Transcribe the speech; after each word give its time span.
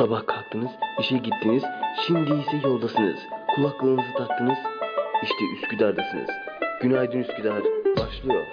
Sabah 0.00 0.26
kalktınız, 0.26 0.70
işe 1.00 1.18
gittiniz, 1.18 1.62
şimdi 2.06 2.32
ise 2.32 2.68
yoldasınız. 2.68 3.18
Kulaklığınızı 3.54 4.12
taktınız, 4.18 4.58
işte 5.22 5.44
Üsküdar'dasınız. 5.56 6.30
Günaydın 6.82 7.18
Üsküdar 7.18 7.62
başlıyor. 7.96 8.46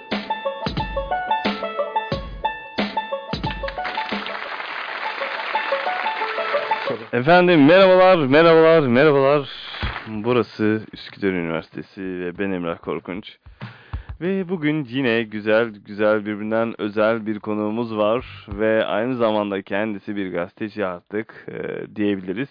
Efendim 7.12 7.66
merhabalar, 7.66 8.16
merhabalar, 8.16 8.80
merhabalar. 8.80 9.48
Burası 10.08 10.82
Üsküdar 10.92 11.28
Üniversitesi 11.28 12.02
ve 12.02 12.38
ben 12.38 12.50
Emrah 12.50 12.78
Korkunç. 12.78 13.38
Ve 14.20 14.48
bugün 14.48 14.84
yine 14.84 15.22
güzel 15.22 15.68
güzel 15.68 16.26
birbirinden 16.26 16.80
özel 16.80 17.26
bir 17.26 17.38
konuğumuz 17.38 17.96
var 17.96 18.46
ve 18.48 18.84
aynı 18.84 19.16
zamanda 19.16 19.62
kendisi 19.62 20.16
bir 20.16 20.32
gazeteci 20.32 20.86
artık 20.86 21.46
e, 21.48 21.86
diyebiliriz. 21.96 22.48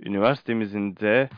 Üniversitemizin 0.00 0.96
de 0.96 1.28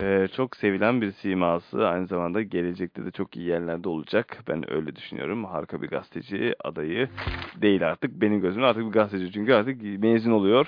e, 0.00 0.28
çok 0.36 0.56
sevilen 0.56 1.00
bir 1.00 1.12
siması 1.12 1.88
aynı 1.88 2.06
zamanda 2.06 2.42
gelecekte 2.42 3.04
de 3.04 3.10
çok 3.10 3.36
iyi 3.36 3.46
yerlerde 3.48 3.88
olacak. 3.88 4.38
Ben 4.48 4.72
öyle 4.72 4.96
düşünüyorum. 4.96 5.44
Harika 5.44 5.82
bir 5.82 5.88
gazeteci 5.88 6.54
adayı 6.64 7.08
değil 7.56 7.88
artık. 7.88 8.10
Benim 8.20 8.40
gözümde 8.40 8.66
artık 8.66 8.86
bir 8.86 8.92
gazeteci 8.92 9.32
çünkü 9.32 9.52
artık 9.52 9.82
mezun 9.82 10.32
oluyor. 10.32 10.66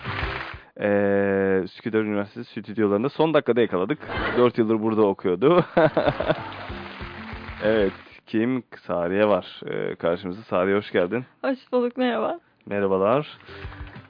Ee, 0.80 1.60
Üsküdar 1.64 2.00
Üniversitesi 2.00 2.50
stüdyolarında 2.50 3.08
son 3.08 3.34
dakikada 3.34 3.60
yakaladık. 3.60 3.98
4 4.36 4.58
yıldır 4.58 4.82
burada 4.82 5.02
okuyordu. 5.02 5.64
evet, 7.64 8.11
kim? 8.32 8.62
Sariye 8.86 9.28
var. 9.28 9.60
Ee, 9.66 9.94
karşımızda 9.94 10.42
Sariye 10.42 10.76
hoş 10.76 10.90
geldin. 10.90 11.24
Hoş 11.42 11.58
bulduk 11.72 11.96
merhaba. 11.96 12.40
Merhabalar. 12.66 13.38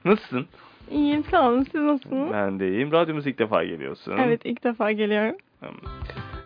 Nasılsın? 0.04 0.46
İyiyim 0.90 1.24
sağ 1.24 1.48
olun 1.48 1.62
siz 1.72 1.80
nasılsınız? 1.80 2.32
Ben 2.32 2.60
de 2.60 2.68
iyiyim. 2.68 2.92
Radyomuza 2.92 3.30
ilk 3.30 3.38
defa 3.38 3.64
geliyorsun. 3.64 4.16
Evet 4.19 4.41
ilk 4.44 4.64
defa 4.64 4.92
geliyorum. 4.92 5.36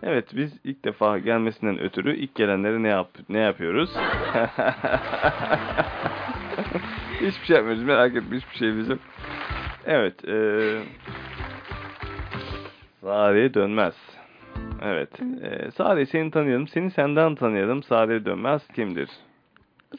Evet, 0.03 0.37
biz 0.37 0.53
ilk 0.65 0.85
defa 0.85 1.19
gelmesinden 1.19 1.81
ötürü 1.81 2.17
ilk 2.17 2.35
gelenlere 2.35 2.83
ne 2.83 2.89
yap 2.89 3.09
ne 3.29 3.39
yapıyoruz? 3.39 3.91
hiçbir 7.21 7.47
şey 7.47 7.57
yapmıyoruz. 7.57 7.83
Merak 7.83 8.17
etme 8.17 8.37
hiçbir 8.37 8.57
şeyimiz 8.59 8.89
yok. 8.89 8.99
Evet, 9.87 10.25
eee 10.25 10.83
Sariye 13.03 13.55
Dönmez. 13.55 14.16
Evet, 14.83 15.11
eee 15.21 15.71
Sariye 15.71 16.07
seni 16.07 16.31
tanıyalım. 16.31 16.69
Seni 16.69 16.91
senden 16.91 17.35
tanıyalım. 17.35 17.83
Sariye 17.83 18.25
Dönmez 18.25 18.69
kimdir? 18.69 19.11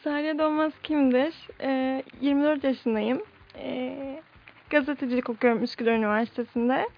Sariye 0.03 0.39
Doğmaz 0.39 0.73
kimdir? 0.83 1.33
Ee, 1.61 2.03
24 2.21 2.63
yaşındayım. 2.63 3.21
Ee, 3.59 4.21
gazetecilik 4.69 5.29
okuyorum 5.29 5.63
Üsküdar 5.63 5.91
Üniversitesi'nde. 5.91 6.89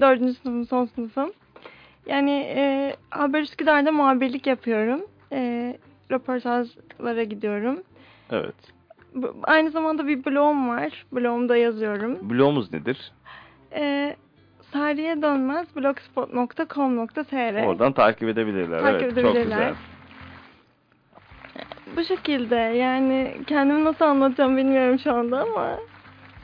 4. 0.00 0.18
sınıfım 0.18 0.66
son 0.66 0.84
sınıfım. 0.86 1.32
Yani 2.06 2.30
e, 2.56 2.94
Haber 3.10 3.40
Üsküdar'da 3.40 3.92
muhabirlik 3.92 4.46
yapıyorum. 4.46 5.00
E, 5.32 5.76
röportajlara 6.10 7.22
gidiyorum. 7.22 7.82
Evet. 8.30 8.54
Bu- 9.14 9.34
Aynı 9.42 9.70
zamanda 9.70 10.06
bir 10.06 10.24
blogum 10.24 10.68
var. 10.68 11.06
Blogumda 11.12 11.56
yazıyorum. 11.56 12.30
Blogumuz 12.30 12.72
nedir? 12.72 13.12
E, 13.72 14.16
Sariye 14.72 15.22
Dönmez 15.22 15.76
blogspot.com.tr 15.76 17.66
Oradan 17.66 17.92
takip 17.92 18.28
edebilirler. 18.28 18.80
Takip 18.80 19.02
evet, 19.02 19.14
çok 19.14 19.18
edebilirler. 19.24 19.58
güzel. 19.58 19.74
Bu 21.96 22.04
şekilde 22.04 22.56
yani 22.56 23.36
kendimi 23.46 23.84
nasıl 23.84 24.04
anlatacağım 24.04 24.56
bilmiyorum 24.56 24.98
şu 24.98 25.14
anda 25.14 25.40
ama 25.40 25.78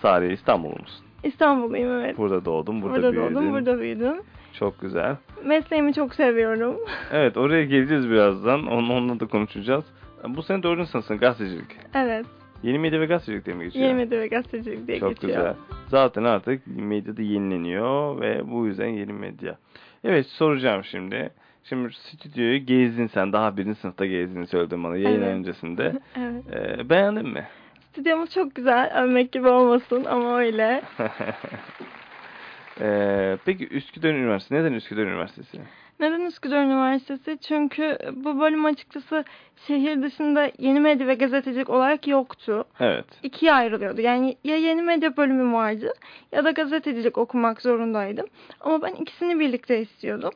Sariye 0.02 0.32
İstanbullu 0.32 0.72
musun? 0.80 1.06
İstanbulluyum 1.22 2.00
evet. 2.00 2.18
Burada 2.18 2.44
doğdun, 2.44 2.82
burada, 2.82 2.94
burada 2.94 3.12
büyüdün. 3.12 3.34
doğdum, 3.34 3.52
burada 3.52 3.80
büyüdüm. 3.80 4.16
Çok 4.52 4.80
güzel. 4.80 5.16
Mesleğimi 5.44 5.94
çok 5.94 6.14
seviyorum. 6.14 6.76
Evet 7.12 7.36
oraya 7.36 7.64
geleceğiz 7.64 8.10
birazdan. 8.10 8.66
Onun, 8.66 8.90
onunla 8.90 9.20
da 9.20 9.26
konuşacağız. 9.26 9.84
Bu 10.28 10.42
sene 10.42 10.62
dördüncü 10.62 10.90
sınıfsın 10.90 11.18
gazetecilik. 11.18 11.76
evet. 11.94 12.26
Yeni 12.64 12.78
medya 12.78 13.00
ve 13.00 13.06
gazetecilik 13.06 13.46
diye 13.46 13.56
mi 13.56 13.64
geçiyor? 13.64 13.84
Yeni 13.86 13.94
medya 13.94 14.20
ve 14.20 14.26
gazetecilik 14.28 14.86
diye 14.86 15.00
Çok 15.00 15.08
geçiyor. 15.08 15.36
güzel. 15.36 15.54
Zaten 15.88 16.24
artık 16.24 16.62
medyada 16.66 17.22
yenileniyor 17.22 18.20
ve 18.20 18.50
bu 18.50 18.66
yüzden 18.66 18.86
yeni 18.86 19.12
medya. 19.12 19.58
Evet 20.04 20.26
soracağım 20.26 20.84
şimdi. 20.84 21.30
Şimdi 21.64 21.92
stüdyoyu 21.94 22.66
gezdin 22.66 23.06
sen. 23.06 23.32
Daha 23.32 23.56
birinci 23.56 23.80
sınıfta 23.80 24.06
gezdiğini 24.06 24.46
söyledin 24.46 24.84
bana 24.84 24.96
yayın 24.96 25.22
Evet. 25.22 25.34
öncesinde. 25.34 25.92
Evet. 26.18 26.44
Ee, 26.80 26.90
beğendin 26.90 27.28
mi? 27.28 27.44
Stüdyomuz 27.92 28.30
çok 28.34 28.54
güzel. 28.54 29.02
Övmek 29.02 29.32
gibi 29.32 29.48
olmasın 29.48 30.04
ama 30.04 30.38
öyle. 30.38 30.82
Ee, 32.80 33.38
peki 33.44 33.68
Üsküdar 33.68 34.08
Üniversitesi. 34.14 34.54
Neden 34.62 34.72
Üsküdar 34.72 35.02
Üniversitesi? 35.02 35.58
Neden 36.00 36.20
Üsküdar 36.20 36.64
Üniversitesi? 36.64 37.38
Çünkü 37.38 37.98
bu 38.12 38.40
bölüm 38.40 38.64
açıkçası 38.64 39.24
şehir 39.66 40.02
dışında 40.02 40.50
yeni 40.58 40.80
medya 40.80 41.06
ve 41.06 41.14
gazetecilik 41.14 41.70
olarak 41.70 42.06
yoktu. 42.06 42.64
Evet. 42.80 43.04
ikiye 43.22 43.52
ayrılıyordu. 43.52 44.00
Yani 44.00 44.36
ya 44.44 44.56
yeni 44.56 44.82
medya 44.82 45.16
bölümüm 45.16 45.54
vardı 45.54 45.92
ya 46.32 46.44
da 46.44 46.50
gazetecilik 46.50 47.18
okumak 47.18 47.62
zorundaydım. 47.62 48.26
Ama 48.60 48.82
ben 48.82 48.94
ikisini 48.94 49.40
birlikte 49.40 49.80
istiyordum. 49.80 50.32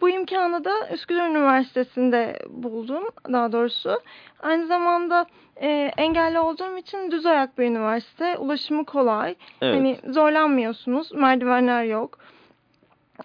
Bu 0.00 0.08
imkanı 0.08 0.64
da 0.64 0.90
Üsküdar 0.92 1.30
Üniversitesi'nde 1.30 2.38
buldum 2.48 3.04
daha 3.32 3.52
doğrusu. 3.52 4.00
Aynı 4.42 4.66
zamanda 4.66 5.26
e, 5.56 5.92
engelli 5.96 6.38
olduğum 6.38 6.78
için 6.78 7.10
düz 7.10 7.26
ayak 7.26 7.58
bir 7.58 7.64
üniversite. 7.64 8.36
Ulaşımı 8.38 8.84
kolay. 8.84 9.34
Evet. 9.62 9.74
Hani 9.74 10.14
zorlanmıyorsunuz. 10.14 11.12
Merdivenler 11.12 11.84
yok. 11.84 12.18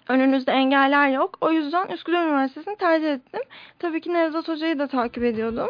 Önünüzde 0.08 0.52
engeller 0.52 1.08
yok. 1.08 1.38
O 1.40 1.52
yüzden 1.52 1.88
Üsküdar 1.88 2.26
Üniversitesi'ni 2.26 2.76
tercih 2.76 3.12
ettim. 3.12 3.40
Tabii 3.78 4.00
ki 4.00 4.12
Nevzat 4.12 4.48
Hoca'yı 4.48 4.78
da 4.78 4.86
takip 4.86 5.24
ediyordum. 5.24 5.68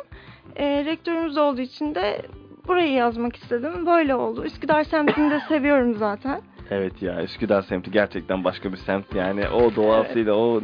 E, 0.57 0.85
rektörümüz 0.85 1.37
olduğu 1.39 1.61
için 1.61 1.95
de 1.95 2.23
burayı 2.69 2.93
yazmak 2.93 3.37
istedim. 3.37 3.87
Böyle 3.87 4.15
oldu. 4.15 4.45
Üsküdar 4.45 4.85
semtini 4.85 5.31
de 5.31 5.41
seviyorum 5.49 5.95
zaten. 5.95 6.41
Evet 6.71 7.03
ya 7.03 7.23
Üsküdar 7.23 7.63
semti 7.63 7.91
gerçekten 7.91 8.45
başka 8.45 8.73
bir 8.73 8.77
semt 8.77 9.15
yani 9.15 9.49
o 9.49 9.77
doğasıyla 9.77 10.35
o 10.35 10.61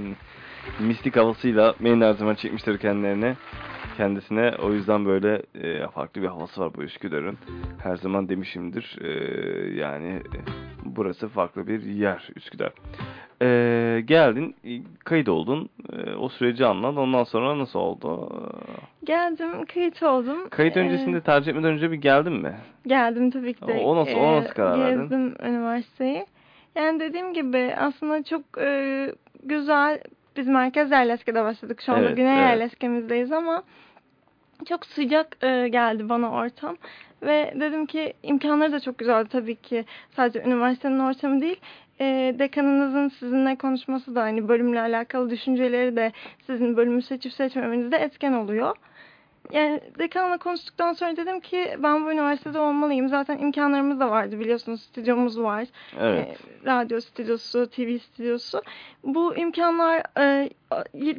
mistik 0.81 1.17
havasıyla 1.17 1.75
beni 1.81 2.05
her 2.05 2.13
zaman 2.13 2.35
çekmiştir 2.35 2.79
kendilerine 2.79 3.37
kendisine 3.97 4.53
o 4.63 4.73
yüzden 4.73 5.07
böyle 5.07 5.43
e, 5.55 5.89
farklı 5.89 6.23
bir 6.23 6.27
havası 6.27 6.61
var 6.61 6.75
bu 6.75 6.83
Üsküdar'ın 6.83 7.39
her 7.83 7.97
zaman 7.97 8.29
demişimdir 8.29 8.99
E, 9.01 9.11
yani 9.75 10.23
burası 10.85 11.29
farklı 11.29 11.67
bir 11.67 11.83
yer 11.83 12.29
Üsküdar 12.37 12.73
E, 13.43 14.03
geldin 14.05 14.57
kayıt 15.05 15.29
oldun 15.29 15.69
E, 15.93 16.15
o 16.15 16.29
süreci 16.29 16.67
anlat 16.67 16.97
ondan 16.99 17.25
sonra 17.25 17.59
nasıl 17.59 17.79
oldu 17.79 18.31
Geldim, 19.05 19.65
kayıt 19.75 20.03
oldum. 20.03 20.49
kayıt 20.49 20.77
Ee, 20.77 20.81
öncesinde 20.81 21.21
tercih 21.21 21.51
etmeden 21.51 21.71
önce 21.71 21.91
bir 21.91 21.97
geldin 21.97 22.33
mi 22.33 22.55
Geldim 22.87 23.31
tabii 23.31 23.55
ki 23.55 23.67
de. 23.67 23.73
O- 23.85 23.93
o 23.93 23.97
nasıl- 23.97 24.13
o 24.13 24.25
Ee, 24.25 24.37
nasıl 24.37 24.55
karar 24.55 24.81
verdin? 24.81 25.01
Gezdim 25.01 25.35
üniversiteyi. 25.49 26.27
Yani 26.75 27.01
dediğim 27.01 27.35
gibi 27.35 27.75
aslında 27.79 28.23
çok 28.23 28.43
e, 28.61 29.07
güzel. 29.45 30.01
Biz 30.37 30.47
merkez 30.49 30.91
yerleşkede 30.91 31.45
başladık. 31.45 31.83
Şu 31.87 31.93
anda 31.93 32.05
Evet, 32.05 32.17
güney 32.17 32.39
evet. 32.39 32.49
yerleşkemizdeyiz 32.49 33.33
ama 33.33 33.63
çok 34.69 34.87
sıcak 34.87 35.45
e, 35.45 35.69
geldi 35.69 36.09
bana 36.09 36.31
ortam. 36.33 36.77
Ve 37.23 37.55
dedim 37.61 37.87
ki 37.87 38.13
imkanları 38.23 38.73
da 38.73 38.81
çok 38.81 38.99
güzeldi 38.99 39.29
tabii 39.33 39.57
ki. 39.57 39.85
Sadece 40.17 40.43
üniversitenin 40.43 40.99
ortamı 40.99 41.41
değil. 41.41 41.61
E, 42.01 42.35
dekanınızın 42.39 43.09
sizinle 43.09 43.57
konuşması 43.57 44.15
da 44.15 44.23
hani 44.23 44.49
bölümle 44.49 44.81
alakalı 44.81 45.31
düşünceleri 45.31 45.97
de 45.97 46.13
sizin 46.47 46.77
bölümü 46.77 47.03
seçip 47.03 47.33
seçmemenizde 47.33 47.97
etken 47.97 48.33
oluyor. 48.33 48.77
Yani 49.53 49.81
dekanla 49.99 50.39
konuştuktan 50.39 50.93
sonra 50.93 51.17
dedim 51.17 51.41
ki 51.41 51.77
ben 51.79 52.05
bu 52.05 52.13
üniversitede 52.13 52.59
olmalıyım. 52.59 53.09
Zaten 53.09 53.39
imkanlarımız 53.39 54.01
da 54.01 54.11
vardı 54.11 54.41
biliyorsunuz 54.41 54.83
stüdyomuz 54.83 55.41
var. 55.41 55.69
evet 56.01 56.29
Ee, 56.29 56.67
radyo 56.67 57.01
stüdyosu, 57.01 57.71
TV 57.71 57.99
stüdyosu. 57.99 58.63
Bu 59.05 59.37
imkanlar 59.37 60.03
e, 60.19 60.51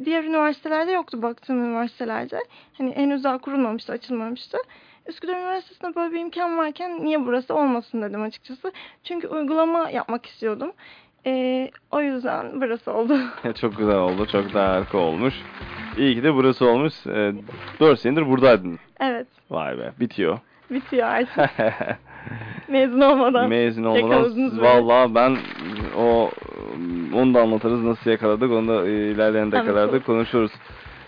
diğer 0.04 0.24
üniversitelerde 0.24 0.92
yoktu 0.92 1.22
baktığım 1.22 1.64
üniversitelerde. 1.64 2.38
Hani 2.78 2.96
henüz 2.96 3.24
daha 3.24 3.38
kurulmamıştı, 3.38 3.92
açılmamıştı. 3.92 4.58
Üsküdar 5.08 5.36
Üniversitesi'nde 5.36 5.94
böyle 5.96 6.14
bir 6.14 6.20
imkan 6.20 6.58
varken 6.58 7.04
niye 7.04 7.26
burası 7.26 7.54
olmasın 7.54 8.02
dedim 8.02 8.22
açıkçası. 8.22 8.72
Çünkü 9.04 9.28
uygulama 9.28 9.90
yapmak 9.90 10.26
istiyordum. 10.26 10.72
Ee, 11.26 11.70
o 11.90 12.00
yüzden 12.00 12.60
burası 12.60 12.92
oldu. 12.92 13.18
Çok 13.60 13.76
güzel 13.76 13.96
oldu. 13.96 14.26
Çok 14.26 14.54
da 14.54 14.68
harika 14.68 14.98
olmuş. 14.98 15.34
İyi 15.98 16.14
ki 16.14 16.22
de 16.22 16.34
burası 16.34 16.66
olmuş. 16.66 17.06
E, 17.06 17.32
4 17.80 18.00
senedir 18.00 18.28
buradaydın. 18.28 18.78
evet, 19.00 19.26
Vay 19.50 19.78
be. 19.78 19.92
Bitiyor. 20.00 20.38
bitiyor 20.70 21.08
artık. 21.08 21.50
Mezun 22.68 23.00
olmadan. 23.00 23.48
Mezun 23.48 23.84
olmadan. 23.84 24.60
Valla 24.60 25.14
ben 25.14 25.36
o 25.96 26.30
onu 27.14 27.34
da 27.34 27.40
anlatırız. 27.40 27.82
Nasıl 27.84 28.10
yakaladık. 28.10 28.52
Onu 28.52 28.68
da 28.68 28.88
e, 28.88 28.90
ilerleyen 28.90 29.52
dakikalarda 29.52 30.02
konuşuruz. 30.02 30.52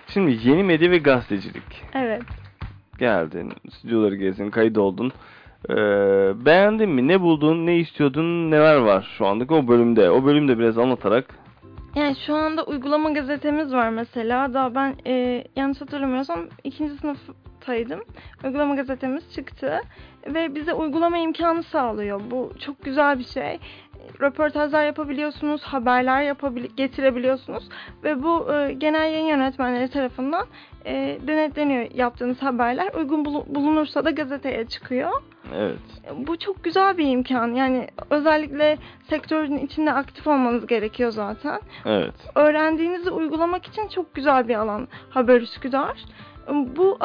Şimdi 0.09 0.49
yeni 0.49 0.65
medya 0.65 0.91
ve 0.91 0.99
gazetecilik. 0.99 1.83
Evet. 1.95 2.23
Geldin. 3.01 3.53
Stüdyoları 3.71 4.17
gezdin. 4.17 4.51
Kayıt 4.51 4.79
oldun. 4.79 5.13
Ee, 5.71 5.75
beğendin 6.47 6.89
mi? 6.89 7.09
Ne 7.09 7.21
buldun? 7.21 7.67
Ne 7.67 7.77
istiyordun? 7.79 8.51
Neler 8.51 8.77
var 8.77 9.15
şu 9.19 9.27
andaki 9.27 9.55
o 9.55 9.69
bölümde? 9.69 10.11
O 10.11 10.25
bölümde 10.25 10.59
biraz 10.59 10.79
anlatarak. 10.79 11.35
Yani 11.95 12.17
şu 12.27 12.35
anda 12.35 12.65
uygulama 12.65 13.11
gazetemiz 13.11 13.73
var 13.73 13.89
mesela. 13.89 14.55
Daha 14.55 14.75
ben 14.75 14.95
e, 15.07 15.45
yanlış 15.57 15.81
hatırlamıyorsam 15.81 16.41
ikinci 16.65 16.95
sınıftaydım. 16.95 18.01
Uygulama 18.45 18.75
gazetemiz 18.75 19.35
çıktı. 19.35 19.81
Ve 20.35 20.55
bize 20.55 20.75
uygulama 20.75 21.19
imkanı 21.19 21.63
sağlıyor. 21.63 22.21
Bu 22.31 22.53
çok 22.59 22.83
güzel 22.83 23.19
bir 23.19 23.25
şey. 23.25 23.59
Röportajlar 24.21 24.85
yapabiliyorsunuz, 24.85 25.63
haberler 25.63 26.23
yapabil 26.23 26.65
getirebiliyorsunuz. 26.77 27.69
Ve 28.05 28.23
bu 28.23 28.53
e, 28.55 28.73
genel 28.73 29.13
yayın 29.13 29.27
yönetmenleri 29.27 29.91
tarafından 29.91 30.47
e, 30.87 31.19
denetleniyor 31.27 31.91
yaptığınız 31.95 32.43
haberler. 32.43 32.95
Uygun 32.95 33.25
bul 33.25 33.43
bulunursa 33.47 34.05
da 34.05 34.11
gazeteye 34.11 34.67
çıkıyor. 34.67 35.11
Evet. 35.55 35.79
Bu 36.17 36.39
çok 36.39 36.65
güzel 36.65 36.99
bir 36.99 37.07
imkan. 37.07 37.55
Yani 37.55 37.89
özellikle 38.11 38.79
sektörün 39.09 39.59
içinde 39.59 39.93
aktif 39.93 40.27
olmanız 40.27 40.67
gerekiyor 40.67 41.11
zaten. 41.11 41.61
Evet. 41.85 42.15
Öğrendiğinizi 42.35 43.11
uygulamak 43.11 43.67
için 43.67 43.89
çok 43.89 44.15
güzel 44.15 44.49
bir 44.49 44.55
alan 44.55 44.89
Haber 45.11 45.41
Üsküdar. 45.41 46.05
Bu 46.49 46.99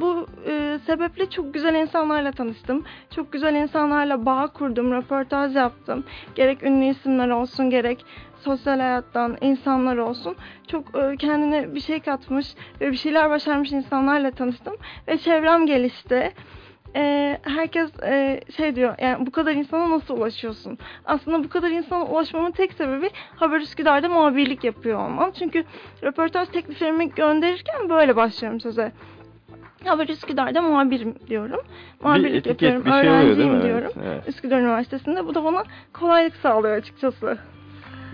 bu 0.00 0.26
e, 0.46 0.78
sebeple 0.86 1.30
çok 1.30 1.54
güzel 1.54 1.74
insanlarla 1.74 2.32
tanıştım. 2.32 2.84
Çok 3.10 3.32
güzel 3.32 3.54
insanlarla 3.54 4.26
bağ 4.26 4.46
kurdum, 4.46 4.92
röportaj 4.92 5.56
yaptım. 5.56 6.04
Gerek 6.34 6.62
ünlü 6.62 6.84
isimler 6.84 7.28
olsun, 7.28 7.70
gerek 7.70 8.04
sosyal 8.40 8.80
hayattan 8.80 9.36
insanlar 9.40 9.96
olsun. 9.96 10.36
Çok 10.68 10.96
e, 10.96 11.16
kendine 11.16 11.74
bir 11.74 11.80
şey 11.80 12.00
katmış 12.00 12.54
ve 12.80 12.90
bir 12.90 12.96
şeyler 12.96 13.30
başarmış 13.30 13.72
insanlarla 13.72 14.30
tanıştım 14.30 14.76
ve 15.08 15.18
çevrem 15.18 15.66
gelişti 15.66 16.32
e, 16.96 17.38
herkes 17.42 17.90
e, 18.02 18.40
şey 18.56 18.76
diyor 18.76 18.94
yani 18.98 19.26
bu 19.26 19.30
kadar 19.30 19.52
insana 19.52 19.90
nasıl 19.90 20.16
ulaşıyorsun? 20.16 20.78
Aslında 21.04 21.44
bu 21.44 21.48
kadar 21.48 21.70
insana 21.70 22.04
ulaşmamın 22.04 22.50
tek 22.50 22.72
sebebi 22.72 23.10
Haber 23.36 23.60
Üsküdar'da 23.60 24.08
muhabirlik 24.08 24.64
yapıyor 24.64 24.98
olmam. 24.98 25.32
Çünkü 25.38 25.64
röportaj 26.02 26.48
tekliflerimi 26.48 27.10
gönderirken 27.10 27.88
böyle 27.88 28.16
başlıyorum 28.16 28.60
söze. 28.60 28.92
Haber 29.84 30.08
Üsküdar'da 30.08 30.62
muhabirim 30.62 31.14
diyorum. 31.28 31.60
Muhabirlik 32.02 32.32
bir 32.32 32.50
etiket, 32.50 32.62
yapıyorum, 32.62 33.02
şey 33.02 33.10
öğrenciyim 33.10 33.50
oluyor, 33.50 33.62
diyorum. 33.62 33.92
Evet, 33.96 34.06
evet. 34.12 34.28
Üsküdar 34.28 34.60
Üniversitesi'nde. 34.60 35.26
Bu 35.26 35.34
da 35.34 35.44
bana 35.44 35.64
kolaylık 35.92 36.36
sağlıyor 36.36 36.76
açıkçası. 36.76 37.38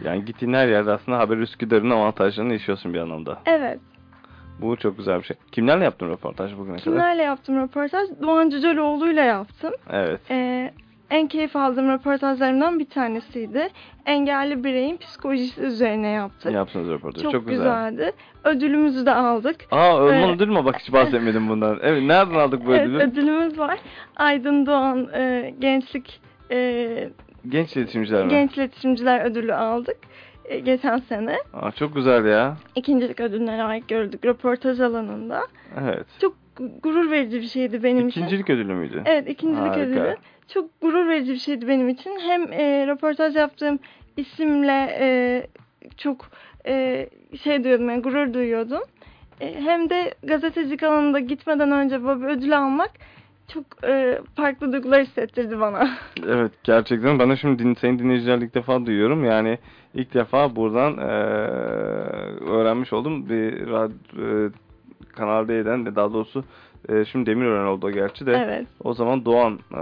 Yani 0.04 0.24
gittiğin 0.24 0.52
her 0.52 0.68
yerde 0.68 0.92
aslında 0.92 1.18
Haber 1.18 1.36
Üsküdar'ın 1.36 1.90
avantajlarını 1.90 2.52
yaşıyorsun 2.52 2.94
bir 2.94 2.98
anlamda. 2.98 3.38
Evet. 3.46 3.80
Bu 4.60 4.76
çok 4.76 4.96
güzel 4.98 5.18
bir 5.18 5.24
şey. 5.24 5.36
Kimlerle 5.52 5.84
yaptın 5.84 6.08
röportaj 6.10 6.52
bugüne 6.52 6.76
kadar? 6.76 6.84
Kimlerle 6.84 7.22
yaptım 7.22 7.62
röportaj? 7.62 8.08
Doğan 8.22 8.50
Cüceloğlu'yla 8.50 9.22
yaptım. 9.24 9.72
Evet. 9.90 10.20
Ee, 10.30 10.72
en 11.10 11.26
keyif 11.28 11.56
aldığım 11.56 11.88
röportajlarımdan 11.92 12.78
bir 12.78 12.84
tanesiydi. 12.90 13.68
Engelli 14.06 14.64
bireyin 14.64 14.96
psikolojisi 14.96 15.60
üzerine 15.60 16.08
yaptık. 16.08 16.52
Yaptınız 16.52 16.88
röportaj. 16.88 17.22
Çok, 17.22 17.32
Çok, 17.32 17.48
güzel. 17.48 17.58
güzeldi. 17.58 18.12
Ödülümüzü 18.44 19.06
de 19.06 19.14
aldık. 19.14 19.56
Aa 19.70 20.00
ödül 20.00 20.14
Evet. 20.16 20.36
ödül 20.36 20.48
mü? 20.48 20.64
Bak 20.64 20.76
hiç 20.80 20.92
bahsetmedim 20.92 21.48
bundan. 21.48 21.78
Evet 21.82 22.02
nereden 22.02 22.34
aldık 22.34 22.66
bu 22.66 22.74
Evet, 22.74 22.86
ödülü? 22.86 22.98
ödülümüz 22.98 23.58
var. 23.58 23.78
Aydın 24.16 24.66
Doğan 24.66 25.08
e, 25.14 25.54
Gençlik 25.58 26.20
e, 26.50 27.08
Genç 27.48 27.76
iletişimciler 27.76 28.24
mi? 28.24 28.30
Genç 28.30 28.56
İletişimciler 28.56 29.24
Ödülü 29.24 29.54
aldık. 29.54 29.96
E, 30.48 30.58
geçen 30.58 30.98
sene. 30.98 31.38
Aa, 31.52 31.70
çok 31.70 31.94
güzel 31.94 32.24
ya. 32.24 32.56
İkincilik 32.74 33.20
ödülüne 33.20 33.58
layık 33.58 33.88
gördük 33.88 34.24
röportaj 34.24 34.80
alanında. 34.80 35.42
Evet. 35.80 36.06
Çok 36.20 36.34
gurur 36.82 37.10
verici 37.10 37.40
bir 37.40 37.48
şeydi 37.48 37.82
benim 37.82 38.08
için. 38.08 38.20
İkincilik 38.20 38.50
ödülü 38.50 38.74
müydü? 38.74 39.02
Evet 39.04 39.28
ikincilik 39.28 39.68
Harika. 39.68 39.80
ödülü. 39.80 40.16
Çok 40.48 40.80
gurur 40.80 41.08
verici 41.08 41.32
bir 41.32 41.38
şeydi 41.38 41.68
benim 41.68 41.88
için. 41.88 42.18
Hem 42.20 42.52
e, 42.52 42.86
röportaj 42.86 43.36
yaptığım 43.36 43.78
isimle 44.16 44.96
e, 45.00 45.42
çok 45.96 46.26
e, 46.66 47.08
şey 47.42 47.64
diyordum 47.64 47.88
yani 47.90 48.02
gurur 48.02 48.34
duyuyordum. 48.34 48.82
E, 49.40 49.60
hem 49.60 49.90
de 49.90 50.14
gazetecilik 50.22 50.82
alanında 50.82 51.18
gitmeden 51.20 51.72
önce 51.72 52.04
böyle 52.04 52.20
bir 52.20 52.26
ödül 52.26 52.58
almak 52.58 52.90
çok 53.48 53.64
e, 53.84 54.18
farklı 54.36 54.72
duygular 54.72 55.02
hissettirdi 55.02 55.60
bana. 55.60 55.88
Evet 56.28 56.52
gerçekten 56.64 57.30
de 57.30 57.36
şimdi 57.36 57.62
din, 57.62 57.74
senin 57.74 57.98
dinleyicilerle 57.98 58.44
ilk 58.44 58.54
defa 58.54 58.86
duyuyorum. 58.86 59.24
Yani 59.24 59.58
ilk 59.94 60.14
defa 60.14 60.56
buradan 60.56 60.92
eee, 60.96 61.04
öğrenmiş 62.50 62.92
oldum. 62.92 63.28
Bir 63.28 63.66
radyo, 63.66 64.50
Kanal 65.16 65.48
D'den 65.48 65.96
daha 65.96 66.12
doğrusu 66.12 66.44
eee, 66.88 67.04
şimdi 67.04 67.30
Demirören 67.30 67.66
oldu 67.66 67.90
gerçi 67.90 68.26
de. 68.26 68.32
evet. 68.46 68.66
O 68.84 68.94
zaman 68.94 69.24
Doğan, 69.24 69.58
eee 69.72 69.78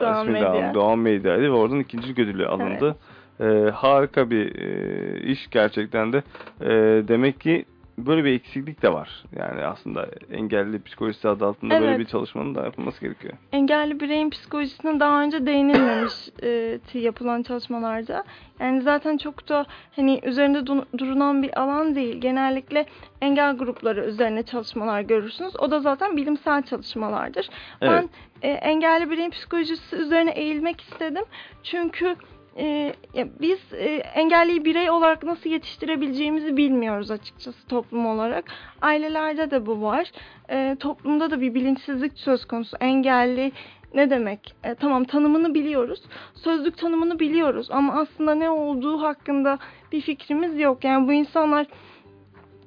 Doğan 0.00 0.26
de 0.26 0.30
Medya. 0.32 0.50
aldım. 0.50 0.74
Doğan 0.74 0.98
Medya'ydı 0.98 1.42
ve 1.42 1.50
oradan 1.50 1.80
ikinci 1.80 2.12
ödülü 2.12 2.46
alındı. 2.46 2.96
Eee, 3.40 3.70
harika 3.74 4.30
bir 4.30 4.54
eee, 4.54 5.20
iş 5.32 5.50
gerçekten 5.50 6.12
de. 6.12 6.22
Eee, 6.60 7.08
demek 7.08 7.40
ki 7.40 7.64
böyle 8.06 8.24
bir 8.24 8.32
eksiklik 8.32 8.82
de 8.82 8.92
var. 8.92 9.24
Yani 9.36 9.64
aslında 9.64 10.08
engelli 10.32 10.82
psikolojisi 10.82 11.28
adı 11.28 11.46
altında 11.46 11.74
böyle 11.74 11.86
Evet. 11.86 11.98
bir 11.98 12.04
çalışmanın 12.04 12.54
da 12.54 12.64
yapılması 12.64 13.00
gerekiyor. 13.00 13.34
Engelli 13.52 14.00
bireyin 14.00 14.30
psikolojisine 14.30 15.00
daha 15.00 15.22
önce 15.22 15.46
değinilmemiş 15.46 16.12
e, 16.42 16.78
yapılan 16.98 17.42
çalışmalarda. 17.42 18.24
Yani 18.60 18.82
zaten 18.82 19.16
çok 19.16 19.48
da 19.48 19.66
hani 19.96 20.20
üzerinde 20.24 20.58
du- 20.58 20.98
durulan 20.98 21.42
bir 21.42 21.60
alan 21.60 21.94
değil. 21.94 22.20
Genellikle 22.20 22.86
engel 23.20 23.56
grupları 23.56 24.06
üzerine 24.06 24.42
çalışmalar 24.42 25.00
görürsünüz. 25.00 25.52
O 25.58 25.70
da 25.70 25.80
zaten 25.80 26.16
bilimsel 26.16 26.62
çalışmalardır. 26.62 27.48
Evet. 27.80 28.04
Ben 28.42 28.48
e, 28.48 28.52
engelli 28.52 29.10
bireyin 29.10 29.30
psikolojisi 29.30 29.96
üzerine 29.96 30.30
eğilmek 30.30 30.80
istedim. 30.80 31.24
Çünkü 31.62 32.16
e, 32.58 32.94
biz 33.40 33.58
e, 33.72 33.84
engelli 33.96 34.64
birey 34.64 34.90
olarak 34.90 35.22
nasıl 35.22 35.50
yetiştirebileceğimizi 35.50 36.56
bilmiyoruz 36.56 37.10
açıkçası 37.10 37.66
toplum 37.68 38.06
olarak. 38.06 38.44
Ailelerde 38.82 39.50
de 39.50 39.66
bu 39.66 39.82
var. 39.82 40.12
E, 40.50 40.76
toplumda 40.80 41.30
da 41.30 41.40
bir 41.40 41.54
bilinçsizlik 41.54 42.18
söz 42.18 42.44
konusu. 42.44 42.76
Engelli 42.80 43.52
ne 43.94 44.10
demek? 44.10 44.54
E, 44.64 44.74
tamam 44.74 45.04
tanımını 45.04 45.54
biliyoruz. 45.54 46.02
Sözlük 46.34 46.78
tanımını 46.78 47.18
biliyoruz 47.18 47.68
ama 47.70 48.00
aslında 48.00 48.34
ne 48.34 48.50
olduğu 48.50 49.02
hakkında 49.02 49.58
bir 49.92 50.00
fikrimiz 50.00 50.60
yok. 50.60 50.84
Yani 50.84 51.08
bu 51.08 51.12
insanlar 51.12 51.66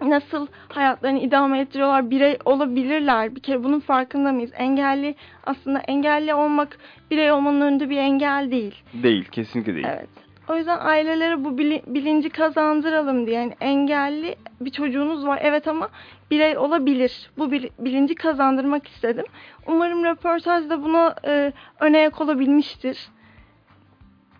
nasıl 0.09 0.48
hayatlarını 0.69 1.19
idame 1.19 1.59
ettiriyorlar, 1.59 2.09
birey 2.09 2.38
olabilirler. 2.45 3.36
Bir 3.36 3.42
kere 3.42 3.63
bunun 3.63 3.80
farkında 3.80 4.31
mıyız? 4.31 4.51
Engelli 4.57 5.15
aslında 5.44 5.80
engelli 5.80 6.33
olmak 6.33 6.77
birey 7.12 7.31
olmanın 7.31 7.62
önünde 7.62 7.89
bir 7.89 7.98
engel 7.98 8.51
değil. 8.51 8.75
Değil, 8.94 9.25
kesinlikle 9.25 9.74
değil. 9.75 9.88
Evet. 9.89 10.10
O 10.50 10.55
yüzden 10.55 10.77
ailelere 10.79 11.43
bu 11.43 11.50
bili- 11.50 11.81
bilinci 11.88 12.29
kazandıralım 12.29 13.27
diye. 13.27 13.36
Yani 13.39 13.53
engelli 13.62 14.36
bir 14.62 14.70
çocuğunuz 14.72 15.25
var 15.25 15.39
evet 15.41 15.67
ama 15.67 15.89
birey 16.31 16.58
olabilir. 16.58 17.29
Bu 17.38 17.51
bil- 17.51 17.70
bilinci 17.79 18.15
kazandırmak 18.15 18.88
istedim. 18.88 19.25
Umarım 19.67 20.05
röportajda 20.05 20.84
buna 20.84 21.15
e, 21.25 21.53
öne 21.79 22.12
olabilmiştir. 22.20 23.08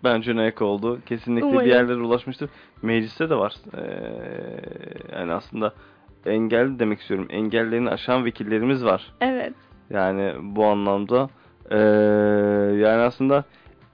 Bence 0.04 0.36
ne 0.36 0.46
ek 0.46 0.64
oldu. 0.64 1.00
Kesinlikle 1.06 1.46
Umarım. 1.46 1.66
bir 1.66 1.72
yerlere 1.74 1.98
ulaşmıştır. 1.98 2.50
Mecliste 2.82 3.30
de 3.30 3.36
var. 3.36 3.54
Ee, 3.78 3.82
yani 5.16 5.34
aslında 5.34 5.74
engelli 6.26 6.80
demek 6.80 7.00
istiyorum. 7.00 7.28
Engellerini 7.30 7.90
aşan 7.90 8.26
vekillerimiz 8.26 8.86
var. 8.86 9.14
Evet. 9.22 9.54
Yani 9.90 10.34
bu 10.42 10.66
anlamda 10.66 11.30
ee, 11.72 11.78
yani 12.76 13.02
aslında 13.02 13.44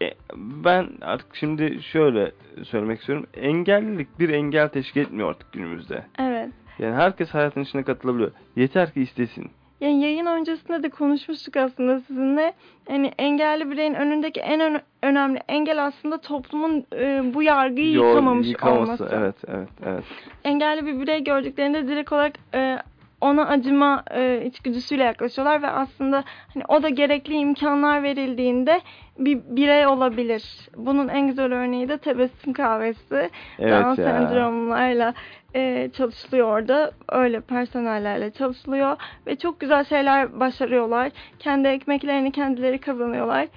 e, 0.01 0.13
ben 0.35 0.89
artık 1.01 1.35
şimdi 1.35 1.83
şöyle 1.83 2.31
söylemek 2.63 2.99
istiyorum. 2.99 3.25
Engellilik 3.33 4.19
bir 4.19 4.29
engel 4.29 4.67
teşkil 4.67 5.01
etmiyor 5.01 5.29
artık 5.29 5.51
günümüzde. 5.51 6.05
Evet. 6.19 6.49
Yani 6.79 6.95
herkes 6.95 7.29
hayatın 7.29 7.61
içine 7.61 7.83
katılabiliyor. 7.83 8.31
Yeter 8.55 8.93
ki 8.93 9.01
istesin. 9.01 9.51
Yani 9.81 10.01
yayın 10.03 10.25
öncesinde 10.25 10.83
de 10.83 10.89
konuşmuştuk 10.89 11.57
aslında 11.57 11.99
sizinle. 11.99 12.53
Yani 12.89 13.11
engelli 13.17 13.71
bireyin 13.71 13.93
önündeki 13.93 14.39
en 14.39 14.59
ön- 14.59 14.81
önemli 15.03 15.39
engel 15.47 15.85
aslında 15.85 16.17
toplumun 16.17 16.85
e, 16.95 17.33
bu 17.33 17.43
yargıyı 17.43 17.91
Yol- 17.93 18.07
yıkamamış 18.09 18.47
yıkaması. 18.47 19.03
olması. 19.03 19.15
Evet, 19.15 19.35
evet, 19.47 19.69
evet. 19.85 20.03
Engelli 20.43 20.85
bir 20.85 21.01
birey 21.01 21.23
gördüklerinde 21.23 21.87
direkt 21.87 22.11
olarak 22.11 22.33
e, 22.53 22.77
ona 23.21 23.47
acıma 23.47 24.03
e, 24.11 24.43
içgüdüsüyle 24.45 25.03
yaklaşıyorlar 25.03 25.61
ve 25.61 25.67
aslında 25.67 26.23
hani 26.53 26.63
o 26.67 26.83
da 26.83 26.89
gerekli 26.89 27.33
imkanlar 27.33 28.03
verildiğinde 28.03 28.81
bir 29.19 29.39
birey 29.47 29.87
olabilir. 29.87 30.69
Bunun 30.75 31.07
en 31.07 31.27
güzel 31.27 31.53
örneği 31.53 31.89
de 31.89 31.97
tebessüm 31.97 32.53
kahvesi. 32.53 33.29
Evet 33.59 33.85
Down 33.85 34.01
ya. 34.01 34.07
sendromlarla 34.09 35.13
e, 35.55 35.89
çalışılıyor 35.97 36.47
orada. 36.47 36.91
Öyle 37.09 37.41
personellerle 37.41 38.31
çalışılıyor. 38.31 38.97
Ve 39.27 39.35
çok 39.35 39.59
güzel 39.59 39.83
şeyler 39.83 40.39
başarıyorlar. 40.39 41.11
Kendi 41.39 41.67
ekmeklerini 41.67 42.31
kendileri 42.31 42.79
kazanıyorlar. 42.79 43.47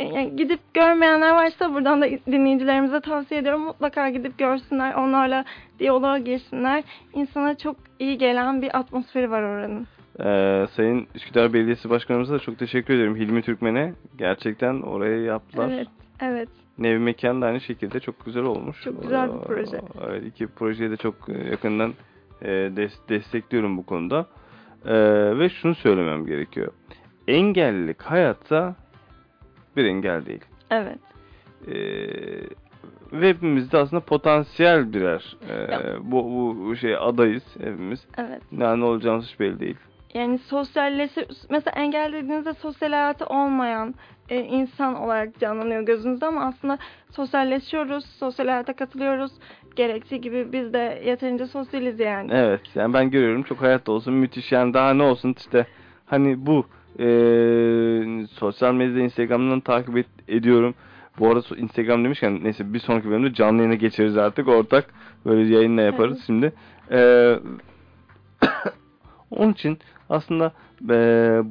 E, 0.00 0.04
yani 0.04 0.36
gidip 0.36 0.60
görmeyenler 0.74 1.30
varsa 1.34 1.74
buradan 1.74 2.02
da 2.02 2.06
dinleyicilerimize 2.26 3.00
tavsiye 3.00 3.40
ediyorum. 3.40 3.64
Mutlaka 3.64 4.10
gidip 4.10 4.38
görsünler. 4.38 4.94
Onlarla 4.94 5.44
diyaloğa 5.78 6.18
girsinler. 6.18 6.84
İnsana 7.14 7.58
çok 7.58 7.76
iyi 7.98 8.18
gelen 8.18 8.62
bir 8.62 8.78
atmosferi 8.78 9.30
var 9.30 9.42
oranın. 9.42 9.86
Ee, 10.20 10.66
Sayın 10.76 11.06
Üsküdar 11.14 11.52
Belediyesi 11.52 11.90
Başkanımıza 11.90 12.34
da 12.34 12.38
çok 12.38 12.58
teşekkür 12.58 12.94
ederim. 12.94 13.16
Hilmi 13.16 13.42
Türkmen'e 13.42 13.92
gerçekten 14.18 14.80
orayı 14.80 15.20
yaptılar. 15.22 15.68
Evet, 15.70 15.88
evet. 16.20 16.48
Nevi 16.78 16.98
Mekan 16.98 17.42
da 17.42 17.46
aynı 17.46 17.60
şekilde 17.60 18.00
çok 18.00 18.24
güzel 18.24 18.42
olmuş. 18.42 18.82
Çok 18.84 19.02
güzel 19.02 19.28
bir 19.34 19.38
proje. 19.46 19.76
Ee, 19.76 19.80
Evet, 20.08 20.22
iki 20.26 20.46
projeyi 20.46 20.90
de 20.90 20.96
çok 20.96 21.14
yakından 21.50 21.94
e, 22.42 22.48
des- 22.48 23.08
destekliyorum 23.08 23.76
bu 23.76 23.86
konuda. 23.86 24.26
Ee, 24.86 25.38
ve 25.38 25.48
şunu 25.48 25.74
söylemem 25.74 26.26
gerekiyor. 26.26 26.72
Engellilik 27.28 28.02
hayatta 28.02 28.74
bir 29.76 29.84
engel 29.84 30.26
değil. 30.26 30.44
Evet. 30.70 30.98
Ee, 31.66 31.74
ve 33.12 33.28
hepimiz 33.28 33.72
de 33.72 33.78
aslında 33.78 34.04
potansiyel 34.04 34.92
birer 34.92 35.36
e, 35.50 36.10
bu, 36.10 36.56
bu, 36.60 36.76
şey 36.76 36.96
adayız 36.96 37.44
hepimiz. 37.58 38.06
Evet. 38.18 38.42
Ne, 38.52 38.80
ne 38.80 38.84
olacağımız 38.84 39.26
hiç 39.26 39.40
belli 39.40 39.60
değil. 39.60 39.76
Yani 40.14 40.38
sosyalleşir, 40.38 41.26
mesela 41.50 41.74
engel 41.76 42.12
dediğinizde 42.12 42.54
sosyal 42.54 42.90
hayatı 42.90 43.26
olmayan 43.26 43.94
e, 44.28 44.40
insan 44.40 44.94
olarak 44.94 45.40
canlanıyor 45.40 45.82
gözünüzde 45.82 46.26
ama 46.26 46.44
aslında 46.44 46.78
sosyalleşiyoruz, 47.10 48.04
sosyal 48.06 48.46
hayata 48.46 48.72
katılıyoruz. 48.72 49.32
Gerektiği 49.76 50.20
gibi 50.20 50.52
biz 50.52 50.72
de 50.72 51.02
yeterince 51.04 51.46
sosyaliz 51.46 52.00
yani. 52.00 52.30
Evet 52.32 52.60
yani 52.74 52.94
ben 52.94 53.10
görüyorum 53.10 53.42
çok 53.42 53.62
hayatta 53.62 53.92
olsun 53.92 54.14
müthiş 54.14 54.52
yani 54.52 54.74
daha 54.74 54.94
ne 54.94 55.02
olsun 55.02 55.34
işte 55.38 55.66
hani 56.06 56.46
bu 56.46 56.66
eee, 56.98 58.26
sosyal 58.26 58.74
medyada 58.74 59.00
Instagram'dan 59.00 59.60
takip 59.60 59.96
et- 59.96 60.06
ediyorum. 60.28 60.74
Bu 61.18 61.28
arada 61.30 61.56
Instagram 61.56 62.04
demişken 62.04 62.44
neyse 62.44 62.74
bir 62.74 62.78
sonraki 62.78 63.10
bölümde 63.10 63.34
canlı 63.34 63.58
yayına 63.58 63.74
geçeriz 63.74 64.16
artık 64.16 64.48
ortak 64.48 64.94
böyle 65.26 65.54
yayınla 65.54 65.82
yaparız 65.82 66.16
Evet. 66.16 66.26
şimdi. 66.26 66.52
Eee, 66.90 67.38
onun 69.30 69.52
için 69.52 69.78
aslında 70.08 70.52
eee, 70.88 71.42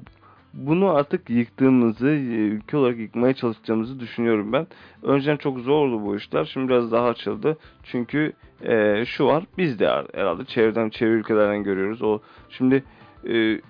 bunu 0.54 0.90
artık 0.90 1.30
yıktığımızı, 1.30 2.08
e, 2.10 2.36
ülke 2.48 2.78
olarak 2.78 2.98
yıkmaya 2.98 3.34
çalışacağımızı 3.34 4.00
düşünüyorum 4.00 4.54
ben. 4.54 4.68
Önceden 5.04 5.38
çok 5.38 5.60
zordu 5.60 6.02
bu 6.06 6.16
işler. 6.16 6.46
Şimdi 6.46 6.68
biraz 6.70 6.92
daha 6.92 7.08
açıldı. 7.08 7.58
Çünkü 7.84 8.34
e, 8.64 9.06
şu 9.06 9.26
var. 9.26 9.44
Biz 9.58 9.80
de 9.80 9.88
herhalde 10.14 10.46
çevreden, 10.46 10.90
çevre 10.90 11.12
ülkelerden 11.12 11.64
görüyoruz. 11.64 12.02
O 12.02 12.20
şimdi 12.50 12.84
e, 13.30 13.62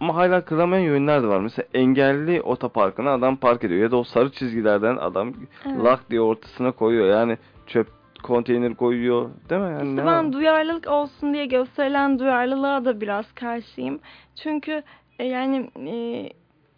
ama 0.00 0.14
hala 0.14 0.44
kırılamayan 0.44 0.84
yönler 0.84 1.22
de 1.22 1.26
var. 1.26 1.40
Mesela 1.40 1.68
engelli 1.74 2.42
otoparkına 2.42 3.10
adam 3.10 3.36
park 3.36 3.64
ediyor. 3.64 3.80
Ya 3.80 3.90
da 3.90 3.96
o 3.96 4.04
sarı 4.04 4.30
çizgilerden 4.32 4.96
adam 4.96 5.32
Evet. 5.66 5.84
lak 5.84 6.10
diye 6.10 6.20
ortasına 6.20 6.72
koyuyor. 6.72 7.06
Yani 7.06 7.38
çöp 7.66 7.88
konteyner 8.22 8.74
koyuyor. 8.74 9.30
Değil 9.50 9.60
mi? 9.62 9.72
Yani 9.72 9.90
İşte 9.90 10.06
ben 10.06 10.26
var? 10.26 10.32
duyarlılık 10.32 10.86
olsun 10.88 11.34
diye 11.34 11.46
gösterilen 11.46 12.18
duyarlılığa 12.18 12.84
da 12.84 13.00
biraz 13.00 13.32
karşıyım. 13.32 14.00
Çünkü 14.42 14.82
e, 15.18 15.24
yani 15.24 15.70
e, 15.86 16.28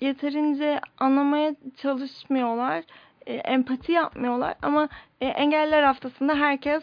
yeterince 0.01 0.81
anlamaya 0.99 1.55
çalışmıyorlar, 1.77 2.85
e, 3.27 3.35
empati 3.35 3.93
yapmıyorlar 3.93 4.55
ama 4.63 4.89
e, 5.21 5.27
engeller 5.27 5.83
haftasında 5.83 6.35
herkes 6.35 6.83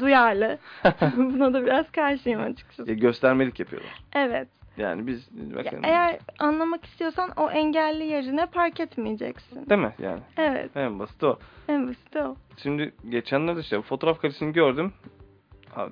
duyarlı. 0.00 0.58
Buna 1.16 1.54
da 1.54 1.66
biraz 1.66 1.90
karşıyım 1.90 2.40
açıkçası. 2.42 2.90
E, 2.90 2.94
göstermelik 2.94 3.60
yapıyorlar. 3.60 4.02
Evet. 4.14 4.48
Yani 4.80 5.06
biz 5.06 5.28
Ya 5.50 5.56
bakın. 5.64 5.80
eğer 5.82 6.18
anlamak 6.38 6.84
istiyorsan 6.84 7.30
o 7.36 7.50
engelli 7.50 8.04
yerine 8.04 8.46
park 8.46 8.80
etmeyeceksin. 8.80 9.70
Değil 9.70 9.80
mi 9.80 9.92
yani? 10.02 10.20
Evet. 10.36 10.76
En 10.76 10.98
basit 10.98 11.24
o. 11.24 11.38
En 11.68 11.88
basit 11.88 12.16
o. 12.16 12.36
Şimdi 12.62 12.92
geçenlerde 13.08 13.60
işte 13.60 13.82
fotoğraf 13.82 14.20
kalitesini 14.20 14.52
gördüm. 14.52 14.92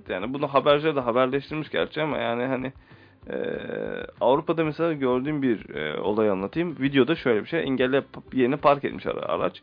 Yani 0.08 0.34
bunu 0.34 0.48
haberciler 0.48 0.96
de 0.96 1.00
haberleştirmiş 1.00 1.70
gerçi 1.70 2.02
ama 2.02 2.18
yani 2.18 2.42
hani 2.44 2.72
e, 3.30 3.36
Avrupa'da 4.20 4.64
mesela 4.64 4.92
gördüğüm 4.92 5.42
bir 5.42 5.74
e, 5.74 6.00
olay 6.00 6.30
anlatayım. 6.30 6.76
Videoda 6.80 7.14
şöyle 7.14 7.40
bir 7.42 7.48
şey. 7.48 7.60
Engelli 7.60 8.02
yerine 8.32 8.56
park 8.56 8.84
etmiş 8.84 9.06
ara- 9.06 9.26
araç. 9.26 9.62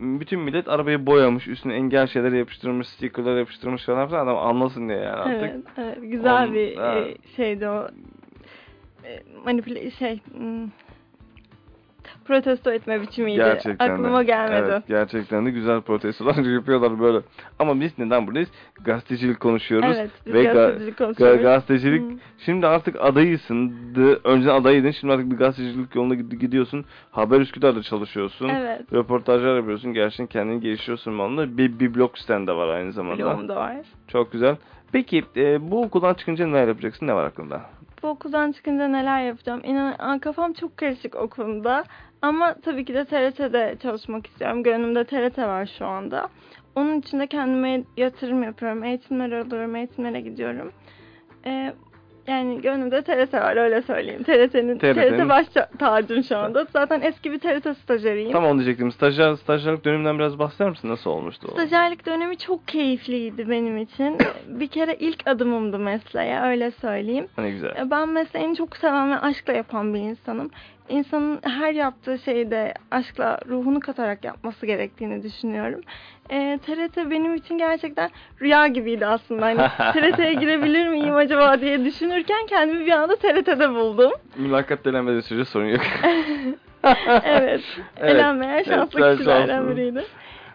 Bütün 0.00 0.40
millet 0.40 0.68
arabayı 0.68 1.06
boyamış, 1.06 1.48
üstüne 1.48 1.74
engel 1.74 2.06
şeyler 2.06 2.32
yapıştırmış, 2.32 2.88
stickerlar 2.88 3.36
yapıştırmış 3.38 3.84
falan 3.84 4.08
filan. 4.08 4.26
Adam 4.26 4.36
anlasın 4.38 4.88
diye 4.88 4.98
yani 4.98 5.16
artık. 5.16 5.42
Evet, 5.42 5.56
evet. 5.76 5.98
Güzel 6.02 6.48
On- 6.48 6.54
bir 6.54 6.76
ha. 6.76 6.94
e, 6.98 7.14
şeydi 7.36 7.68
o. 7.68 7.86
E, 9.04 9.22
manipüle 9.44 9.90
şey 9.90 10.20
hmm, 10.36 10.68
protesto 12.24 12.70
etme 12.72 13.00
biçimiydi. 13.02 13.36
Gerçekten 13.36 13.90
Aklıma 13.90 14.20
de. 14.20 14.24
gelmedi. 14.24 14.70
Evet, 14.72 14.82
gerçekten 14.88 15.46
de 15.46 15.50
güzel 15.50 15.80
protestolar 15.80 16.34
yapıyorlar 16.54 17.00
böyle. 17.00 17.20
Ama 17.58 17.80
biz 17.80 17.98
neden 17.98 18.26
buradayız? 18.26 18.48
Gazetecilik 18.84 19.40
konuşuyoruz. 19.40 19.96
Evet, 19.98 20.10
biz 20.26 20.34
Ve 20.34 20.44
ga- 20.44 20.52
gazetecilik 20.54 20.94
Ga- 20.94 21.04
konuşuyoruz. 21.04 21.42
gazetecilik 21.42 22.02
Hı. 22.02 22.16
şimdi 22.38 22.66
artık 22.66 22.96
adayısın. 23.00 23.72
De, 23.94 24.18
önceden 24.24 24.54
adaydın. 24.54 24.90
Şimdi 24.90 25.12
artık 25.12 25.30
bir 25.30 25.36
gazetecilik 25.36 25.94
yoluna 25.94 26.14
gid- 26.14 26.36
gidiyorsun. 26.38 26.84
Haber 27.10 27.40
Üsküdar'da 27.40 27.82
çalışıyorsun. 27.82 28.48
Evet. 28.48 28.92
Röportajlar 28.92 29.56
yapıyorsun. 29.56 29.92
Gerçekten 29.92 30.26
kendini 30.26 30.60
geliştiriyorsun 30.60 31.18
onunla. 31.18 31.58
Bir, 31.58 31.80
bir 31.80 31.94
blog 31.94 32.16
siten 32.18 32.46
de 32.46 32.52
var 32.52 32.68
aynı 32.68 32.92
zamanda. 32.92 33.24
Bloğum 33.24 33.48
da 33.48 33.56
var. 33.56 33.76
Çok 34.08 34.32
güzel. 34.32 34.56
Peki 34.92 35.24
e, 35.36 35.70
bu 35.70 35.82
okuldan 35.82 36.14
çıkınca 36.14 36.46
neler 36.46 36.68
yapacaksın? 36.68 37.06
Ne 37.06 37.14
var 37.14 37.24
aklında? 37.24 37.62
Bu 38.04 38.08
okuldan 38.08 38.52
çıkınca 38.52 38.88
neler 38.88 39.22
yapacağım? 39.22 39.60
İnan 39.64 40.18
kafam 40.18 40.52
çok 40.52 40.76
karışık 40.76 41.14
o 41.14 41.28
konuda. 41.28 41.84
Ama 42.22 42.54
tabii 42.54 42.84
ki 42.84 42.94
de 42.94 43.04
TRT'de 43.04 43.76
çalışmak 43.82 44.26
istiyorum. 44.26 44.62
Gönlümde 44.62 45.04
TRT 45.04 45.38
var 45.38 45.74
şu 45.78 45.86
anda. 45.86 46.28
Onun 46.76 47.00
için 47.00 47.20
de 47.20 47.26
kendime 47.26 47.84
yatırım 47.96 48.42
yapıyorum. 48.42 48.84
Eğitimler 48.84 49.32
alıyorum, 49.32 49.76
eğitimlere 49.76 50.20
gidiyorum. 50.20 50.72
Ee, 51.46 51.74
yani 52.26 52.60
gönlümde 52.60 53.02
TRT 53.02 53.34
var 53.34 53.56
öyle 53.56 53.82
söyleyeyim. 53.82 54.22
TRT'nin 54.22 54.78
TRT'nin 54.78 55.18
TRT 55.18 55.28
baş 55.28 55.46
ta- 55.48 55.68
tacım 55.78 56.24
şu 56.24 56.36
anda. 56.38 56.66
Zaten 56.72 57.00
eski 57.00 57.32
bir 57.32 57.38
TRT 57.38 57.76
stajyeriyim. 57.78 58.32
Tam 58.32 58.44
onu 58.44 58.58
diyecektim. 58.58 58.92
Stajyer, 58.92 59.34
stajyerlik 59.34 59.84
döneminden 59.84 60.18
biraz 60.18 60.38
bahseder 60.38 60.70
misin? 60.70 60.88
Nasıl 60.88 61.10
olmuştu 61.10 61.48
o? 61.48 61.52
Stajyerlik 61.52 62.06
dönemi 62.06 62.38
çok 62.38 62.68
keyifliydi 62.68 63.50
benim 63.50 63.78
için. 63.78 64.18
bir 64.48 64.66
kere 64.68 64.94
ilk 64.94 65.26
adımımdı 65.26 65.78
mesleğe 65.78 66.40
öyle 66.40 66.70
söyleyeyim. 66.70 67.26
Ne 67.38 67.50
güzel. 67.50 67.70
E, 67.76 67.90
Ben 67.90 68.08
mesleğini 68.08 68.56
çok 68.56 68.76
seven 68.76 69.10
ve 69.10 69.18
aşkla 69.18 69.52
yapan 69.52 69.94
bir 69.94 70.00
insanım. 70.00 70.50
İnsanın 70.88 71.38
her 71.44 71.72
yaptığı 71.72 72.18
şeyde 72.18 72.74
aşkla 72.90 73.38
ruhunu 73.48 73.80
katarak 73.80 74.24
yapması 74.24 74.66
gerektiğini 74.66 75.22
düşünüyorum. 75.22 75.80
E, 76.30 76.58
TRT 76.66 76.96
benim 77.10 77.34
için 77.34 77.58
gerçekten 77.58 78.10
rüya 78.42 78.66
gibiydi 78.66 79.06
aslında. 79.06 79.46
Hani 79.46 79.58
TRT'ye 79.92 80.34
girebilir 80.34 80.88
miyim 80.88 81.14
acaba 81.14 81.60
diye 81.60 81.84
düşünürken 82.14 82.46
kendimi 82.46 82.86
bir 82.86 82.90
anda 82.92 83.16
TRT'de 83.16 83.70
buldum. 83.70 84.12
Mülakat 84.36 84.84
denemediği 84.84 85.22
sürece 85.22 85.44
sorun 85.44 85.66
yok. 85.66 85.80
evet. 87.24 87.24
Evet. 87.24 87.62
Elenmeyen 88.00 88.62
şanslı 88.62 89.00
sen 89.00 89.16
kişilerden 89.16 89.68
biriydi. 89.70 90.04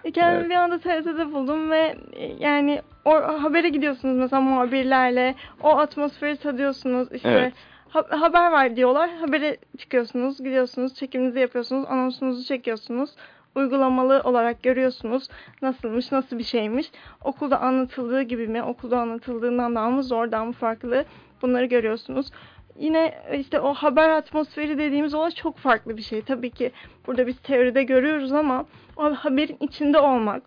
E, 0.03 0.11
Kendimi 0.11 0.39
Evet. 0.39 0.49
bir 0.49 0.55
anda 0.55 0.79
TRT'de 0.79 1.33
buldum 1.33 1.71
ve 1.71 1.95
e, 2.13 2.25
yani 2.39 2.81
o 3.05 3.13
habere 3.43 3.69
gidiyorsunuz 3.69 4.17
mesela 4.17 4.41
muhabirlerle 4.41 5.35
o 5.63 5.77
atmosferi 5.77 6.37
tadıyorsunuz 6.37 7.07
işte 7.11 7.29
Evet. 7.29 7.53
ha- 7.89 8.21
haber 8.21 8.51
var 8.51 8.75
diyorlar 8.75 9.09
habere 9.09 9.57
çıkıyorsunuz 9.77 10.37
gidiyorsunuz 10.37 10.95
çekiminizi 10.95 11.39
yapıyorsunuz 11.39 11.85
anonsunuzu 11.89 12.43
çekiyorsunuz 12.43 13.09
uygulamalı 13.55 14.21
olarak 14.23 14.63
görüyorsunuz 14.63 15.29
nasılmış 15.61 16.11
nasıl 16.11 16.37
bir 16.37 16.43
şeymiş 16.43 16.91
okulda 17.23 17.59
anlatıldığı 17.61 18.21
gibi 18.21 18.47
mi 18.47 18.63
okulda 18.63 18.99
anlatıldığından 18.99 19.75
daha 19.75 19.89
mı 19.89 20.03
zor 20.03 20.31
daha 20.31 20.45
mı 20.45 20.51
farklı 20.51 21.05
bunları 21.41 21.65
görüyorsunuz 21.65 22.31
yine 22.79 23.13
işte 23.39 23.59
o 23.59 23.73
haber 23.73 24.09
atmosferi 24.09 24.77
dediğimiz 24.77 25.13
olay 25.13 25.31
çok 25.31 25.57
farklı 25.57 25.97
bir 25.97 26.01
şey. 26.01 26.21
Tabii 26.21 26.49
ki 26.49 26.71
burada 27.07 27.27
biz 27.27 27.39
teoride 27.39 27.83
görüyoruz 27.83 28.31
ama 28.31 28.65
o 28.97 29.13
haberin 29.15 29.57
içinde 29.59 29.99
olmak 29.99 30.43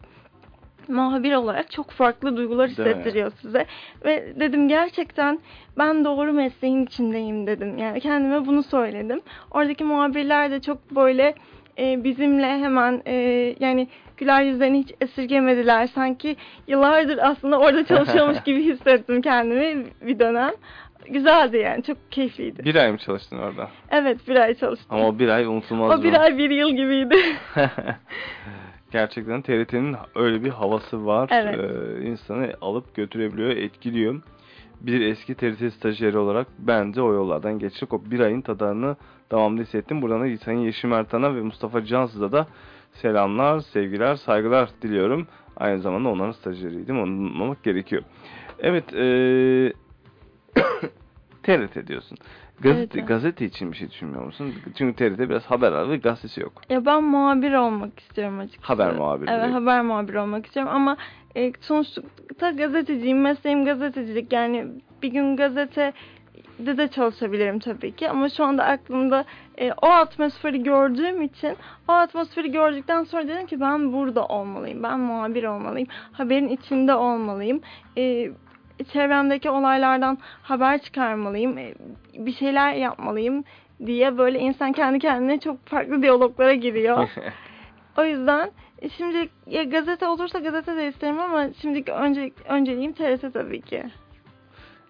muhabir 0.89 1.33
olarak 1.33 1.71
çok 1.71 1.91
farklı 1.91 2.37
duygular 2.37 2.67
Değil 2.67 2.79
hissettiriyor 2.79 3.33
size. 3.43 3.67
Ve 4.05 4.41
dedim 4.41 4.69
gerçekten 4.69 5.39
ben 5.79 6.05
doğru 6.05 6.33
mesleğin 6.33 6.85
içindeyim 6.85 7.47
dedim. 7.47 7.79
Yani 7.79 8.01
kendime 8.01 8.47
bunu 8.47 8.63
söyledim. 8.63 9.21
Oradaki 9.51 9.85
muhabirler 9.85 10.51
de 10.51 10.61
çok 10.61 10.91
böyle 10.91 11.35
e, 11.79 12.05
bizimle 12.05 12.59
hemen 12.59 13.03
e, 13.07 13.15
yani 13.61 13.89
güler 14.17 14.43
yüzlerini 14.43 14.79
hiç 14.79 14.93
esirgemediler. 15.01 15.87
Sanki 15.87 16.37
yıllardır 16.67 17.19
aslında 17.23 17.59
orada 17.59 17.85
çalışıyormuş 17.85 18.39
gibi 18.45 18.65
hissettim 18.65 19.23
kendimi 19.23 19.87
bir 20.03 20.19
dönem. 20.19 20.53
Güzeldi 21.09 21.56
yani 21.56 21.82
çok 21.82 22.12
keyifliydi. 22.12 22.64
bir 22.64 22.75
ay 22.75 22.92
mı 22.92 22.99
çalıştın 22.99 23.38
orada? 23.38 23.68
Evet 23.90 24.28
bir 24.28 24.37
ay 24.37 24.54
çalıştım. 24.54 24.87
Ama 24.90 25.09
o 25.09 25.18
bir 25.18 25.28
ay 25.28 25.44
unutulmaz 25.44 26.00
o 26.00 26.02
bir 26.02 26.21
ay 26.21 26.38
bir 26.38 26.50
yıl 26.50 26.71
gibiydi. 26.71 27.16
Gerçekten 28.92 29.42
TRT'nin 29.42 29.97
öyle 30.14 30.44
bir 30.44 30.50
havası 30.50 31.06
var. 31.06 31.28
Evet. 31.32 31.59
Ee, 31.59 32.02
insanı 32.04 32.54
alıp 32.61 32.94
götürebiliyor, 32.94 33.50
etkiliyor. 33.50 34.23
Bir 34.80 35.00
eski 35.00 35.35
TRT 35.35 35.75
stajyeri 35.75 36.18
olarak 36.18 36.47
ben 36.59 36.94
de 36.94 37.02
o 37.02 37.12
yollardan 37.12 37.59
geçtik. 37.59 37.92
O 37.92 38.02
bir 38.04 38.21
ayın 38.21 38.40
tadını 38.40 38.97
devamlı 39.30 39.62
hissettim. 39.62 40.02
Buradan 40.02 40.32
da 40.32 40.37
Sayın 40.37 40.59
Yeşim 40.59 40.92
Ertan'a 40.92 41.35
ve 41.35 41.40
Mustafa 41.40 41.85
Cansız'a 41.85 42.32
da 42.32 42.47
selamlar, 42.92 43.61
sevgiler, 43.61 44.14
saygılar 44.14 44.71
diliyorum. 44.82 45.26
Aynı 45.56 45.80
zamanda 45.80 46.09
onların 46.09 46.32
stajyeriydim. 46.32 47.00
Onu 47.00 47.11
unutmamak 47.11 47.62
gerekiyor. 47.62 48.02
Evet, 48.59 48.94
ee, 48.94 49.73
TRT 51.42 51.87
diyorsun. 51.87 52.18
Gazete, 52.61 52.99
Evet. 52.99 53.09
gazete 53.09 53.44
için 53.44 53.73
bir 53.73 53.76
şey 53.76 53.90
düşünmüyor 53.90 54.25
musun? 54.25 54.54
Çünkü 54.78 54.97
TRT 54.97 55.18
biraz 55.18 55.44
haber 55.44 55.73
var 55.73 55.90
ve 55.90 55.97
gazetesi 55.97 56.40
yok. 56.40 56.52
Ya 56.71 56.87
ben 56.87 57.04
muhabir 57.04 57.52
olmak 57.52 58.00
istiyorum 58.00 58.38
açıkçası. 58.38 58.66
Haber 58.66 58.94
muhabiri 58.97 59.30
Evet 59.30 59.42
direkt. 59.42 59.54
haber 59.54 59.82
muhabiri 59.82 60.18
olmak 60.18 60.47
istiyorum 60.47 60.73
ama 60.75 60.97
e, 61.37 61.52
sonuçta 61.61 62.50
gazeteciyim. 62.50 63.21
Mesleğim 63.21 63.64
gazetecilik. 63.64 64.32
Yani 64.32 64.66
bir 65.02 65.09
gün 65.09 65.37
gazete 65.37 65.92
de 66.59 66.76
de 66.78 66.88
çalışabilirim 66.88 67.59
tabii 67.59 67.92
ki 67.92 68.11
ama 68.11 68.28
şu 68.28 68.44
anda 68.44 68.64
aklımda 68.64 69.25
e, 69.59 69.73
o 69.73 69.87
atmosferi 69.87 70.62
gördüğüm 70.62 71.23
için 71.23 71.56
o 71.88 71.92
atmosferi 71.92 72.52
gördükten 72.52 73.04
sonra 73.04 73.28
dedim 73.28 73.47
ki 73.47 73.61
ben 73.61 73.92
burada 73.92 74.26
olmalıyım. 74.26 74.82
Ben 74.82 75.00
muhabir 75.00 75.44
olmalıyım. 75.44 75.88
Haberin 76.12 76.49
içinde 76.49 76.94
olmalıyım. 76.94 77.61
E, 77.99 78.30
çevremdeki 78.93 79.50
olaylardan 79.50 80.19
haber 80.43 80.83
çıkarmalıyım. 80.83 81.59
e, 81.59 81.75
bir 82.14 82.33
şeyler 82.33 82.75
yapmalıyım 82.75 83.45
diye 83.87 84.19
böyle 84.19 84.38
insan 84.38 84.73
kendi 84.73 84.99
kendine 84.99 85.41
çok 85.41 85.67
farklı 85.67 86.02
diyaloglara 86.02 86.55
giriyor. 86.55 87.09
O 87.99 88.05
yüzden 88.05 88.50
şimdi 88.97 89.29
ya 89.47 89.62
gazete 89.62 90.07
olursa 90.07 90.38
gazete 90.38 90.76
de 90.76 90.88
isterim 90.88 91.21
ama 91.21 91.49
şimdiki 91.62 91.93
önce, 91.93 92.33
önceliğim 92.49 92.93
TRT 92.93 93.33
tabii 93.33 93.61
ki. 93.61 93.85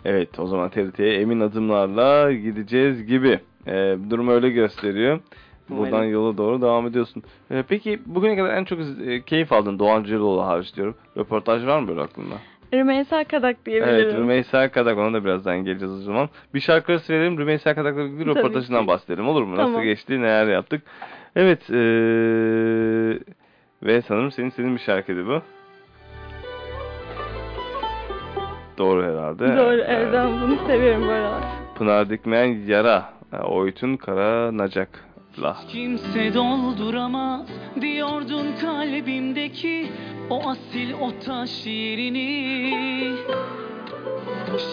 Evet 0.05 0.39
o 0.39 0.47
zaman 0.47 0.71
TRT'ye 0.71 1.21
emin 1.21 1.41
adımlarla 1.41 2.33
gideceğiz 2.33 3.07
gibi. 3.07 3.41
Ee, 3.67 3.97
durum 4.11 4.29
öyle 4.29 4.51
gösteriyor. 4.51 5.21
Buradan 5.69 5.93
Umarım. 5.93 6.11
yola 6.11 6.39
doğru 6.39 6.62
devam 6.62 6.87
ediyorsun. 6.87 7.23
Ee, 7.51 7.65
peki 7.69 8.01
bugüne 8.07 8.37
kadar 8.37 8.55
en 8.55 8.65
çok 8.65 8.79
e, 8.81 9.23
keyif 9.23 9.53
aldığın 9.53 9.79
Doğan 9.79 10.03
Cüceloğlu 10.03 10.43
hariç 10.47 10.77
diyorum. 10.77 10.95
Röportaj 11.17 11.67
var 11.67 11.81
mı 11.81 11.89
böyle 11.89 12.01
aklında? 12.01 12.35
Rümeysa 12.75 13.25
Kadak 13.25 13.67
diyebilirim. 13.67 13.95
Evet 13.95 14.14
Rümeysa 14.14 14.71
Kadak 14.71 14.99
ona 14.99 15.12
da 15.12 15.25
birazdan 15.25 15.64
geleceğiz 15.64 15.95
o 15.95 16.02
zaman. 16.02 16.29
Bir 16.55 16.61
şarkı 16.61 16.93
arası 16.93 17.12
verelim 17.12 17.38
Rümeysa 17.38 17.75
Kadak'la 17.75 18.02
ilgili 18.02 18.25
Tabii 18.25 18.38
röportajından 18.38 18.87
bahsedelim 18.87 19.29
olur 19.29 19.43
mu? 19.43 19.57
Nasıl 19.57 19.64
Tamam. 19.73 19.83
geçti 19.83 20.21
neler 20.21 20.47
yaptık. 20.47 20.83
Evet 21.37 21.71
ee, 21.71 21.75
ve 23.83 24.02
sanırım 24.02 24.33
senin 24.33 24.49
istediğin 24.49 24.75
bir 24.75 24.81
şarkıydı 24.81 25.26
bu. 25.26 25.43
Doğru 28.79 29.02
herhalde. 29.02 29.57
Doğru 29.57 29.81
Evet. 29.87 30.09
ben 30.12 30.41
bunu 30.41 30.57
seviyorum 30.67 31.02
bu 31.07 31.11
aralar. 31.11 31.43
Pınar 31.79 32.11
Dikmeyen 32.11 32.67
Yara. 32.67 33.12
Oytun 33.45 33.97
Kara 33.97 34.59
Nacak'la. 35.39 35.57
Kimse 35.69 36.35
dolduramaz 36.35 37.47
diyordun 37.81 38.47
kalbimdeki 38.61 39.93
o 40.31 40.49
asil 40.49 40.93
o 40.93 41.19
taş 41.27 41.67
yerini 41.67 43.17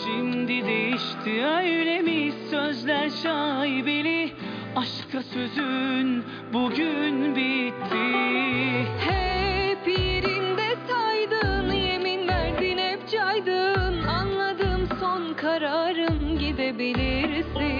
Şimdi 0.04 0.66
değişti 0.66 1.46
öyle 1.46 2.02
mi 2.02 2.32
sözler 2.50 3.10
şaibeli 3.24 4.32
Aşka 4.76 5.24
sözün 5.24 6.24
bugün 6.54 7.36
bitti 7.36 8.10
Hep 9.00 9.88
yerinde 9.88 10.76
saydın, 10.90 11.72
yemin 11.72 12.28
verdin 12.28 12.78
hep 12.78 13.10
caydın. 13.10 14.04
Anladım 14.08 14.90
son 15.00 15.34
kararım 15.34 16.40
gidebilirsin. 16.40 17.79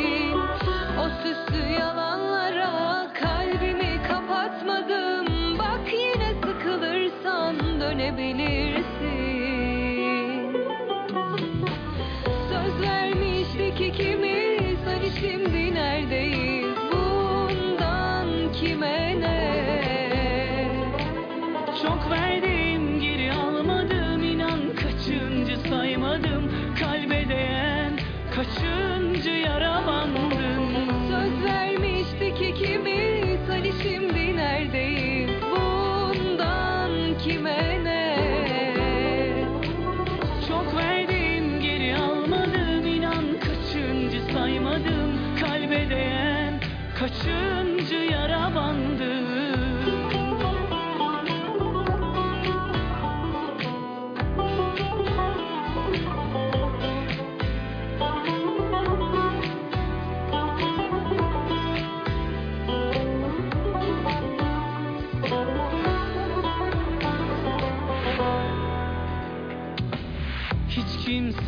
Kaçıncı 28.50 29.30
yara 29.30 29.86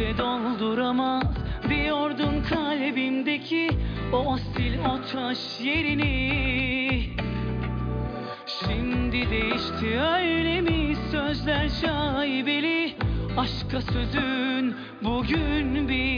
kimse 0.02 0.18
dolduramaz. 0.18 1.24
Diyordun 1.70 2.44
kalbimdeki 2.50 3.70
o 4.14 4.34
asil 4.34 4.80
o 4.80 5.02
taş 5.14 5.38
yerini. 5.64 7.04
Şimdi 8.46 9.30
değişti 9.30 10.00
öyle 10.00 10.62
mi? 10.62 10.96
Sözler 11.12 11.70
şaibeli. 11.82 12.96
Aşka 13.38 13.82
sözün 13.82 14.76
bugün 15.04 15.88
bitti 15.88 16.11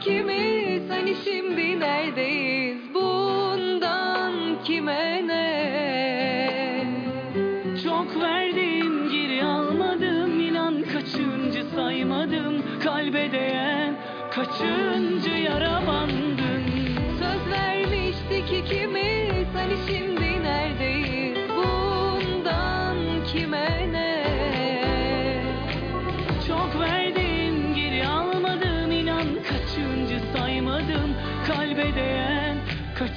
ikimiz 0.00 0.90
hani 0.90 1.14
şimdi 1.24 1.80
neredeyiz? 1.80 2.78
Bundan 2.94 4.32
kime 4.64 5.26
ne? 5.26 6.86
Çok 7.84 8.22
verdim 8.22 9.10
geri 9.12 9.44
almadım. 9.44 10.40
İnan 10.40 10.82
kaçıncı 10.82 11.64
saymadım. 11.74 12.62
Kalbe 12.84 13.32
değen 13.32 13.94
kaçıncı 14.30 15.30
yara 15.30 15.82
bandın? 15.86 16.64
Söz 17.18 17.52
vermiştik 17.52 18.64
ikimiz 18.64 19.46
hani 19.54 19.76
şimdi 19.88 20.09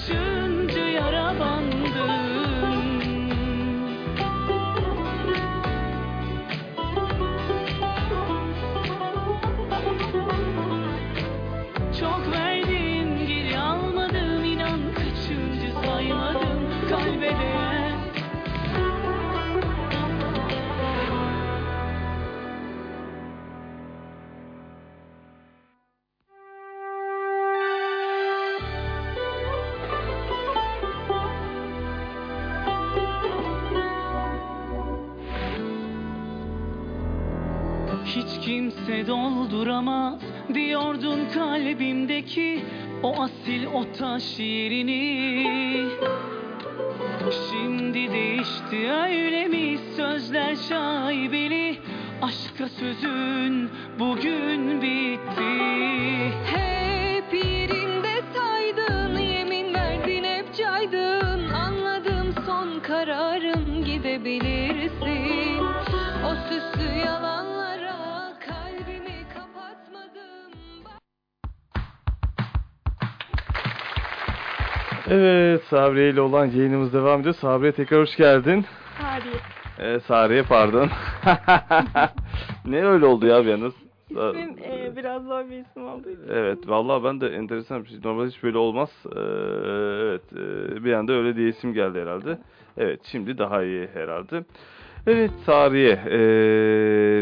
kaçıncı 0.07 0.42
diyordun 40.53 41.19
kalbimdeki 41.33 42.59
o 43.03 43.21
asil 43.21 43.65
o 43.65 43.91
taş 43.99 44.39
yerini. 44.39 45.89
Şimdi 47.49 48.11
değişti 48.11 48.91
öyle 48.91 49.47
mi? 49.47 49.77
Sözler 49.95 50.55
şaibeli 50.69 51.77
Aşka 52.21 52.69
sözün 52.69 53.69
bugün 53.99 54.81
bitti. 54.81 55.53
Hep 56.45 56.92
Evet 75.13 75.63
Sabriye 75.63 76.09
ile 76.09 76.21
olan 76.21 76.45
yayınımız 76.45 76.93
devam 76.93 77.19
ediyor. 77.19 77.35
Sabriye 77.35 77.71
tekrar 77.71 78.01
hoş 78.01 78.15
geldin. 78.15 78.65
Tarihi. 79.01 79.37
Ee, 79.79 79.99
Sariye 79.99 80.43
pardon. 80.43 80.89
ne 82.65 82.85
öyle 82.85 83.05
oldu 83.05 83.27
ya 83.27 83.45
bir 83.45 83.49
yalnız? 83.49 83.73
İsmim 84.09 84.55
e, 84.63 84.95
biraz 84.95 85.23
zor 85.23 85.45
bir 85.49 85.59
isim 85.59 85.99
için. 85.99 86.19
Evet 86.31 86.57
vallahi 86.67 87.03
ben 87.03 87.21
de 87.21 87.27
enteresan 87.27 87.83
bir 87.83 87.89
şey. 87.89 87.97
Normalde 88.03 88.29
hiç 88.29 88.43
böyle 88.43 88.57
olmaz. 88.57 88.89
Ee, 89.05 89.19
evet 90.01 90.21
e, 90.33 90.83
bir 90.83 90.93
anda 90.93 91.13
öyle 91.13 91.35
diye 91.35 91.49
isim 91.49 91.73
geldi 91.73 92.01
herhalde. 92.01 92.37
Evet 92.77 92.99
şimdi 93.11 93.37
daha 93.37 93.63
iyi 93.63 93.87
herhalde. 93.93 94.43
Evet 95.07 95.31
Sariye. 95.45 95.91
E, 95.91 96.17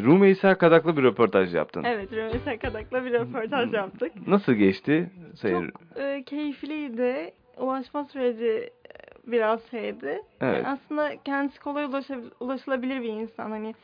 Rumeysa 0.04 0.58
Kadak'la 0.58 0.98
bir 0.98 1.04
röportaj 1.04 1.56
yaptın. 1.56 1.84
Evet, 1.84 2.14
Rümeysa 2.14 2.58
Kadak'la 2.58 3.06
bir 3.06 3.14
röportaj 3.14 3.74
yaptık. 3.74 4.12
Nasıl 4.28 4.54
geçti? 4.54 5.10
Seyir. 5.36 5.72
Çok 5.72 6.04
e, 6.04 6.24
keyifliydi. 6.24 7.34
Ulaşma 7.62 8.06
süreci 8.06 8.46
e, 8.46 8.72
biraz 9.32 9.60
şeydi. 9.72 10.22
Evet. 10.42 10.56
Yani 10.58 10.68
aslında 10.68 11.16
kendisi 11.26 11.60
kolay 11.60 11.90
ulaşılabilir 12.40 13.02
bir 13.02 13.10
insan. 13.10 13.52
Hani 13.52 13.76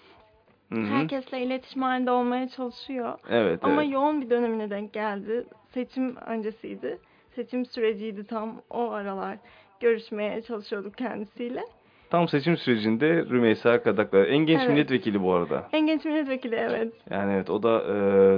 Hı 0.73 0.79
hı. 0.79 0.85
herkesle 0.85 1.41
iletişim 1.41 1.81
halinde 1.81 2.11
olmaya 2.11 2.49
çalışıyor. 2.49 3.19
Evet, 3.29 3.59
Ama 3.63 3.83
evet. 3.83 3.93
yoğun 3.93 4.21
bir 4.21 4.29
dönemine 4.29 4.69
denk 4.69 4.93
geldi. 4.93 5.45
Seçim 5.73 6.15
öncesiydi. 6.15 6.99
Seçim 7.35 7.65
süreciydi 7.65 8.23
tam 8.23 8.61
o 8.69 8.91
aralar. 8.91 9.37
Görüşmeye 9.79 10.41
çalışıyorduk 10.41 10.97
kendisiyle. 10.97 11.63
Tam 12.09 12.27
seçim 12.27 12.57
sürecinde 12.57 13.07
Rümeysa 13.15 13.83
Kadak'la. 13.83 14.25
En 14.25 14.37
genç 14.37 14.59
Evet. 14.59 14.69
milletvekili 14.69 15.23
bu 15.23 15.33
arada. 15.33 15.69
En 15.73 15.87
genç 15.87 16.05
milletvekili 16.05 16.55
evet. 16.55 16.93
Yani 17.09 17.33
evet 17.33 17.49
o 17.49 17.63
da 17.63 17.81
e, 17.81 17.95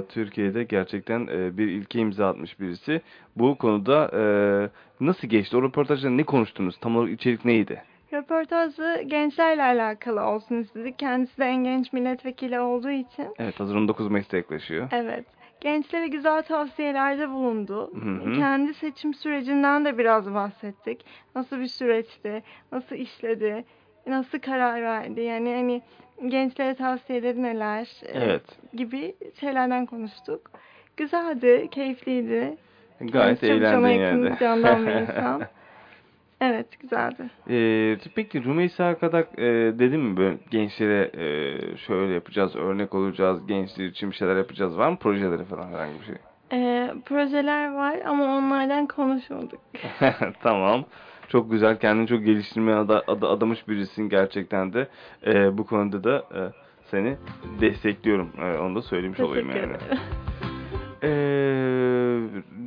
Türkiye'de 0.08 0.64
gerçekten 0.64 1.26
e, 1.26 1.58
bir 1.58 1.68
ilke 1.68 1.98
imza 1.98 2.28
atmış 2.28 2.60
birisi. 2.60 3.00
Bu 3.36 3.54
konuda 3.58 4.10
e, 4.14 4.22
nasıl 5.04 5.28
geçti? 5.28 5.56
O 5.56 5.62
röportajda 5.62 6.10
ne 6.10 6.22
konuştunuz? 6.24 6.76
Tam 6.80 6.96
olarak 6.96 7.12
içerik 7.12 7.44
neydi? 7.44 7.82
Röportajı 8.12 9.02
gençlerle 9.06 9.62
alakalı 9.62 10.22
olsun 10.26 10.56
istedik. 10.56 10.98
Kendisi 10.98 11.38
de 11.38 11.44
en 11.44 11.64
genç 11.64 11.92
milletvekili 11.92 12.60
olduğu 12.60 12.90
için. 12.90 13.26
Evet 13.38 13.60
hazır 13.60 13.76
19 13.76 14.08
Mayıs'ta 14.08 14.36
yaklaşıyor. 14.36 14.88
Evet. 14.92 15.24
Gençlere 15.60 16.08
güzel 16.08 16.42
tavsiyelerde 16.42 17.30
bulundu. 17.30 17.90
Hı 17.94 18.30
hı. 18.30 18.32
Kendi 18.32 18.74
seçim 18.74 19.14
sürecinden 19.14 19.84
de 19.84 19.98
biraz 19.98 20.34
bahsettik. 20.34 21.04
Nasıl 21.34 21.60
bir 21.60 21.66
süreçti, 21.66 22.42
nasıl 22.72 22.96
işledi, 22.96 23.64
nasıl 24.06 24.38
karar 24.38 24.82
verdi. 24.82 25.20
Yani 25.20 25.54
hani 25.54 25.82
gençlere 26.30 26.74
tavsiyeleri 26.74 27.42
neler 27.42 27.88
e, 28.02 28.18
Evet. 28.18 28.42
gibi 28.74 29.14
şeylerden 29.40 29.86
konuştuk. 29.86 30.50
Güzeldi, 30.96 31.68
keyifliydi. 31.70 32.56
Gayet 33.00 33.40
Kendisi 33.40 33.46
eğlendin 33.46 33.88
yani. 33.88 34.36
candan 34.40 34.86
bir 34.86 34.92
insan. 35.02 35.42
Evet, 36.40 36.80
güzeldi. 36.80 37.30
E, 37.50 37.96
peki 38.14 38.44
Rümeysa 38.44 38.98
Kadak 38.98 39.38
e, 39.38 39.42
dedi 39.78 39.96
mi 39.98 40.16
böyle 40.16 40.36
gençlere 40.50 41.10
e, 41.14 41.76
şöyle 41.76 42.14
yapacağız, 42.14 42.56
örnek 42.56 42.94
olacağız, 42.94 43.46
gençler 43.46 43.86
için 43.86 44.10
bir 44.10 44.16
şeyler 44.16 44.36
yapacağız. 44.36 44.78
Var 44.78 44.88
mı 44.90 44.96
projeleri 44.98 45.44
falan 45.44 45.68
herhangi 45.68 46.00
bir 46.00 46.04
şey? 46.06 46.14
Ee, 46.52 46.94
projeler 47.06 47.74
var 47.74 47.98
ama 48.06 48.24
onlardan 48.24 48.86
konuşmadık. 48.86 49.60
tamam. 50.42 50.84
Çok 51.28 51.50
güzel. 51.50 51.78
Kendini 51.78 52.06
çok 52.06 52.24
geliştirmeye 52.24 52.76
ada, 52.76 53.02
ada- 53.06 53.28
adamış 53.28 53.68
birisin 53.68 54.08
gerçekten 54.08 54.72
de. 54.72 54.88
Ee, 55.26 55.58
bu 55.58 55.66
konuda 55.66 56.04
da 56.04 56.16
e, 56.18 56.40
seni 56.90 57.16
destekliyorum. 57.60 58.30
Ee, 58.42 58.58
onu 58.58 58.74
da 58.74 58.82
söylemiş 58.82 59.20
olayım 59.20 59.46
Teşekkür 59.48 59.68
yani. 59.68 59.76
ederim. 59.84 59.98
Ee, 61.02 61.08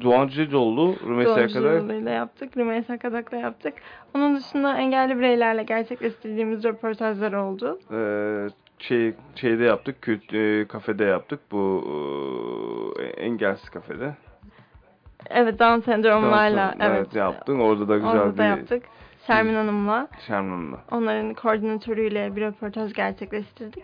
Doğan 0.03 0.27
Cüceloğlu, 0.27 0.95
Rümeysa 1.07 1.47
kadar. 1.47 1.63
Doğruculuğuyla 1.63 2.11
yaptık. 2.11 2.57
Rümeysa 2.57 2.97
Kadak'la 2.97 3.37
yaptık. 3.37 3.73
Onun 4.15 4.35
dışında 4.35 4.77
engelli 4.77 5.17
bireylerle 5.17 5.63
gerçekleştirdiğimiz 5.63 6.63
röportajlar 6.63 7.33
oldu. 7.33 7.79
Ee, 7.91 8.47
şey, 8.79 9.13
şeyde 9.35 9.63
yaptık, 9.63 10.01
kült, 10.01 10.33
e, 10.33 10.65
kafede 10.67 11.03
yaptık. 11.03 11.39
Bu 11.51 11.83
e, 12.99 13.03
engelsiz 13.05 13.69
kafede. 13.69 14.13
Evet, 15.29 15.59
Down 15.59 15.79
sendromlarla. 15.79 16.75
Tamam, 16.79 16.95
Evet. 16.95 17.15
yaptın. 17.15 17.59
Orada 17.59 17.87
da 17.87 17.95
güzel 17.95 18.11
Orada 18.11 18.37
da 18.37 18.43
bir 18.43 18.49
yaptık. 18.49 18.83
Şermin 19.27 19.55
Hanım'la. 19.55 20.07
Şermin'le. 20.27 20.75
Onların 20.91 21.33
koordinatörüyle 21.33 22.35
bir 22.35 22.41
röportaj 22.41 22.93
gerçekleştirdik. 22.93 23.83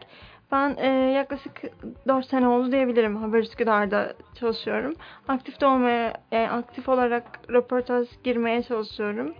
Ben 0.52 0.76
e, 0.78 0.88
yaklaşık 1.12 1.62
4 2.08 2.26
sene 2.26 2.48
oldu 2.48 2.72
diyebilirim. 2.72 3.18
Haber 3.18 3.40
Üsküdar'da 3.40 4.14
çalışıyorum. 4.40 4.96
Aktif 5.28 5.62
de 5.62 5.66
olmaya, 5.66 6.14
yani 6.32 6.50
aktif 6.50 6.90
olarak 6.90 7.24
röportaj 7.50 8.08
girmeye 8.24 8.64
çalışıyorum. 8.64 9.34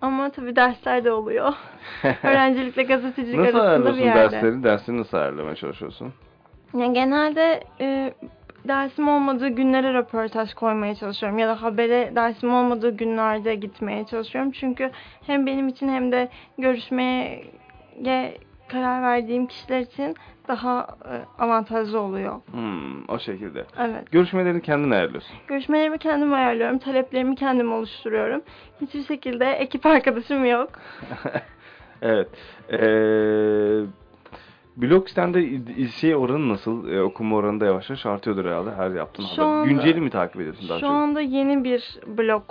Ama 0.00 0.30
tabii 0.30 0.56
dersler 0.56 1.04
de 1.04 1.12
oluyor. 1.12 1.52
Öğrencilikle 2.22 2.82
gazetecilik 2.82 3.38
Nasıl 3.38 3.58
arasında 3.58 3.94
bir 3.94 3.98
yerde. 3.98 4.32
dersleri? 4.32 4.62
Dersleri 4.62 4.98
nasıl 4.98 5.18
ayarlamaya 5.18 5.54
çalışıyorsun? 5.54 6.12
Yani 6.74 6.94
genelde 6.94 7.60
e, 7.80 8.14
dersim 8.68 9.08
olmadığı 9.08 9.48
günlere 9.48 9.94
röportaj 9.94 10.54
koymaya 10.54 10.94
çalışıyorum 10.94 11.38
ya 11.38 11.48
da 11.48 11.62
habere 11.62 12.12
dersim 12.16 12.54
olmadığı 12.54 12.96
günlerde 12.96 13.54
gitmeye 13.54 14.06
çalışıyorum. 14.06 14.50
Çünkü 14.52 14.90
hem 15.26 15.46
benim 15.46 15.68
için 15.68 15.88
hem 15.88 16.12
de 16.12 16.28
görüşmeye 16.58 17.44
karar 18.74 19.02
verdiğim 19.02 19.46
kişiler 19.46 19.80
için 19.80 20.16
daha 20.48 20.86
e, 21.04 21.42
avantajlı 21.42 22.00
oluyor. 22.00 22.40
Hmm, 22.50 23.08
o 23.08 23.18
şekilde. 23.18 23.64
Evet. 23.78 24.12
Görüşmelerini 24.12 24.62
kendin 24.62 24.90
ayarlıyorsun. 24.90 25.36
Görüşmelerimi 25.48 25.98
kendim 25.98 26.32
ayarlıyorum, 26.32 26.78
taleplerimi 26.78 27.36
kendim 27.36 27.72
oluşturuyorum. 27.72 28.42
Hiçbir 28.80 29.02
şekilde 29.02 29.44
ekip 29.52 29.86
arkadaşım 29.86 30.44
yok. 30.44 30.68
evet. 32.02 32.28
Ee, 32.72 32.78
blog 34.76 35.08
sitende 35.08 35.46
şey 35.88 36.16
oranı 36.16 36.48
nasıl? 36.48 36.88
Ee, 36.88 37.02
okuma 37.02 37.36
oranı 37.36 37.60
da 37.60 37.64
yavaş 37.64 37.90
yavaş 37.90 38.06
artıyordur 38.06 38.44
herhalde 38.44 38.74
her 38.74 38.90
yaptığın 38.90 39.24
Şu 39.24 39.42
haber. 39.42 39.52
anda- 39.52 39.66
Günceli 39.68 40.00
mi 40.00 40.10
takip 40.10 40.40
ediyorsun 40.40 40.68
daha 40.68 40.78
Şu 40.78 40.86
çok? 40.86 40.90
anda 40.90 41.20
yeni 41.20 41.64
bir 41.64 41.98
blog, 42.06 42.42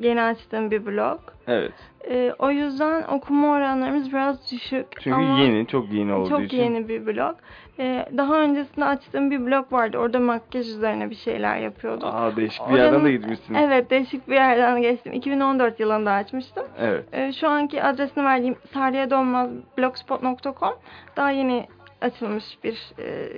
yeni 0.00 0.22
açtığım 0.22 0.70
bir 0.70 0.86
blog. 0.86 1.18
Evet. 1.46 1.72
Ee, 2.10 2.32
o 2.38 2.50
yüzden 2.50 3.02
okuma 3.02 3.48
oranlarımız 3.48 4.12
biraz 4.12 4.52
düşük. 4.52 4.86
Çünkü 5.00 5.16
ama 5.16 5.38
yeni, 5.38 5.66
çok 5.66 5.92
yeni 5.92 6.12
olduğu 6.12 6.28
çok 6.28 6.40
için. 6.42 6.58
yeni 6.58 6.88
bir 6.88 7.06
blog. 7.06 7.36
Ee, 7.78 8.06
daha 8.16 8.40
öncesinde 8.40 8.84
açtığım 8.84 9.30
bir 9.30 9.46
blog 9.46 9.72
vardı. 9.72 9.98
Orada 9.98 10.18
makyaj 10.18 10.68
üzerine 10.68 11.10
bir 11.10 11.14
şeyler 11.14 11.56
yapıyordum. 11.56 12.08
Aa 12.12 12.36
değişik 12.36 12.68
bir 12.68 12.74
yerden 12.76 12.90
Oranın- 12.92 13.04
de 13.04 13.12
gitmişsin. 13.12 13.54
Evet, 13.54 13.90
değişik 13.90 14.28
bir 14.28 14.34
yerden 14.34 14.82
geçtim. 14.82 15.12
2014 15.12 15.80
yılında 15.80 16.12
açmıştım. 16.12 16.66
Evet. 16.78 17.04
Ee, 17.12 17.32
şu 17.32 17.48
anki 17.48 17.82
adresini 17.82 18.24
verdiğim 18.24 18.56
sariyedolmaz.blogspot.com 18.74 20.74
daha 21.16 21.30
yeni 21.30 21.66
açılmış 22.00 22.44
bir 22.64 22.92
e, 22.98 23.28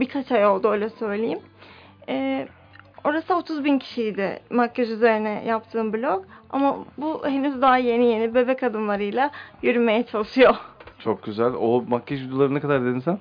birkaç 0.00 0.32
ay 0.32 0.46
oldu 0.46 0.68
öyle 0.68 0.88
söyleyeyim. 0.90 1.40
Ee, 2.08 2.48
orası 3.04 3.34
30 3.36 3.64
bin 3.64 3.78
kişiydi 3.78 4.40
makyaj 4.50 4.90
üzerine 4.90 5.42
yaptığım 5.46 5.92
blog 5.92 6.24
ama 6.50 6.76
bu 6.98 7.26
henüz 7.26 7.62
daha 7.62 7.76
yeni 7.76 8.04
yeni 8.06 8.34
bebek 8.34 8.62
adımlarıyla 8.62 9.30
yürümeye 9.62 10.02
çalışıyor. 10.06 10.54
Çok 10.98 11.22
güzel. 11.22 11.52
O 11.60 11.84
makyaj 11.88 12.22
videoları 12.22 12.54
ne 12.54 12.60
kadar 12.60 12.82
dedin 12.84 12.98
sen? 13.00 13.18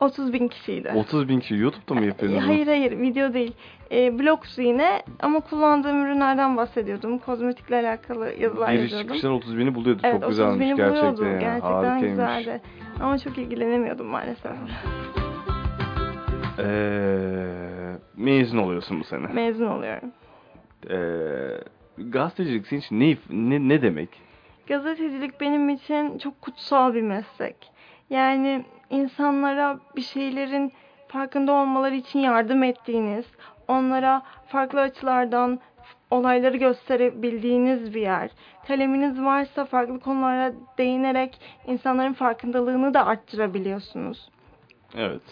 30 0.00 0.32
bin 0.32 0.48
kişiydi. 0.48 0.92
30 0.96 1.28
bin 1.28 1.40
kişi. 1.40 1.54
YouTube'da 1.54 1.94
mı 2.00 2.06
yapıyorsun? 2.06 2.40
bunu? 2.42 2.48
Hayır 2.48 2.66
hayır 2.66 2.98
video 2.98 3.34
değil. 3.34 3.52
E, 3.92 4.18
blog 4.18 4.40
yine 4.56 5.02
ama 5.20 5.40
kullandığım 5.40 6.06
ürünlerden 6.06 6.56
bahsediyordum. 6.56 7.18
Kozmetikle 7.18 7.76
alakalı 7.76 8.32
yazılar 8.40 8.68
Giriş 8.72 8.82
yazıyordum. 8.82 9.08
çıkışlar 9.08 9.30
30 9.30 9.58
bini 9.58 9.74
buluyordu. 9.74 10.00
Evet, 10.04 10.14
çok 10.14 10.24
30 10.24 10.30
güzelmiş 10.38 10.60
bini 10.60 10.76
gerçekten. 10.76 11.16
buluyordu. 11.16 11.24
ya. 11.34 11.40
Gerçekten 11.40 11.70
Harikaymış. 11.72 12.10
güzeldi. 12.10 12.60
Ama 13.00 13.18
çok 13.18 13.38
ilgilenemiyordum 13.38 14.06
maalesef. 14.06 14.52
Ee, 16.58 17.73
mezun 18.16 18.58
oluyorsun 18.58 19.00
bu 19.00 19.04
sene. 19.04 19.26
Mezun 19.26 19.66
oluyorum. 19.66 20.12
Ee, 20.90 21.60
gazetecilik 21.98 22.66
senin 22.66 22.80
için 22.80 23.00
ne, 23.00 23.16
ne, 23.30 23.68
ne 23.68 23.82
demek? 23.82 24.08
Gazetecilik 24.66 25.40
benim 25.40 25.68
için 25.68 26.18
çok 26.18 26.42
kutsal 26.42 26.94
bir 26.94 27.02
meslek. 27.02 27.72
Yani 28.10 28.64
insanlara 28.90 29.78
bir 29.96 30.02
şeylerin 30.02 30.72
farkında 31.08 31.52
olmaları 31.52 31.94
için 31.94 32.18
yardım 32.18 32.62
ettiğiniz, 32.62 33.24
onlara 33.68 34.22
farklı 34.46 34.80
açılardan 34.80 35.60
olayları 36.10 36.56
gösterebildiğiniz 36.56 37.94
bir 37.94 38.00
yer. 38.00 38.30
Kaleminiz 38.66 39.22
varsa 39.22 39.64
farklı 39.64 40.00
konulara 40.00 40.52
değinerek 40.78 41.40
insanların 41.66 42.12
farkındalığını 42.12 42.94
da 42.94 43.06
arttırabiliyorsunuz. 43.06 44.28
Evet. 44.96 45.22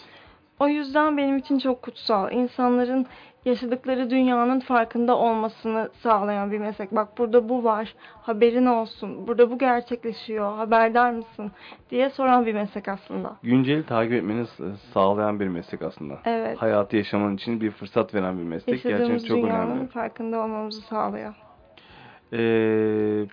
O 0.59 0.67
yüzden 0.67 1.17
benim 1.17 1.37
için 1.37 1.59
çok 1.59 1.81
kutsal. 1.81 2.31
İnsanların 2.31 3.05
yaşadıkları 3.45 4.09
dünyanın 4.09 4.59
farkında 4.59 5.17
olmasını 5.17 5.89
sağlayan 6.03 6.51
bir 6.51 6.59
meslek. 6.59 6.91
Bak 6.91 7.17
burada 7.17 7.49
bu 7.49 7.63
var, 7.63 7.95
haberin 8.21 8.65
olsun. 8.65 9.27
Burada 9.27 9.51
bu 9.51 9.57
gerçekleşiyor, 9.57 10.55
haberdar 10.57 11.11
mısın 11.11 11.51
diye 11.89 12.09
soran 12.09 12.45
bir 12.45 12.53
meslek 12.53 12.87
aslında. 12.87 13.35
Günceli 13.43 13.85
takip 13.85 14.13
etmeni 14.13 14.45
sağlayan 14.93 15.39
bir 15.39 15.47
meslek 15.47 15.81
aslında. 15.81 16.19
Evet. 16.25 16.57
Hayatı 16.61 16.97
yaşaman 16.97 17.35
için 17.35 17.61
bir 17.61 17.71
fırsat 17.71 18.13
veren 18.13 18.37
bir 18.37 18.43
meslek. 18.43 18.67
Gerçekten 18.67 18.91
Yaşadığımız 18.91 19.27
çok 19.27 19.37
dünyanın 19.37 19.71
önemli. 19.71 19.87
farkında 19.87 20.39
olmamızı 20.39 20.81
sağlıyor. 20.81 21.33
Ee, 22.33 23.25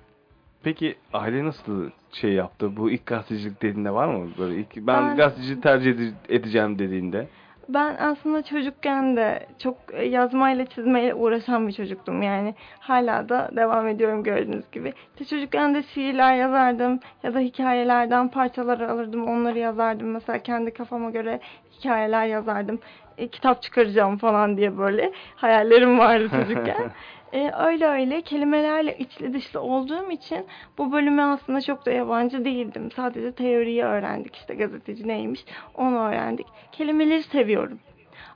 peki 0.63 0.95
aile 1.13 1.45
nasıl 1.45 1.91
şey 2.13 2.33
yaptı? 2.33 2.77
Bu 2.77 2.91
ilk 2.91 3.07
gazetecilik 3.07 3.63
dediğinde 3.63 3.91
var 3.91 4.07
mı? 4.07 4.29
Böyle 4.39 4.57
ilk, 4.57 4.77
ben, 4.77 5.09
Ben- 5.09 5.17
gazeteci 5.17 5.61
tercih 5.61 5.91
ede- 5.91 6.13
edeceğim 6.29 6.79
dediğinde. 6.79 7.27
Ben 7.69 7.97
aslında 8.01 8.43
çocukken 8.43 9.17
de 9.17 9.47
çok 9.59 9.77
yazmayla 10.05 10.67
çizmeyle 10.67 11.15
uğraşan 11.15 11.69
bir 11.69 11.73
çocuktum. 11.73 12.23
Yani 12.23 12.55
hala 12.81 13.29
da 13.29 13.51
devam 13.57 13.89
ediyorum 13.89 14.23
gördüğünüz 14.23 14.71
gibi. 14.71 14.93
İşte 15.13 15.37
çocukken 15.37 15.75
de 15.75 15.83
şiirler 15.83 16.35
yazardım 16.37 17.01
ya 17.23 17.35
da 17.35 17.39
hikayelerden 17.39 18.29
parçalar 18.29 18.81
alırdım 18.81 19.25
onları 19.29 19.59
yazardım. 19.59 20.11
Mesela 20.11 20.39
kendi 20.39 20.71
kafama 20.75 21.11
göre 21.11 21.41
hikayeler 21.79 22.27
yazardım. 22.27 22.79
E, 23.19 23.29
kitap 23.29 23.63
çıkaracağım 23.63 24.19
falan 24.19 24.57
diye 24.57 24.79
böyle 24.79 25.13
hayallerim 25.37 25.99
vardı 25.99 26.29
çocukken. 26.31 26.91
E, 27.33 27.51
öyle 27.67 27.87
öyle 27.87 28.23
kelimelerle 28.23 28.99
içli 28.99 29.33
dışlı 29.35 29.61
olduğum 29.61 30.11
için 30.11 30.47
bu 30.79 30.93
bölüme 30.93 31.23
aslında 31.23 31.61
çok 31.61 31.87
da 31.87 31.91
yabancı 31.91 32.45
değildim. 32.45 32.91
Sadece 32.97 33.33
teoriyi 33.33 33.83
öğrendik 33.83 34.37
işte 34.37 34.55
gazeteci 34.55 35.09
neymiş 35.09 35.45
onu 35.75 35.99
öğrendik. 35.99 36.47
Kelimeleri 36.73 37.23
seviyorum. 37.23 37.79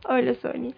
Öyle 0.08 0.34
söyleyeyim. 0.34 0.74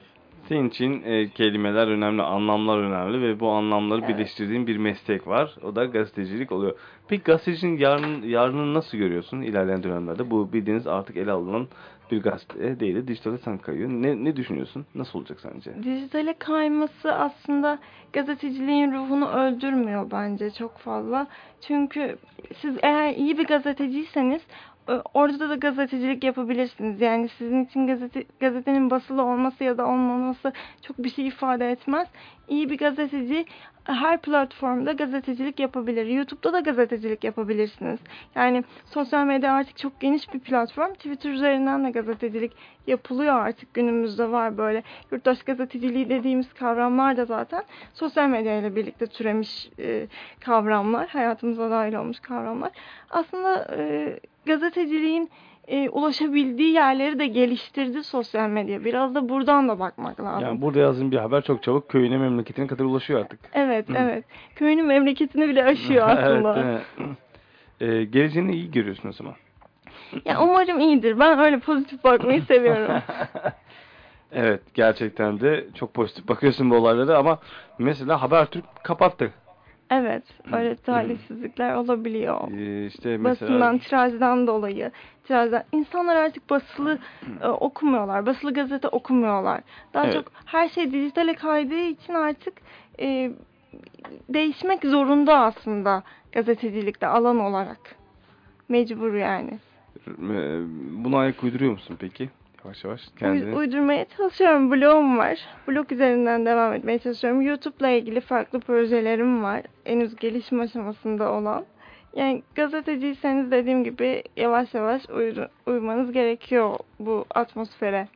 Senin 0.49 0.69
için 0.69 1.03
e, 1.03 1.29
kelimeler 1.29 1.87
önemli, 1.89 2.23
anlamlar 2.23 2.79
önemli 2.79 3.23
ve 3.23 3.41
bu 3.41 3.51
anlamları 3.51 4.01
Evet. 4.01 4.09
birleştirdiğin 4.09 4.67
bir 4.67 4.77
meslek 4.77 5.27
var. 5.27 5.57
O 5.63 5.77
da 5.77 5.85
gazetecilik 5.85 6.53
oluyor. 6.53 6.79
Peki 7.09 7.23
gazetecinin 7.23 7.79
yarın, 7.79 8.23
yarını 8.23 8.75
nasıl 8.75 8.99
görüyorsun 8.99 9.43
ilerleyen 9.43 9.83
dönemlerde? 9.83 10.31
Bu 10.31 10.53
bildiğiniz 10.53 10.87
artık 10.87 11.17
ele 11.17 11.31
alınan 11.31 11.69
bir 12.11 12.23
gazete 12.23 12.81
değil 12.81 12.95
de 12.95 13.09
dijitale 13.09 13.39
sen 13.39 13.59
kayıyor. 13.59 13.89
Ne, 13.89 14.25
ne 14.25 14.37
düşünüyorsun? 14.37 14.87
Nasıl 14.95 15.19
olacak 15.19 15.41
sence? 15.41 15.83
Dijitale 15.83 16.35
kayması 16.39 17.13
aslında 17.13 17.79
gazeteciliğin 18.13 18.93
ruhunu 18.93 19.29
öldürmüyor 19.29 20.11
bence 20.11 20.51
çok 20.51 20.79
fazla. 20.79 21.27
Çünkü 21.61 22.17
siz 22.61 22.77
eğer 22.83 23.15
iyi 23.15 23.39
bir 23.39 23.47
gazeteciyseniz 23.47 24.43
e, 24.89 24.93
orada 25.15 25.49
da 25.49 25.55
gazetecilik 25.55 26.25
yapabilirsiniz. 26.25 27.01
Yani 27.01 27.29
sizin 27.29 27.65
için 27.65 27.87
gazete, 27.87 28.25
gazetenin 28.41 28.91
basılı 28.91 29.23
olması 29.23 29.65
ya 29.65 29.79
da 29.79 29.87
olmaması 29.87 30.53
çok 30.83 30.99
bir 30.99 31.11
şey 31.11 31.27
ifade 31.27 31.71
etmez. 31.71 32.09
İyi 32.49 32.71
bir 32.71 32.79
gazeteci 32.79 33.47
her 33.85 34.21
platformda 34.21 34.93
gazetecilik 34.93 35.61
yapabilir. 35.61 36.07
YouTube'da 36.07 36.53
da 36.53 36.61
gazetecilik 36.61 37.25
yapabilirsiniz. 37.25 38.01
Yani 38.35 38.65
sosyal 38.85 39.27
medya 39.27 39.53
artık 39.53 39.77
çok 39.77 40.01
geniş 40.01 40.35
bir 40.35 40.41
platform. 40.41 40.95
Twitter 40.95 41.31
üzerinden 41.31 41.85
de 41.85 41.91
gazetecilik 41.91 42.53
yapılıyor 42.87 43.35
artık 43.35 43.75
günümüzde 43.75 44.31
var 44.31 44.59
böyle. 44.59 44.83
Yurttaş 45.13 45.43
gazeteciliği 45.43 46.09
dediğimiz 46.09 46.53
kavramlar 46.53 47.17
da 47.17 47.25
zaten 47.25 47.63
sosyal 47.95 48.29
medya 48.29 48.59
ile 48.59 48.77
birlikte 48.77 49.07
türemiş 49.07 49.71
e, 49.79 50.07
kavramlar. 50.41 51.09
Hayatımıza 51.09 51.71
dahil 51.71 51.95
olmuş 51.95 52.21
kavramlar. 52.21 52.71
Aslında 53.11 53.77
e, 53.79 54.21
gazeteciliğin 54.47 55.31
e, 55.69 55.89
ulaşabildiği 55.89 56.73
yerleri 56.73 57.19
de 57.19 57.27
geliştirdi 57.27 58.05
sosyal 58.05 58.49
medya. 58.49 58.85
Biraz 58.85 59.15
da 59.15 59.29
buradan 59.29 59.69
da 59.69 59.79
bakmak 59.79 60.21
lazım. 60.21 60.43
Yani 60.49 60.63
burada 60.63 60.79
yazdığın 60.79 61.11
bir 61.13 61.17
haber 61.17 61.43
çok 61.43 61.63
çabuk 61.63 61.89
köyüne, 61.89 62.19
memleketine 62.19 62.67
kadar 62.67 62.85
ulaşıyor 62.85 63.21
artık. 63.21 63.41
Evet, 63.55 63.89
Hı. 63.89 63.93
evet. 63.99 64.25
Köyünün 64.57 64.87
memleketini 64.87 65.49
bile 65.49 65.65
aşıyor 65.65 66.09
aslında. 66.09 66.59
evet? 66.59 66.83
Ee, 67.81 68.05
geleceğini 68.05 68.53
iyi 68.53 68.71
görüyorsun 68.71 69.09
o 69.09 69.13
zaman. 69.13 69.35
Ya 70.25 70.43
umarım 70.43 70.81
iyidir. 70.81 71.19
Ben 71.19 71.39
öyle 71.39 71.59
pozitif 71.59 72.05
bakmayı 72.05 72.43
seviyorum. 72.49 73.03
evet, 74.33 74.61
gerçekten 74.75 75.41
de 75.41 75.67
çok 75.75 75.95
pozitif 75.95 76.29
bakıyorsun 76.29 76.71
bu 76.71 76.75
olaylara 76.77 77.19
ama 77.19 77.39
mesela 77.79 78.23
Habertürk 78.23 78.65
kapattı. 78.85 79.31
Evet, 79.91 80.23
öyle 80.53 80.77
talihsizlikler 80.87 81.75
olabiliyor. 81.75 82.53
Ee, 82.53 82.87
işte 82.87 83.17
mesela 83.17 83.51
Basından, 83.51 83.79
tirajdan 83.79 84.47
dolayı. 84.47 84.91
Tirajdan. 85.25 85.63
İnsanlar 85.73 86.17
artık 86.17 86.51
basılı 86.51 86.99
e, 87.43 87.49
okumuyorlar. 87.49 88.27
Basılı 88.27 88.55
gazete 88.55 88.89
okumuyorlar. 88.89 89.61
Daha 89.95 90.05
Evet. 90.05 90.15
çok 90.15 90.33
her 90.45 90.69
şey 90.69 90.93
dijitale 90.93 91.35
kaydığı 91.35 91.83
için 91.89 92.15
artık 92.15 92.55
e, 93.01 93.33
değişmek 94.29 94.85
zorunda 94.85 95.39
aslında 95.39 96.03
gazetecilikte 96.33 97.07
alan 97.07 97.39
olarak. 97.39 97.97
Mecbur 98.69 99.15
yani. 99.15 99.59
e, 100.09 100.61
buna 101.05 101.19
ayak 101.19 101.43
uyduruyor 101.45 101.73
musun 101.73 101.97
peki? 102.01 102.31
Yavaş 102.67 102.85
yavaş 102.85 103.01
Uy- 103.09 103.15
kendini. 103.19 103.57
uydurmaya 103.57 104.05
çalışıyorum. 104.17 104.71
Blogum 104.73 105.19
var. 105.19 105.39
Blog 105.69 105.93
üzerinden 105.93 106.47
devam 106.47 106.73
etmeye 106.73 106.99
çalışıyorum. 106.99 107.43
YouTube'la 107.43 107.89
ilgili 107.89 108.21
farklı 108.21 108.61
projelerim 108.61 109.43
var. 109.43 109.63
Henüz 109.85 110.17
gelişim 110.17 110.61
aşamasında 110.61 111.33
olan. 111.33 111.65
Yani 112.17 112.43
gazeteciyseniz 112.55 113.51
dediğim 113.51 113.85
gibi 113.85 114.23
yavaş 114.37 114.75
yavaş 114.75 115.03
uyru- 115.05 115.49
uymanız 115.67 116.13
gerekiyor 116.13 116.79
bu 117.01 117.25
atmosfere. 117.35 118.09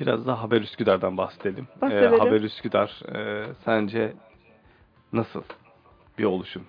Biraz 0.00 0.26
da 0.26 0.42
Haber 0.42 0.60
Üsküdar'dan 0.60 1.16
bahsedelim. 1.16 1.68
Ee, 1.76 1.80
Bahsedelim. 1.80 2.18
Haber 2.18 2.40
Üsküdar 2.40 3.02
e, 3.14 3.44
sence 3.64 4.12
nasıl 5.12 5.42
bir 6.18 6.24
oluşum? 6.24 6.62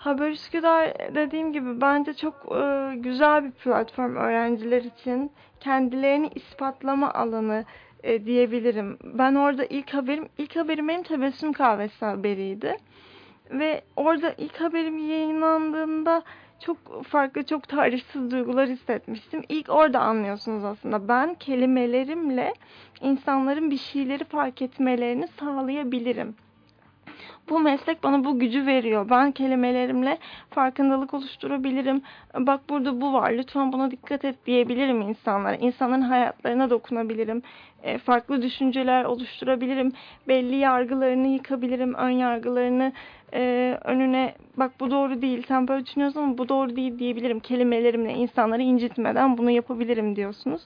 Haber 0.00 0.30
Üsküdar 0.30 1.14
dediğim 1.14 1.52
gibi 1.52 1.80
bence 1.80 2.14
çok 2.14 2.34
e, 2.34 2.92
güzel 2.96 3.44
bir 3.44 3.50
platform 3.50 4.16
öğrenciler 4.16 4.82
için. 4.82 5.32
Kendilerini 5.60 6.30
ispatlama 6.34 7.14
alanı 7.14 7.64
e, 8.02 8.24
diyebilirim. 8.26 8.98
Ben 9.04 9.34
orada 9.34 9.64
ilk 9.64 9.94
haberim, 9.94 10.28
ilk 10.38 10.56
haberim 10.56 10.88
benim 10.88 11.02
tebessüm 11.02 11.52
kahvesi 11.52 12.04
haberiydi. 12.04 12.76
Ve 13.50 13.80
orada 13.96 14.34
ilk 14.38 14.60
haberim 14.60 14.98
yayınlandığında 14.98 16.22
çok 16.60 17.04
farklı, 17.04 17.42
çok 17.42 17.68
tarifsiz 17.68 18.30
duygular 18.30 18.68
hissetmiştim. 18.68 19.42
İlk 19.48 19.70
orada 19.70 20.00
anlıyorsunuz 20.00 20.64
aslında. 20.64 21.08
Ben 21.08 21.34
kelimelerimle 21.34 22.54
insanların 23.00 23.70
bir 23.70 23.78
şeyleri 23.78 24.24
fark 24.24 24.62
etmelerini 24.62 25.28
sağlayabilirim. 25.28 26.34
Bu 27.48 27.60
meslek 27.60 28.02
bana 28.02 28.24
bu 28.24 28.38
gücü 28.38 28.66
veriyor. 28.66 29.10
Ben 29.10 29.32
kelimelerimle 29.32 30.18
farkındalık 30.50 31.14
oluşturabilirim. 31.14 32.02
Bak 32.38 32.60
burada 32.68 33.00
bu 33.00 33.12
var. 33.12 33.32
Lütfen 33.32 33.72
buna 33.72 33.90
dikkat 33.90 34.24
et 34.24 34.46
diyebilirim 34.46 35.00
insanlara. 35.00 35.54
İnsanların 35.54 36.02
hayatlarına 36.02 36.70
dokunabilirim. 36.70 37.42
E, 37.82 37.98
farklı 37.98 38.42
düşünceler 38.42 39.04
oluşturabilirim. 39.04 39.92
Belli 40.28 40.56
yargılarını 40.56 41.26
yıkabilirim. 41.26 41.94
Ön 41.94 42.10
yargılarını 42.10 42.92
e, 43.34 43.78
önüne 43.84 44.34
bak 44.56 44.72
bu 44.80 44.90
doğru 44.90 45.22
değil. 45.22 45.44
Sen 45.48 45.68
böyle 45.68 45.86
düşünüyorsun 45.86 46.22
ama 46.22 46.38
bu 46.38 46.48
doğru 46.48 46.76
değil 46.76 46.98
diyebilirim. 46.98 47.40
Kelimelerimle 47.40 48.12
insanları 48.12 48.62
incitmeden 48.62 49.38
bunu 49.38 49.50
yapabilirim 49.50 50.16
diyorsunuz. 50.16 50.62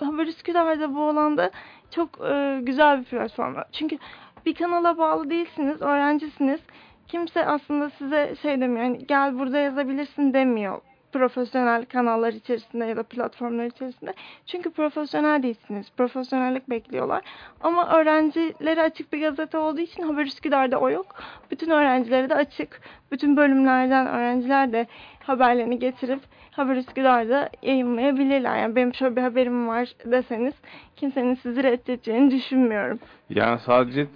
Haber 0.00 0.26
Üsküdar'da 0.26 0.94
bu 0.94 1.02
alanda 1.02 1.50
çok 1.90 2.08
e, 2.30 2.60
güzel 2.62 3.00
bir 3.00 3.04
platform. 3.04 3.54
Çünkü 3.72 3.98
bir 4.46 4.54
kanala 4.54 4.98
bağlı 4.98 5.30
değilsiniz, 5.30 5.82
öğrencisiniz. 5.82 6.60
Kimse 7.08 7.46
aslında 7.46 7.90
size 7.90 8.34
şey 8.42 8.60
demiyor, 8.60 8.84
yani 8.84 9.06
gel 9.06 9.38
burada 9.38 9.58
yazabilirsin 9.58 10.34
demiyor. 10.34 10.80
Profesyonel 11.12 11.84
kanallar 11.84 12.32
içerisinde 12.32 12.84
ya 12.84 12.96
da 12.96 13.02
platformlar 13.02 13.64
içerisinde. 13.64 14.12
Çünkü 14.46 14.70
profesyonel 14.70 15.42
değilsiniz. 15.42 15.86
Profesyonellik 15.96 16.70
bekliyorlar. 16.70 17.24
Ama 17.60 17.88
öğrencilere 17.98 18.82
açık 18.82 19.12
bir 19.12 19.20
gazete 19.20 19.58
olduğu 19.58 19.80
için 19.80 20.02
Haber 20.02 20.26
Üsküdar'da 20.26 20.80
o 20.80 20.90
yok. 20.90 21.06
Bütün 21.50 21.70
öğrencilere 21.70 22.30
de 22.30 22.34
açık. 22.34 22.80
Bütün 23.12 23.36
bölümlerden 23.36 24.06
öğrenciler 24.06 24.72
de 24.72 24.86
haberlerini 25.20 25.78
getirip 25.78 26.20
Haber 26.50 26.76
Üsküdar'da 26.76 27.48
yayınlayabilirler. 27.62 28.56
Yani 28.56 28.76
benim 28.76 28.94
şöyle 28.94 29.16
bir 29.16 29.22
haberim 29.22 29.68
var 29.68 29.92
deseniz 30.04 30.54
kimsenin 30.96 31.34
sizi 31.34 31.62
reddedeceğini 31.62 32.30
düşünmüyorum. 32.30 32.98
Yani 33.30 33.58
sadece 33.58 34.06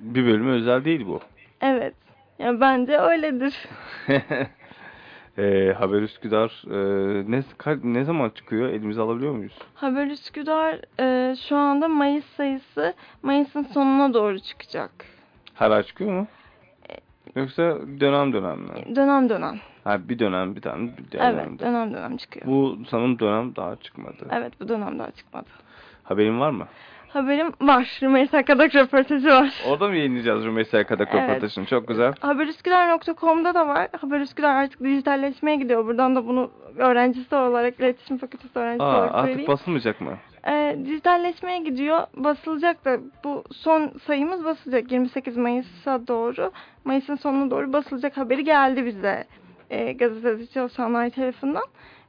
bir 0.00 0.26
bölüme 0.26 0.50
özel 0.50 0.84
değil 0.84 1.06
bu. 1.06 1.20
Evet. 1.60 1.94
Yani 2.38 2.60
bence 2.60 2.98
öyledir. 2.98 3.68
e, 5.38 5.72
Haber 5.78 6.02
Üsküdar 6.02 6.62
e, 6.70 7.30
ne, 7.30 7.42
ne 7.82 8.04
zaman 8.04 8.30
çıkıyor? 8.30 8.68
Elimize 8.68 9.00
alabiliyor 9.00 9.32
muyuz? 9.32 9.58
Haber 9.74 10.06
Üsküdar 10.06 10.80
e, 11.00 11.36
şu 11.48 11.56
anda 11.56 11.88
Mayıs 11.88 12.24
sayısı 12.36 12.94
Mayıs'ın 13.22 13.62
sonuna 13.62 14.14
doğru 14.14 14.38
çıkacak. 14.40 14.90
Her 15.54 15.70
ay 15.70 15.82
çıkıyor 15.82 16.12
mu? 16.12 16.26
Yoksa 17.36 17.62
dönem 18.00 18.32
dönem 18.32 18.58
mi? 18.58 18.96
Dönem 18.96 19.28
dönem. 19.28 19.60
Ha 19.84 20.08
bir 20.08 20.18
dönem 20.18 20.56
bir 20.56 20.60
tane 20.60 20.90
bir 20.98 21.10
diğer 21.10 21.24
Evet, 21.24 21.44
dönemde. 21.44 21.64
dönem 21.64 21.94
dönem 21.94 22.16
çıkıyor. 22.16 22.46
Bu 22.46 22.78
sanırım 22.90 23.18
dönem 23.18 23.56
daha 23.56 23.76
çıkmadı. 23.76 24.26
Evet, 24.30 24.52
bu 24.60 24.68
dönem 24.68 24.98
daha 24.98 25.10
çıkmadı. 25.10 25.48
Haberin 26.02 26.40
var 26.40 26.50
mı? 26.50 26.66
Haberim 27.12 27.52
var. 27.60 27.98
Rümeysa 28.02 28.44
Kadak 28.44 28.74
röportajı 28.74 29.28
var. 29.28 29.54
Orada 29.68 29.88
mı 29.88 29.96
yayınlayacağız 29.96 30.44
Rümeysa 30.44 30.84
Kadak 30.84 31.08
Evet. 31.12 31.28
röportajını? 31.30 31.66
Çok 31.66 31.88
güzel. 31.88 32.12
Haberüsküdar.com'da 32.20 33.54
da 33.54 33.68
var. 33.68 33.88
Haber 34.00 34.20
Üsküdar 34.20 34.54
artık 34.54 34.80
dijitalleşmeye 34.84 35.56
gidiyor. 35.56 35.86
Buradan 35.86 36.16
da 36.16 36.26
bunu 36.26 36.50
öğrencisi 36.76 37.34
olarak, 37.34 37.80
iletişim 37.80 38.18
fakültesi 38.18 38.58
öğrencisi 38.58 38.82
Aa, 38.84 38.98
olarak 38.98 39.14
artık 39.14 39.26
söyleyeyim. 39.28 39.48
basılmayacak 39.48 40.00
mı? 40.00 40.12
Ee, 40.48 40.76
dijitalleşmeye 40.84 41.58
gidiyor. 41.58 42.00
Basılacak 42.16 42.84
da 42.84 42.98
bu 43.24 43.44
son 43.52 43.92
sayımız 44.06 44.44
basılacak. 44.44 44.92
28 44.92 45.36
Mayıs'a 45.36 46.06
doğru, 46.08 46.52
Mayıs'ın 46.84 47.16
sonuna 47.16 47.50
doğru 47.50 47.72
basılacak 47.72 48.16
haberi 48.16 48.44
geldi 48.44 48.86
bize. 48.86 49.24
E, 49.70 49.92
gazeteci 49.92 50.68
Sanayi 50.74 51.10
tarafından. 51.10 51.64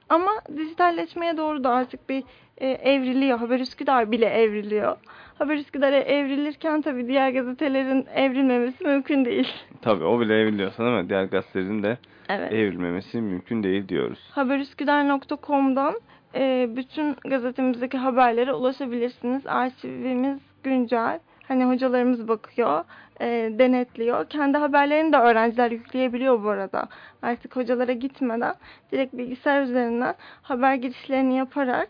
Ama 0.09 0.31
dijitalleşmeye 0.57 1.37
doğru 1.37 1.63
da 1.63 1.69
artık 1.69 2.09
bir 2.09 2.23
e, 2.61 2.67
evriliyor. 2.69 3.37
Haber 3.39 3.59
Üsküdar 3.59 4.11
bile 4.11 4.25
evriliyor. 4.25 4.97
Haber 5.39 5.55
Üsküdar'a 5.55 5.95
evrilirken 5.99 6.81
tabii 6.81 7.07
diğer 7.07 7.29
gazetelerin 7.29 8.05
evrilmemesi 8.15 8.83
mümkün 8.83 9.25
değil. 9.25 9.47
Tabii 9.81 10.03
o 10.03 10.19
bile 10.19 10.41
evriliyorsa 10.41 10.83
değil 10.85 10.97
mi? 11.03 11.09
Diğer 11.09 11.23
gazetelerin 11.23 11.83
de 11.83 11.97
Evet. 12.29 12.53
evrilmemesi 12.53 13.21
mümkün 13.21 13.63
değil 13.63 13.87
diyoruz. 13.87 14.19
Haberüsküdar.com'dan 14.31 15.95
e, 16.35 16.69
bütün 16.75 17.15
gazetemizdeki 17.25 17.97
haberlere 17.97 18.53
ulaşabilirsiniz. 18.53 19.47
Arşivimiz 19.47 20.39
güncel. 20.63 21.19
Hani 21.47 21.65
hocalarımız 21.65 22.27
bakıyor, 22.27 22.83
e, 23.21 23.25
denetliyor. 23.59 24.29
Kendi 24.29 24.57
haberlerini 24.57 25.13
de 25.13 25.17
öğrenciler 25.17 25.71
yükleyebiliyor 25.71 26.43
bu 26.43 26.49
arada. 26.49 26.87
Artık 27.21 27.55
hocalara 27.55 27.91
gitmeden 27.93 28.53
direkt 28.91 29.13
bilgisayar 29.13 29.61
üzerinden 29.61 30.15
haber 30.41 30.75
girişlerini 30.75 31.37
yaparak 31.37 31.89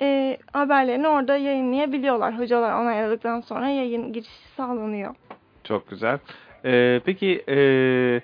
e, 0.00 0.38
haberlerini 0.52 1.08
orada 1.08 1.36
yayınlayabiliyorlar. 1.36 2.38
Hocalar 2.38 2.82
onayladıktan 2.82 3.40
sonra 3.40 3.68
yayın 3.68 4.12
girişi 4.12 4.48
sağlanıyor. 4.56 5.14
Çok 5.64 5.90
güzel. 5.90 6.18
Ee, 6.64 7.00
peki 7.04 7.44
ee, 7.48 8.20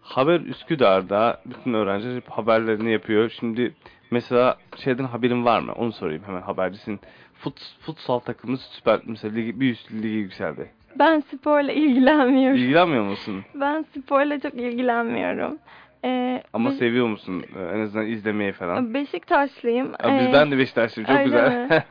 Haber 0.00 0.40
Üsküdar'da 0.40 1.40
bütün 1.46 1.74
öğrenciler 1.74 2.22
haberlerini 2.28 2.92
yapıyor. 2.92 3.30
Şimdi 3.40 3.74
mesela 4.10 4.56
şeyden 4.76 5.04
haberin 5.04 5.44
var 5.44 5.60
mı? 5.60 5.72
Onu 5.72 5.92
sorayım 5.92 6.22
hemen 6.26 6.42
habercisin. 6.42 7.00
Fut, 7.34 7.60
futsal 7.80 8.18
takımımız 8.18 8.60
süper 8.60 9.00
mesela 9.06 9.34
ligi, 9.34 9.60
bir 9.60 9.70
üst 9.70 9.92
lige 9.92 10.08
yükseldi. 10.08 10.70
Ben 10.98 11.20
sporla 11.20 11.72
ilgilenmiyorum. 11.72 12.58
İlgilenmiyor 12.58 13.04
musun? 13.04 13.44
Ben 13.54 13.84
sporla 13.96 14.40
çok 14.40 14.54
ilgilenmiyorum. 14.54 15.58
Ee, 16.06 16.42
Ama 16.52 16.70
Be- 16.70 16.74
seviyor 16.74 17.06
musun 17.06 17.44
Ee, 17.56 17.76
en 17.76 17.80
azından 17.80 18.06
izlemeyi 18.06 18.52
falan? 18.52 18.94
Beşiktaşlıyım. 18.94 19.92
Aa, 19.94 20.18
biz, 20.18 20.26
Ee, 20.26 20.32
ben 20.32 20.50
de 20.50 20.58
Beşiktaşlıyım 20.58 21.08
çok 21.10 21.24
güzel. 21.24 21.82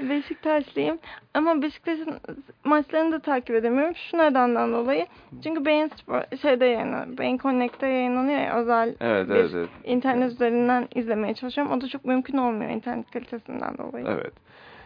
Beşiktaşlıyım. 0.08 0.98
Ama 1.34 1.62
Beşiktaş'ın 1.62 2.18
maçlarını 2.64 3.12
da 3.12 3.18
takip 3.18 3.56
edemiyorum. 3.56 3.94
Şu 3.94 4.18
nedenden 4.18 4.72
dolayı. 4.72 5.06
Çünkü 5.42 5.64
Beyin 5.64 5.88
Spor 5.88 6.22
şeyde 6.42 6.64
yayınlanıyor. 6.66 7.18
Beyin 7.18 7.38
Connect'te 7.38 7.86
yayınlanıyor 7.86 8.40
ya 8.40 8.56
özel 8.60 8.94
evet 9.00 9.28
bir 9.28 9.34
evet 9.34 9.50
evet. 9.54 9.68
internet 9.84 10.32
üzerinden 10.32 10.88
izlemeye 10.94 11.34
çalışıyorum. 11.34 11.72
O 11.72 11.80
da 11.80 11.88
çok 11.88 12.04
mümkün 12.04 12.38
olmuyor 12.38 12.70
internet 12.70 13.10
kalitesinden 13.10 13.78
dolayı. 13.78 14.06
Evet. 14.08 14.32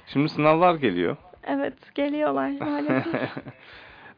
Şimdi 0.07 0.29
sınavlar 0.29 0.75
geliyor. 0.75 1.17
Evet, 1.47 1.95
geliyorlar 1.95 2.51
maalesef. 2.61 3.07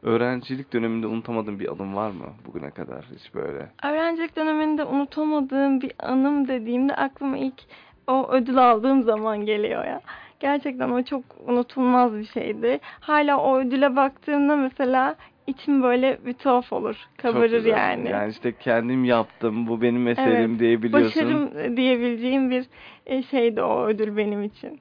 Öğrencilik 0.03 0.73
döneminde 0.73 1.07
unutamadığın 1.07 1.59
bir 1.59 1.71
anın 1.71 1.95
var 1.95 2.11
mı 2.11 2.25
bugüne 2.47 2.71
kadar 2.71 3.05
hiç 3.15 3.33
böyle? 3.33 3.71
Öğrencilik 3.83 4.35
döneminde 4.35 4.83
unutamadığım 4.83 5.81
bir 5.81 5.91
anım 5.99 6.47
dediğimde 6.47 6.95
aklıma 6.95 7.37
ilk 7.37 7.61
o 8.07 8.27
ödül 8.31 8.57
aldığım 8.57 9.03
zaman 9.03 9.45
geliyor 9.45 9.85
ya. 9.85 10.01
Gerçekten 10.39 10.89
o 10.89 11.03
çok 11.03 11.23
unutulmaz 11.47 12.13
bir 12.13 12.25
şeydi. 12.25 12.79
Hala 12.99 13.37
o 13.37 13.59
ödüle 13.59 13.95
baktığımda 13.95 14.55
mesela 14.55 15.15
içim 15.47 15.83
böyle 15.83 16.17
bir 16.25 16.33
tuhaf 16.33 16.73
olur. 16.73 16.95
Çok 17.21 17.33
Kabarır 17.33 17.51
güzel. 17.51 17.69
yani. 17.69 18.09
Yani 18.09 18.31
işte 18.31 18.53
kendim 18.59 19.03
yaptım, 19.03 19.67
bu 19.67 19.81
benim 19.81 20.07
eserim 20.07 20.51
Evet, 20.51 20.59
diyebiliyorsun. 20.59 21.23
Başarım 21.23 21.77
diyebileceğim 21.77 22.49
bir 22.49 22.65
e, 23.05 23.23
şeydi 23.23 23.61
o 23.61 23.85
ödül 23.85 24.17
benim 24.17 24.43
için. 24.43 24.79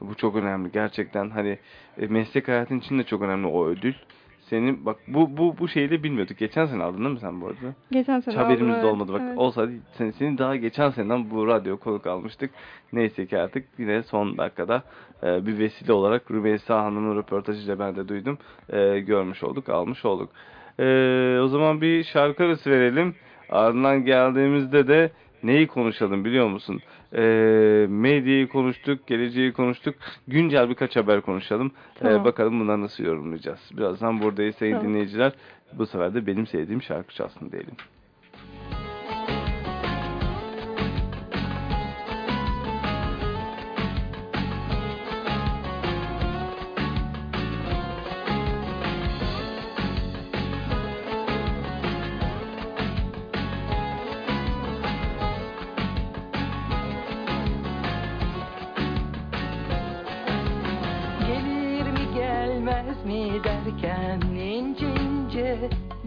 Bu 0.00 0.14
çok 0.14 0.36
önemli 0.36 0.72
gerçekten 0.72 1.30
hani 1.30 1.58
e, 1.98 2.06
meslek 2.06 2.48
hayatın 2.48 2.78
için 2.78 2.98
de 2.98 3.04
çok 3.04 3.22
önemli 3.22 3.46
o 3.46 3.66
ödül. 3.66 3.94
Senin 4.50 4.86
bak 4.86 4.96
bu 5.08 5.36
bu 5.36 5.58
bu 5.58 5.68
şeyi 5.68 5.90
de 5.90 6.02
bilmiyorduk. 6.02 6.38
Geçen 6.38 6.66
sene 6.66 6.82
aldın 6.82 6.98
değil 6.98 7.10
mi 7.10 7.20
sen 7.20 7.40
bu 7.40 7.46
arada? 7.46 7.74
Geçen 7.90 8.20
sene 8.20 8.34
Hiç 8.34 8.40
haberimiz 8.40 8.74
aldım, 8.74 8.82
de 8.82 8.86
olmadı. 8.86 9.12
Bak 9.12 9.20
evet. 9.24 9.38
olsaydı 9.38 9.72
seni, 9.92 10.12
seni 10.12 10.38
daha 10.38 10.56
geçen 10.56 10.90
seneden 10.90 11.30
bu 11.30 11.46
radyo 11.46 11.76
konuk 11.76 12.06
almıştık. 12.06 12.50
Neyse 12.92 13.26
ki 13.26 13.38
artık 13.38 13.64
yine 13.78 14.02
son 14.02 14.38
dakikada 14.38 14.82
e, 15.22 15.46
bir 15.46 15.58
vesile 15.58 15.92
olarak 15.92 16.30
Rümeysa 16.30 16.84
Hanım'ın 16.84 17.16
röportajıyla 17.16 17.78
ben 17.78 17.96
de 17.96 18.08
duydum. 18.08 18.38
E, 18.68 19.00
görmüş 19.00 19.42
olduk, 19.44 19.68
almış 19.68 20.04
olduk. 20.04 20.30
E, 20.80 20.84
o 21.42 21.48
zaman 21.48 21.80
bir 21.80 22.04
şarkı 22.04 22.44
arası 22.44 22.70
verelim. 22.70 23.14
Ardından 23.50 24.04
geldiğimizde 24.04 24.88
de 24.88 25.10
neyi 25.42 25.66
konuşalım 25.66 26.24
biliyor 26.24 26.48
musun? 26.48 26.80
E, 27.12 27.20
medyayı 27.88 28.48
konuştuk, 28.48 29.06
geleceği 29.06 29.52
konuştuk. 29.52 29.94
Güncel 30.28 30.70
birkaç 30.70 30.96
haber 30.96 31.20
konuşalım. 31.20 31.66
E, 31.66 31.98
Tamam. 31.98 32.24
bakalım 32.24 32.60
bunları 32.60 32.82
nasıl 32.82 33.04
yorumlayacağız. 33.04 33.60
Birazdan 33.76 34.22
buradayız 34.22 34.56
sayın 34.56 34.72
Tamam. 34.76 34.88
dinleyiciler. 34.88 35.32
Bu 35.72 35.86
sefer 35.86 36.14
de 36.14 36.26
benim 36.26 36.46
sevdiğim 36.46 36.82
şarkı 36.82 37.14
çalsın 37.14 37.52
diyelim. 37.52 37.74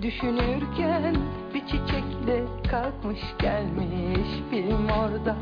Düşünürken 0.09 1.15
bir 1.53 1.59
çiçekle 1.59 2.43
kalkmış 2.71 3.19
gelmiş 3.39 4.29
film 4.49 4.89
orada 4.89 5.35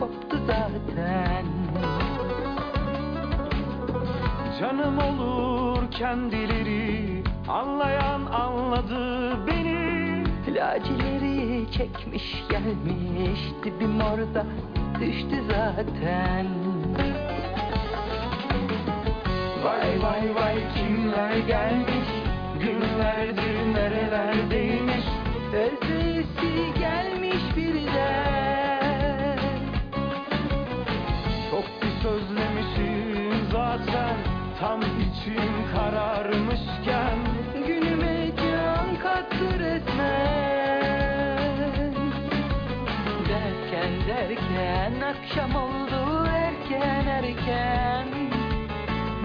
koptu 0.00 0.38
zaten. 0.46 1.44
Canım 4.60 4.98
olur 4.98 5.90
kendileri 5.90 7.22
Anlayan 7.48 8.26
anladı 8.26 9.32
beni 9.46 10.24
Lacileri 10.54 11.72
çekmiş 11.72 12.44
gelmiş 12.50 13.40
dibim 13.64 14.00
orada 14.00 14.46
düştü 15.00 15.42
zaten. 15.48 16.46
Vay 19.64 20.02
vay 20.02 20.34
vay 20.34 20.56
kimler 20.74 21.38
gelmiş 21.38 22.19
Günlerdir 22.70 23.74
nerelerdeymiş 23.74 25.04
Özlesi 25.52 26.78
gelmiş 26.78 27.56
birden. 27.56 29.38
Çok 31.50 31.64
bir 31.82 32.02
sözlemişim 32.02 33.46
zaten 33.52 34.16
Tam 34.60 34.80
içim 34.80 35.72
kararmışken. 35.74 37.18
Günüme 37.66 38.30
can 38.36 38.98
kattı 39.02 39.58
resmen. 39.58 41.00
Derken 43.28 43.92
derken 44.08 45.00
akşam 45.00 45.54
oldu 45.56 46.26
erken 46.26 47.06
erken. 47.06 48.06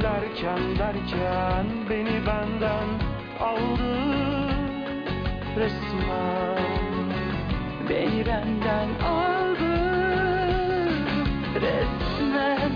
Derken 0.01 0.77
derken 0.79 1.65
beni 1.89 2.27
benden 2.27 3.14
aldı 3.39 4.49
resmen. 5.57 6.65
Beni 7.89 8.25
benden 8.25 8.89
aldı 9.05 9.75
resmen. 11.55 12.71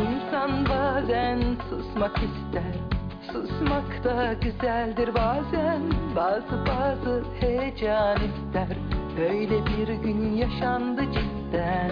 İnsan 0.00 0.66
bazen 0.68 1.40
susmak 1.70 2.16
ister 2.16 2.96
Susmak 3.32 4.04
da 4.04 4.32
güzeldir 4.32 5.14
bazen. 5.14 5.82
Bazı 6.16 6.66
bazı 6.66 7.24
de 7.40 7.74
can 7.80 8.16
ister 8.16 8.95
Böyle 9.18 9.66
bir 9.66 9.88
gün 9.88 10.32
yaşandı 10.36 11.02
cidden. 11.12 11.90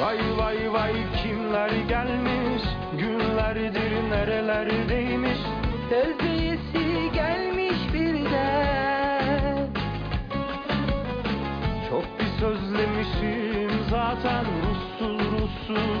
Vay 0.00 0.18
vay 0.38 0.72
vay 0.72 0.92
kimler 1.22 1.70
gelmiş? 1.88 2.62
Günlerdir 2.98 4.10
nerelerdeymiş? 4.10 5.38
Özleyesi 5.90 7.12
gelmiş 7.14 7.94
birden. 7.94 9.68
Çok 11.90 12.04
bir 12.20 12.40
sözlemişim 12.40 13.70
zaten 13.90 14.44
Ruhsuz 14.44 15.20
ruhsuz 15.20 16.00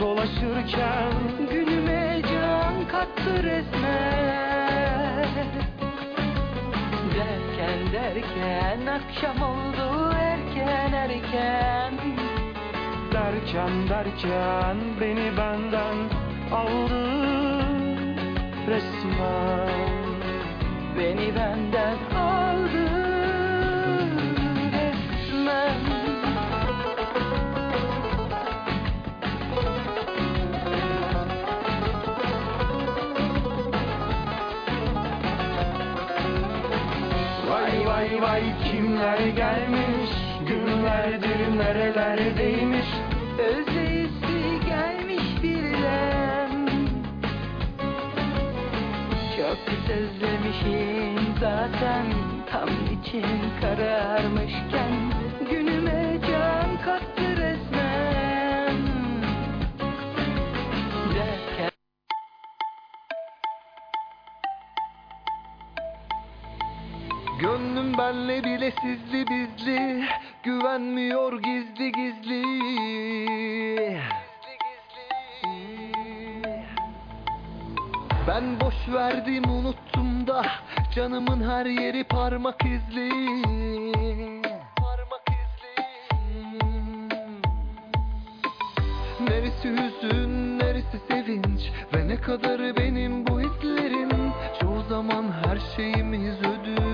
dolaşırken. 0.00 1.12
Günüme 1.50 2.22
can 2.22 2.88
kattı 2.88 3.42
resmen 3.42 4.45
derken 8.76 8.86
akşam 8.86 9.42
oldu 9.42 10.12
erken 10.20 10.92
erken. 10.92 11.94
Derken 13.12 13.88
derken 13.88 14.76
beni 15.00 15.36
benden 15.36 15.96
aldı 16.52 17.06
resmen. 18.68 19.96
Beni 20.98 21.34
benden 21.36 21.96
aldı 22.16 22.86
resmen. 24.72 25.76
Vay 37.50 37.86
vay 37.86 38.22
vay 38.22 38.65
kimler 38.96 39.18
gelmiş 39.18 40.10
Günlerdir 40.48 41.58
nerelerdeymiş? 41.58 42.86
Özleyisi 43.38 44.66
gelmiş 44.66 45.42
birden 45.42 46.68
Çok 49.36 49.58
özlemişim 49.90 51.34
zaten 51.40 52.04
Tam 52.50 52.68
için 52.68 53.26
kararmışken 53.60 55.05
Gönlüm 67.40 67.98
benle 67.98 68.44
bile 68.44 68.72
sizli 68.82 69.26
bizli 69.26 70.04
Güvenmiyor 70.42 71.42
gizli 71.42 71.92
gizli. 71.92 72.42
Ben 78.28 78.60
boş 78.60 78.74
verdim 78.94 79.50
unuttum 79.50 80.26
da 80.26 80.46
Canımın 80.94 81.50
her 81.50 81.66
yeri 81.66 82.04
parmak 82.04 82.64
izli. 82.64 83.10
Parmak 84.76 85.28
izli. 85.28 85.84
Neresi 89.20 89.68
hüzün, 89.68 90.58
neresi 90.58 90.98
sevinç 91.08 91.60
Ve 91.94 92.08
ne 92.08 92.16
kadarı 92.16 92.76
benim 92.76 93.26
bu 93.26 93.40
hislerin 93.40 94.32
Çoğu 94.60 94.82
zaman 94.82 95.24
her 95.44 95.58
şeyimiz 95.76 96.38
ödünç 96.40 96.85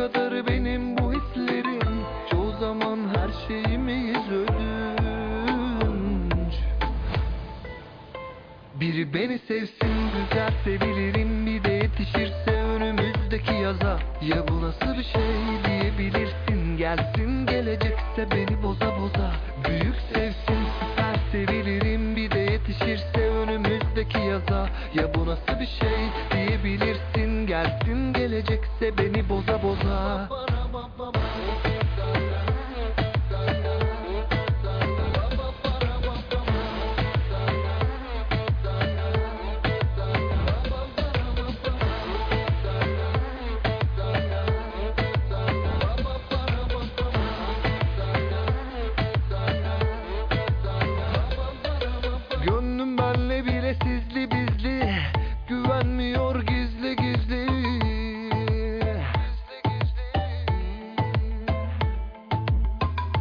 Kadarı 0.00 0.46
benim 0.46 0.98
bu 0.98 1.12
hislerin 1.12 1.82
Çoğu 2.30 2.52
zaman 2.60 2.98
her 3.14 3.30
şeyimiz 3.48 4.30
ödünç 4.30 4.60
biri 8.80 9.14
beni 9.14 9.38
sevsin 9.38 10.10
güzel 10.16 10.52
sebilirim 10.64 11.46
Bir 11.46 11.64
de 11.64 11.72
yetişirse 11.72 12.50
önümüzdeki 12.50 13.54
yaza. 13.54 13.98
Ya 14.22 14.48
bu 14.48 14.62
nasıl 14.62 14.98
bir 14.98 15.04
şey 15.04 15.22
diyebilirsin? 15.64 16.76
Gelsin 16.76 17.46
gelecekse 17.46 18.30
beni 18.30 18.62
boza 18.62 18.96
boza. 19.00 19.32
Büyük 19.68 19.96
sevsin 20.14 20.64
süper 20.80 21.16
sevilirim 21.32 22.16
Bir 22.16 22.30
de 22.30 22.38
yetişirse 22.38 23.20
önümüzdeki 23.20 24.18
yaza. 24.18 24.68
Ya 24.94 25.14
bu 25.14 25.26
nasıl 25.26 25.60
bir 25.60 25.70
şey 25.80 26.10
diyebilirsin? 26.32 27.46
Gelsin 27.46 28.12
gelecekse 28.12 28.98
beni 28.98 29.28
boza 29.28 29.62
boza 29.62 29.79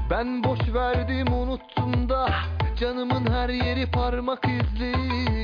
Ben 0.09 0.43
boş 0.43 0.59
verdim 0.73 1.33
unuttum 1.33 2.09
da 2.09 2.29
Canımın 2.79 3.25
her 3.31 3.49
yeri 3.49 3.91
parmak 3.91 4.45
izli 4.45 5.38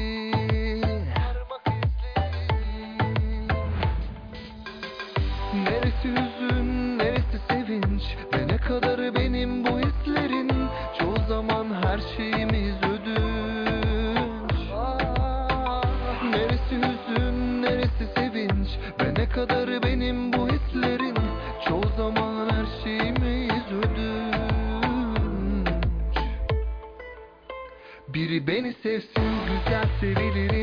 beni 28.56 28.74
sevsin 28.84 29.24
güzel 29.48 29.86
sevilirim 30.00 30.55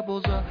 beni 0.00 0.06
boza 0.06 0.42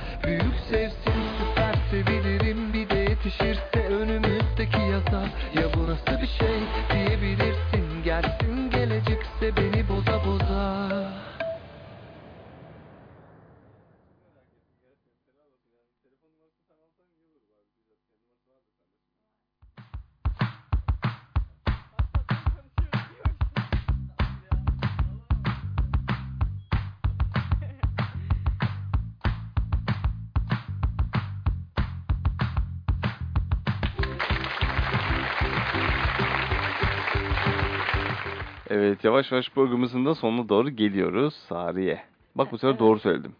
Evet 38.79 39.03
yavaş 39.03 39.31
yavaş 39.31 39.49
programımızın 39.49 40.05
da 40.05 40.15
sonuna 40.15 40.49
doğru 40.49 40.69
geliyoruz. 40.69 41.33
Sariye. 41.33 41.99
Bak 42.35 42.51
bu 42.51 42.57
sefer 42.57 42.69
Evet. 42.69 42.79
doğru 42.79 42.99
söyledim. 42.99 43.35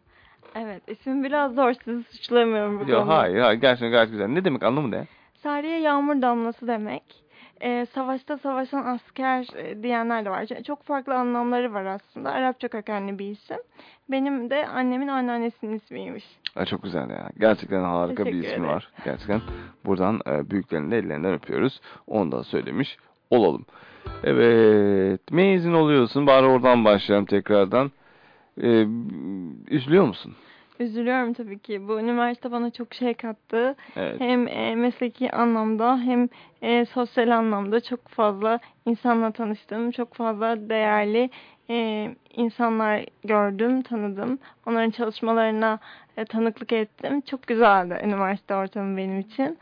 Evet 0.55 0.81
isim 0.89 1.23
biraz 1.23 1.53
zor 1.55 1.73
sizi 1.73 2.03
suçlamıyorum 2.03 2.79
bu 2.79 2.91
Yok 2.91 2.99
konuda. 3.01 3.17
hayır 3.17 3.39
hayır 3.39 3.61
gerçekten 3.61 3.91
gayet 3.91 4.11
güzel. 4.11 4.27
Ne 4.27 4.45
demek 4.45 4.63
anlamı 4.63 4.91
ne? 4.91 5.07
Sariye 5.43 5.79
yağmur 5.79 6.21
damlası 6.21 6.67
demek. 6.67 7.03
Ee, 7.61 7.85
savaşta 7.93 8.37
savaşan 8.37 8.85
asker 8.85 9.47
e, 9.57 9.83
diyenler 9.83 10.25
de 10.25 10.29
var. 10.29 10.45
Çok 10.67 10.83
farklı 10.83 11.15
anlamları 11.15 11.73
var 11.73 11.85
aslında. 11.85 12.31
Arapça 12.31 12.67
kökenli 12.67 13.19
bir 13.19 13.25
isim. 13.31 13.57
Benim 14.11 14.49
de 14.49 14.67
annemin 14.67 15.07
anneannesinin 15.07 15.75
ismiymiş. 15.75 16.23
Ay, 16.55 16.65
çok 16.65 16.83
güzel 16.83 17.09
ya. 17.09 17.29
Gerçekten 17.39 17.83
harika 17.83 18.25
bir 18.25 18.31
ismi 18.33 18.47
ederim. 18.47 18.67
var. 18.67 18.91
Gerçekten 19.05 19.41
buradan 19.85 20.21
e, 20.27 20.49
büyüklerin 20.49 20.91
de 20.91 20.97
ellerinden 20.97 21.33
öpüyoruz. 21.33 21.81
Onu 22.07 22.31
da 22.31 22.43
söylemiş 22.43 22.97
olalım. 23.29 23.65
Evet. 24.23 25.31
Mezun 25.31 25.73
oluyorsun. 25.73 26.27
Bari 26.27 26.45
oradan 26.45 26.85
başlayalım 26.85 27.25
tekrardan. 27.25 27.91
E, 28.61 28.85
üzülüyor 29.69 30.07
musun? 30.07 30.35
Üzülüyorum 30.79 31.33
tabii 31.33 31.59
ki. 31.59 31.87
Bu 31.87 31.99
üniversite 31.99 32.51
bana 32.51 32.71
çok 32.71 32.93
şey 32.93 33.13
kattı. 33.13 33.75
Evet. 33.95 34.19
Hem 34.19 34.47
e, 34.47 34.75
mesleki 34.75 35.31
anlamda 35.31 35.97
hem 35.97 36.29
e, 36.61 36.85
sosyal 36.85 37.29
anlamda 37.29 37.81
çok 37.81 38.07
fazla 38.07 38.59
insanla 38.85 39.31
tanıştım. 39.31 39.91
Çok 39.91 40.13
fazla 40.13 40.69
değerli 40.69 41.29
e, 41.69 42.07
insanlar 42.33 43.05
gördüm, 43.23 43.81
tanıdım. 43.81 44.39
Onların 44.67 44.89
çalışmalarına 44.89 45.79
e, 46.17 46.25
tanıklık 46.25 46.73
ettim. 46.73 47.21
Çok 47.21 47.47
güzeldi 47.47 48.01
üniversite 48.03 48.55
ortamı 48.55 48.97
benim 48.97 49.19
için. 49.19 49.57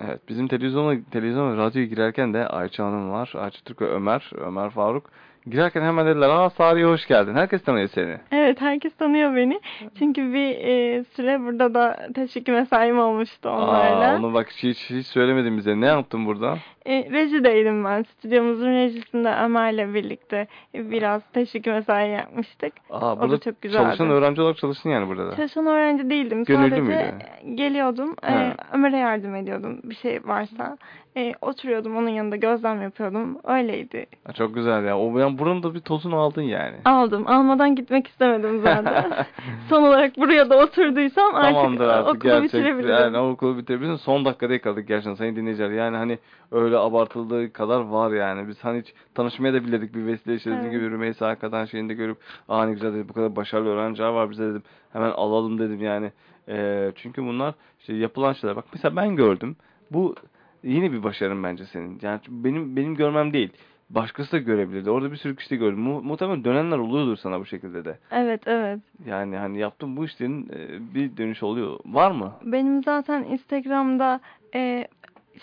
Evet. 0.00 0.28
Bizim 0.28 0.48
televizyona, 0.48 0.98
televizyon 1.10 1.52
ve 1.52 1.56
radyoya 1.56 1.86
girerken 1.86 2.34
de 2.34 2.48
Ayça 2.48 2.84
Hanım 2.84 3.10
var. 3.10 3.32
Ayça 3.36 3.58
Türk 3.64 3.82
ve 3.82 3.86
Ömer. 3.86 4.30
Ömer 4.34 4.70
Faruk. 4.70 5.10
Girerken 5.50 5.82
hemen 5.82 6.06
dediler 6.06 6.28
aa 6.28 6.50
Sariye 6.50 6.86
hoş 6.86 7.06
geldin. 7.06 7.34
Herkes 7.34 7.62
tanıyor 7.62 7.88
seni. 7.88 8.16
Evet, 8.32 8.60
herkes 8.60 8.96
tanıyor 8.96 9.36
beni. 9.36 9.60
Çünkü 9.98 10.32
bir 10.32 10.50
e, 10.50 11.04
süre 11.04 11.40
burada 11.40 11.74
da 11.74 12.08
teşvik 12.14 12.48
mesaim 12.48 12.98
olmuştu 12.98 13.48
onlarla. 13.48 14.08
Aa, 14.12 14.16
onu 14.16 14.34
bak 14.34 14.48
hiç, 14.50 14.90
hiç 14.90 15.06
söylemedin 15.06 15.56
bize. 15.56 15.80
Ne 15.80 15.86
yaptın 15.86 16.26
burada? 16.26 16.58
E, 16.86 17.10
rejideydim 17.10 17.84
ben. 17.84 18.02
Stüdyomuzun 18.02 18.70
rejisinde 18.72 19.34
Ömer'le 19.44 19.94
birlikte 19.94 20.46
biraz 20.74 21.22
teşvik 21.32 21.66
mesai 21.66 22.10
yapmıştık. 22.10 22.72
Aa, 22.90 23.14
O 23.16 23.30
da 23.30 23.38
çok 23.40 23.62
güzeldi. 23.62 23.82
çalışan 23.82 24.10
öğrenci 24.10 24.40
olarak 24.42 24.56
çalıştın 24.56 24.90
yani 24.90 25.08
burada 25.08 25.26
da. 25.30 25.36
Çalışan 25.36 25.66
öğrenci 25.66 26.10
değildim. 26.10 26.44
Gönüllü 26.44 26.70
Sadece 26.70 26.80
müydü? 26.82 27.54
geliyordum. 27.54 28.14
e. 28.28 28.52
Ömer'e 28.72 28.96
yardım 28.98 29.34
ediyordum 29.34 29.80
bir 29.84 29.94
şey 29.94 30.20
varsa. 30.24 30.78
E, 31.18 31.34
oturuyordum 31.42 31.96
onun 31.96 32.08
yanında 32.08 32.36
gözlem 32.36 32.82
yapıyordum. 32.82 33.38
Öyleydi. 33.44 34.06
Çok 34.34 34.54
güzel 34.54 34.84
ya. 34.84 34.98
O 34.98 35.18
yani 35.18 35.38
buranın 35.38 35.62
da 35.62 35.74
bir 35.74 35.80
tozunu 35.80 36.16
aldın 36.16 36.42
yani. 36.42 36.76
Aldım. 36.84 37.26
Almadan 37.26 37.74
gitmek 37.76 38.06
istemedim 38.06 38.60
zaten. 38.62 39.26
Son 39.68 39.82
olarak 39.82 40.16
buraya 40.16 40.50
da 40.50 40.58
oturduysam 40.58 41.34
artık, 41.34 41.54
Tamamdır 41.54 41.88
artık 41.88 42.08
okulu 42.08 42.22
gerçek. 42.22 42.44
bitirebilirim. 42.44 42.90
Yani 42.94 43.18
okulu 43.18 43.58
bitirebilirsin. 43.58 43.96
Son 43.96 44.24
dakikada 44.24 44.52
yakaladık 44.52 44.88
gerçekten 44.88 45.14
sayın 45.14 45.36
dinleyiciler. 45.36 45.70
Yani 45.70 45.96
hani 45.96 46.18
öyle 46.52 46.76
abartıldığı 46.78 47.52
kadar 47.52 47.80
var 47.80 48.12
yani. 48.12 48.48
Biz 48.48 48.64
hani 48.64 48.80
hiç 48.80 48.94
tanışmaya 49.14 49.54
da 49.54 49.64
biledik 49.64 49.94
bir 49.94 50.06
vesile 50.06 50.34
işte 50.34 50.50
Evet. 50.50 50.70
gibi 50.72 50.90
Rümeysa 50.90 51.28
hakikaten 51.28 51.64
şeyini 51.64 51.88
de 51.88 51.94
görüp 51.94 52.18
aa 52.48 52.64
ne 52.64 52.72
güzel 52.72 52.94
dedim 52.94 53.06
bu 53.08 53.12
kadar 53.12 53.36
başarılı 53.36 53.68
öğrenciler 53.68 54.08
var 54.08 54.30
bize 54.30 54.44
dedim. 54.50 54.62
Hemen 54.92 55.10
alalım 55.10 55.58
dedim 55.58 55.82
yani. 55.82 56.12
Ee, 56.48 56.92
çünkü 56.96 57.22
bunlar 57.22 57.54
işte 57.80 57.94
yapılan 57.94 58.32
şeyler. 58.32 58.56
Bak 58.56 58.64
mesela 58.72 58.96
ben 58.96 59.16
gördüm. 59.16 59.56
Bu 59.90 60.14
yine 60.62 60.92
bir 60.92 61.02
başarın 61.02 61.42
bence 61.42 61.64
senin. 61.64 61.98
Yani 62.02 62.20
benim 62.28 62.76
benim 62.76 62.94
görmem 62.94 63.32
değil. 63.32 63.50
Başkası 63.90 64.32
da 64.32 64.38
görebilirdi. 64.38 64.90
Orada 64.90 65.12
bir 65.12 65.16
sürü 65.16 65.36
kişi 65.36 65.50
de 65.50 65.56
gördü. 65.56 65.76
Mu 65.76 66.02
muhtemelen 66.02 66.44
dönenler 66.44 66.78
oluyordur 66.78 67.16
sana 67.16 67.40
bu 67.40 67.46
şekilde 67.46 67.84
de. 67.84 67.98
Evet 68.10 68.42
evet. 68.46 68.80
Yani 69.06 69.36
hani 69.36 69.58
yaptığım 69.58 69.96
bu 69.96 70.04
işlerin 70.04 70.48
e, 70.48 70.94
bir 70.94 71.16
dönüş 71.16 71.42
oluyor. 71.42 71.78
Var 71.84 72.10
mı? 72.10 72.32
Benim 72.42 72.82
zaten 72.82 73.24
Instagram'da 73.24 74.20
e, 74.54 74.88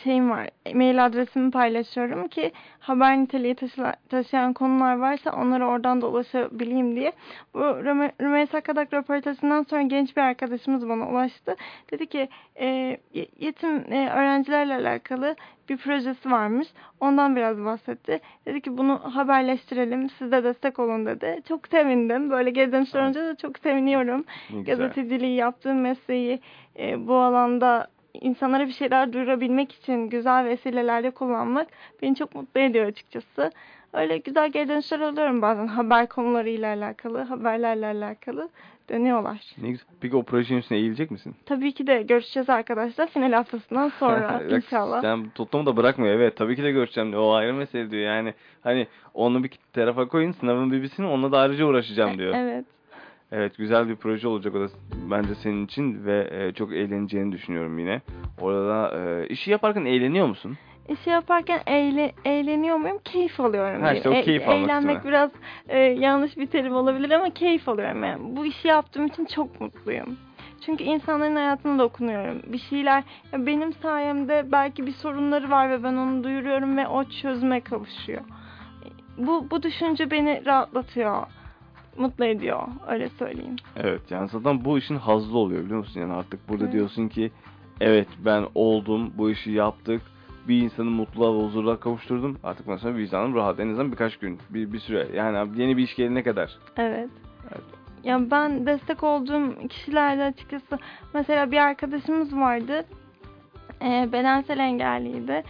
şeyim 0.04 0.30
var. 0.30 0.50
Mail 0.74 1.06
adresimi 1.06 1.52
paylaşıyorum 1.52 2.28
ki 2.28 2.52
haber 2.80 3.18
niteliği 3.18 3.56
taşıla- 3.56 3.96
taşıyan 4.10 4.54
konular 4.54 4.96
varsa 4.96 5.32
onlara 5.32 5.68
oradan 5.68 6.02
da 6.02 6.08
ulaşabileyim 6.08 6.96
diye. 6.96 7.12
Bu 7.54 7.60
Rüme- 7.60 8.12
Rümeysa 8.22 8.62
Kadak 8.62 8.94
röportajından 8.94 9.64
sonra 9.64 9.82
genç 9.82 10.18
bir 10.18 10.22
arkadaşımız 10.22 10.90
bana 10.90 11.10
ulaştı. 11.10 11.56
Dedi 11.92 12.08
ki 12.08 12.30
e, 12.60 12.66
ye- 13.14 13.28
yetim 13.40 13.94
e, 13.94 14.10
öğrencilerle 14.10 14.74
alakalı 14.76 15.36
bir 15.70 15.78
projesi 15.78 16.32
varmış. 16.32 16.68
Ondan 17.00 17.36
biraz 17.36 17.66
bahsetti. 17.66 18.20
Dedi 18.46 18.62
ki 18.62 18.78
bunu 18.78 19.00
haberleştirelim. 19.16 20.10
Siz 20.10 20.32
de 20.32 20.44
destek 20.44 20.80
olun 20.80 21.06
dedi. 21.06 21.42
Çok 21.48 21.68
sevindim. 21.68 22.30
Böyle 22.30 22.50
geri 22.50 22.72
dönüşler 22.72 23.02
olunca 23.04 23.26
da 23.26 23.36
çok 23.36 23.60
seviniyorum 23.60 24.26
gazeteciliği 24.66 25.36
yaptığım 25.36 25.82
mesleği 25.82 26.40
e, 26.80 27.08
bu 27.08 27.16
alanda 27.16 27.88
insanlara 28.22 28.68
bir 28.68 28.72
şeyler 28.72 29.14
duyurabilmek 29.14 29.72
için 29.72 30.10
güzel 30.10 30.46
vesilelerde 30.46 31.12
kullanmak 31.12 31.68
beni 32.02 32.16
çok 32.16 32.36
mutlu 32.36 32.62
ediyor 32.62 32.86
açıkçası. 32.86 33.52
Öyle 33.94 34.18
güzel 34.18 34.50
geri 34.52 34.70
dönüşler 34.70 35.00
alıyorum 35.00 35.42
bazen 35.42 35.68
haber 35.68 36.10
konularıyla 36.10 36.76
alakalı, 36.76 37.22
haberlerle 37.22 37.86
alakalı 37.86 38.50
dönüyorlar. 38.90 39.56
Ne 39.62 39.70
güzel. 39.70 39.88
Peki 40.02 40.16
o 40.16 40.24
projenin 40.24 40.60
üstüne 40.60 40.78
eğilecek 40.78 41.12
misin? 41.12 41.36
Tabii 41.46 41.72
ki 41.72 41.88
de 41.88 42.02
görüşeceğiz 42.02 42.50
arkadaşlar 42.50 43.08
final 43.08 43.34
haftasından 43.34 43.90
sonra 43.90 44.42
inşallah. 44.50 45.02
Sen 45.02 45.30
tutumu 45.30 45.66
da 45.66 45.78
bırakmıyor. 45.78 46.16
Evet 46.16 46.38
tabii 46.38 46.56
ki 46.56 46.64
de 46.64 46.72
görüşeceğim 46.72 47.12
diyor. 47.12 47.22
O 47.22 47.34
ayrı 47.34 47.54
mesele 47.54 47.92
diyor. 47.92 48.04
Yani 48.04 48.34
hani 48.64 48.88
onu 49.14 49.44
bir 49.44 49.52
tarafa 49.74 50.08
koyun 50.08 50.32
sınavın 50.32 50.72
bir 50.72 50.82
bitsin 50.84 51.04
onunla 51.04 51.32
da 51.32 51.40
ayrıca 51.40 51.66
uğraşacağım 51.66 52.18
diyor. 52.18 52.34
Evet. 52.36 52.66
Evet 53.38 53.58
güzel 53.58 53.90
bir 53.90 53.96
proje 53.96 54.28
olacak 54.28 54.56
o 54.56 54.60
da 54.60 54.68
bence 55.12 55.36
senin 55.36 55.66
için 55.66 56.06
ve 56.06 56.30
e, 56.32 56.54
çok 56.54 56.74
eğleneceğini 56.74 57.32
düşünüyorum 57.32 57.80
yine. 57.80 58.02
Orada 58.42 59.00
e, 59.00 59.28
işi 59.28 59.52
yaparken 59.52 59.86
eğleniyor 59.86 60.28
musun? 60.28 60.58
İşi 60.90 61.10
yaparken 61.10 61.62
eğle, 61.68 62.12
eğleniyor 62.26 62.78
muyum? 62.78 63.00
Keyif 63.04 63.40
alıyorum. 63.40 63.82
Ha, 63.82 63.94
işte 63.94 64.10
o 64.10 64.12
diyeyim. 64.12 64.26
keyif 64.26 64.50
almak 64.50 64.70
Eğlenmek 64.70 65.04
mi? 65.04 65.10
biraz 65.10 65.32
e, 65.70 65.80
yanlış 65.80 66.38
bir 66.38 66.48
terim 66.48 66.76
olabilir 66.76 67.12
ama 67.12 67.30
keyif 67.30 67.70
alıyorum. 67.70 68.04
Yani 68.04 68.36
bu 68.38 68.46
işi 68.46 68.68
yaptığım 68.68 69.06
için 69.06 69.26
çok 69.26 69.62
mutluyum. 69.62 70.18
Çünkü 70.66 70.84
insanların 70.84 71.36
hayatına 71.36 71.80
dokunuyorum. 71.80 72.42
Bir 72.48 72.58
şeyler 72.58 73.04
benim 73.34 73.74
sayemde 73.74 74.46
belki 74.52 74.88
bir 74.88 74.94
sorunları 74.94 75.50
var 75.50 75.70
ve 75.70 75.84
ben 75.84 75.94
onu 75.94 76.24
duyuruyorum 76.24 76.78
ve 76.78 76.88
o 76.88 77.04
çözüme 77.04 77.62
kavuşuyor. 77.62 78.22
Bu 79.18 79.48
bu 79.52 79.64
düşünce 79.64 80.12
beni 80.12 80.46
rahatlatıyor. 80.46 81.28
Mutlu 81.98 82.26
ediyor. 82.26 82.62
Öyle 82.88 83.10
söyleyeyim. 83.10 83.56
Evet 83.76 84.02
yani 84.12 84.30
zaten 84.30 84.66
bu 84.66 84.78
işin 84.78 84.96
hazzı 84.96 85.38
oluyor 85.38 85.64
biliyor 85.66 85.80
musun? 85.80 86.00
Yani 86.02 86.14
artık 86.14 86.50
burada 86.50 86.64
Evet. 86.64 86.74
diyorsun 86.74 87.08
ki 87.08 87.32
evet 87.82 88.08
ben 88.26 88.46
oldum 88.56 89.14
bu 89.18 89.30
işi 89.32 89.52
yaptık. 89.52 90.02
Bir 90.48 90.62
insanı 90.62 90.90
mutluluğa 90.90 91.34
ve 91.40 91.46
huzurluğa 91.46 91.80
kavuşturdum. 91.80 92.38
Artık 92.44 92.80
sonra 92.80 92.96
vicdanım 92.96 93.36
rahat. 93.36 93.60
En 93.60 93.68
azından 93.70 93.92
birkaç 93.92 94.18
gün, 94.18 94.40
bir, 94.50 94.74
bir 94.74 94.80
süre. 94.80 95.08
Yani 95.14 95.62
yeni 95.62 95.78
bir 95.78 95.84
iş 95.84 95.96
gelene 95.96 96.24
kadar. 96.24 96.58
Evet. 96.78 97.10
Evet. 97.52 97.64
Ya 98.04 98.32
ben 98.32 98.66
destek 98.66 99.04
olduğum 99.04 99.68
kişilerle 99.68 100.24
açıkçası 100.24 100.78
mesela 101.14 101.52
bir 101.52 101.58
arkadaşımız 101.58 102.36
vardı. 102.36 102.86
E, 103.82 104.10
bedensel 104.12 104.60
engelliydi. 104.60 105.44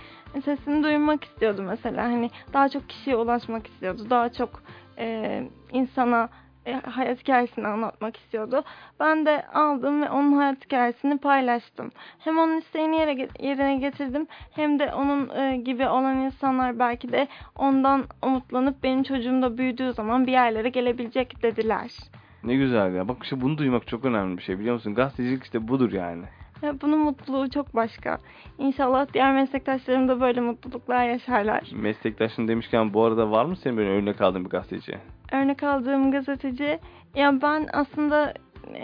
Sesini 0.46 0.84
duyurmak 0.84 1.24
istiyordu 1.24 1.64
mesela. 1.68 2.04
Hani 2.04 2.30
daha 2.54 2.70
çok 2.70 2.90
kişiye 2.90 3.16
ulaşmak 3.16 3.68
istiyordu. 3.68 4.08
Daha 4.10 4.34
çok 4.34 4.50
e, 4.98 5.44
insana 5.72 6.30
e, 6.66 6.74
hayat 6.74 7.20
hikayesini 7.20 7.68
anlatmak 7.68 8.18
istiyordu. 8.18 8.64
Ben 9.00 9.26
de 9.26 9.46
aldım 9.54 10.02
ve 10.02 10.10
onun 10.10 10.34
hayat 10.34 10.66
hikayesini 10.66 11.18
paylaştım. 11.18 11.92
Hem 12.20 12.38
onun 12.38 12.58
isteğini 12.58 12.96
yere, 12.96 13.28
yerine 13.40 13.78
getirdim 13.78 14.28
hem 14.52 14.80
de 14.80 14.94
onun 14.94 15.30
e, 15.30 15.58
gibi 15.58 15.88
olan 15.88 16.18
insanlar 16.18 16.80
belki 16.80 17.12
de 17.12 17.28
ondan 17.56 18.04
umutlanıp 18.24 18.84
benim 18.84 19.04
çocuğum 19.04 19.42
da 19.42 19.58
büyüdüğü 19.58 19.94
zaman 19.94 20.28
bir 20.28 20.32
yerlere 20.32 20.70
gelebilecek 20.70 21.44
dediler. 21.44 21.92
Ne 22.44 22.56
güzel 22.56 22.96
ya. 22.96 23.08
Bak 23.08 23.18
işte 23.24 23.42
bunu 23.42 23.58
duymak 23.58 23.88
çok 23.88 24.06
önemli 24.06 24.38
bir 24.38 24.44
şey 24.44 24.60
biliyor 24.60 24.74
musun? 24.74 24.96
Gazetecilik 24.96 25.44
işte 25.44 25.68
budur 25.68 25.92
yani. 25.92 26.26
Bunun 26.82 27.00
mutluluğu 27.00 27.50
çok 27.50 27.76
başka. 27.76 28.18
İnşallah 28.58 29.08
diğer 29.14 29.34
meslektaşlarım 29.34 30.08
da 30.08 30.22
böyle 30.22 30.42
mutluluklar 30.42 31.08
yaşarlar. 31.08 31.70
Meslektaşın 31.74 32.48
demişken 32.48 32.94
bu 32.94 33.04
arada 33.04 33.32
var 33.32 33.46
mı 33.46 33.56
senin 33.56 33.78
böyle 33.78 33.90
örnek 33.90 34.22
aldığın 34.22 34.46
bir 34.46 34.50
gazeteci? 34.50 34.98
Örnek 35.32 35.64
aldığım 35.64 36.12
gazeteci, 36.12 36.80
ya 37.16 37.42
ben 37.42 37.68
aslında 37.74 38.34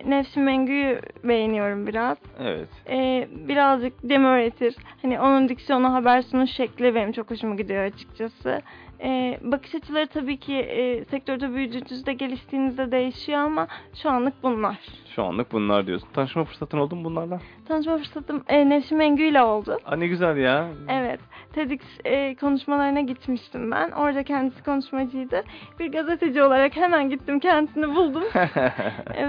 Nefsi 0.06 0.40
Mengü'yü 0.40 1.02
beğeniyorum 1.24 1.88
biraz. 1.88 2.18
Evet. 2.40 2.70
Ee, 2.90 3.28
birazcık 3.48 3.94
demi 4.04 4.28
öğretir. 4.28 4.76
Hani 5.02 5.20
onun 5.20 5.50
diksiyonu 5.50 5.94
haber 5.94 6.22
sunuş 6.22 6.50
şekli 6.52 6.96
benim 6.96 7.12
çok 7.12 7.32
hoşuma 7.32 7.56
gidiyor 7.56 7.84
açıkçası. 7.84 8.62
E, 9.04 9.40
bakış 9.42 9.76
açıları 9.76 10.08
tabii 10.08 10.38
ki 10.38 10.56
e, 10.56 11.06
sektörde 11.06 11.54
büyüdüğünüzde, 11.54 12.14
geliştiğinizde 12.14 12.92
değişiyor 12.92 13.40
ama 13.40 13.68
şu 14.02 14.10
anlık 14.10 14.34
bunlar. 14.44 14.78
Şu 15.16 15.24
anlık 15.24 15.52
bunlar 15.52 15.88
diyorsun. 15.88 16.08
Tanışma 16.14 16.44
fırsatın 16.44 16.78
oldu 16.78 16.96
mu 16.96 17.04
bunlarla? 17.04 17.40
Tanışma 17.68 17.98
fırsatım 17.98 18.44
e, 18.48 18.70
Nevşin 18.70 18.98
Mengü 18.98 19.24
ile 19.24 19.42
oldu. 19.42 19.78
Aa, 19.86 19.96
ne 19.96 20.08
güzel 20.08 20.38
ya. 20.38 20.68
Evet, 20.90 21.20
TEDx 21.54 21.82
e, 22.06 22.36
konuşmalarına 22.36 23.02
gitmiştim 23.02 23.72
ben. 23.72 23.92
Orada 23.92 24.24
kendisi 24.24 24.64
konuşmacıydı. 24.64 25.44
Bir 25.80 25.92
gazeteci 25.92 26.44
olarak 26.44 26.76
hemen 26.76 27.10
gittim, 27.10 27.40
kendisini 27.40 27.96
buldum. 27.96 28.24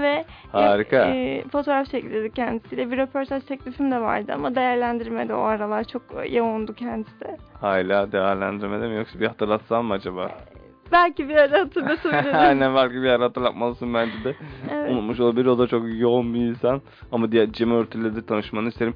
Ve 0.01 0.25
Harika. 0.51 1.05
e, 1.05 1.43
fotoğraf 1.51 1.89
çektirdik 1.89 2.35
kendisiyle. 2.35 2.91
Bir 2.91 2.97
röportaj 2.97 3.43
teklifim 3.43 3.91
de 3.91 4.01
vardı 4.01 4.31
ama 4.35 4.55
değerlendirmedi 4.55 5.33
o 5.33 5.41
aralar. 5.41 5.83
Çok 5.83 6.01
yoğundu 6.31 6.73
kendisi. 6.73 7.37
Hala 7.67 8.11
değerlendirmede 8.11 8.87
mi 8.87 8.95
yoksa 8.95 9.19
bir 9.19 9.27
hatırlatsam 9.27 9.85
mı 9.85 9.93
acaba? 9.93 10.31
Belki 10.91 11.29
bir 11.29 11.35
ara 11.35 11.59
hatırlatabilirim. 11.59 12.35
Aynen 12.39 12.75
belki 12.75 12.95
bir 12.95 13.09
ara 13.09 13.23
hatırlatmalısın 13.23 13.93
bence 13.93 14.23
de. 14.23 14.35
Evet. 14.73 14.91
Unutmuş 14.91 15.19
olabilir 15.19 15.45
o 15.45 15.57
da 15.59 15.67
çok 15.67 15.83
yoğun 15.99 16.33
bir 16.33 16.39
insan. 16.39 16.81
Ama 17.11 17.31
diğer 17.31 17.51
Cem 17.51 17.71
Örtül'le 17.71 18.15
de 18.15 18.25
tanışmanı 18.25 18.67
isterim. 18.67 18.93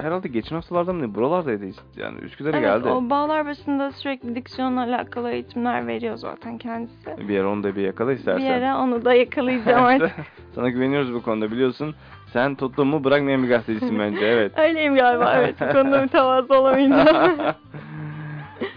Herhalde 0.00 0.28
geçen 0.28 0.56
haftalarda 0.56 0.92
mı? 0.92 1.14
Buralardaydı 1.14 1.64
yani 1.96 2.18
Üsküdar'a 2.18 2.56
Evet, 2.56 2.68
geldi. 2.68 2.88
o 2.88 3.10
bağlar 3.10 3.46
başında 3.46 3.92
sürekli 3.92 4.34
diksiyonla 4.34 4.80
alakalı 4.82 5.30
eğitimler 5.30 5.86
veriyor 5.86 6.16
zaten 6.16 6.58
kendisi. 6.58 7.28
Bir 7.28 7.40
ara 7.40 7.48
onu 7.50 7.62
da 7.62 7.76
bir 7.76 7.82
yakala 7.82 8.12
istersen. 8.12 8.46
Bir 8.46 8.50
ara 8.66 8.78
onu 8.78 9.04
da 9.04 9.14
yakalayacağım 9.14 9.84
artık. 10.02 10.12
Sana 10.54 10.70
güveniyoruz 10.70 11.14
bu 11.14 11.22
konuda 11.22 11.50
biliyorsun. 11.52 11.94
Sen 12.34 12.54
tuttuğumu 12.54 13.04
bırakmayan 13.04 13.42
bir 13.42 13.48
gazetecisin 13.48 13.98
bence 13.98 14.26
evet. 14.26 14.52
Öyleyim 14.58 14.94
galiba 14.94 15.34
evet. 15.36 15.54
Bu 15.60 15.72
konuda 15.72 16.02
mütevazı 16.02 16.54
olamayacağım. 16.54 17.38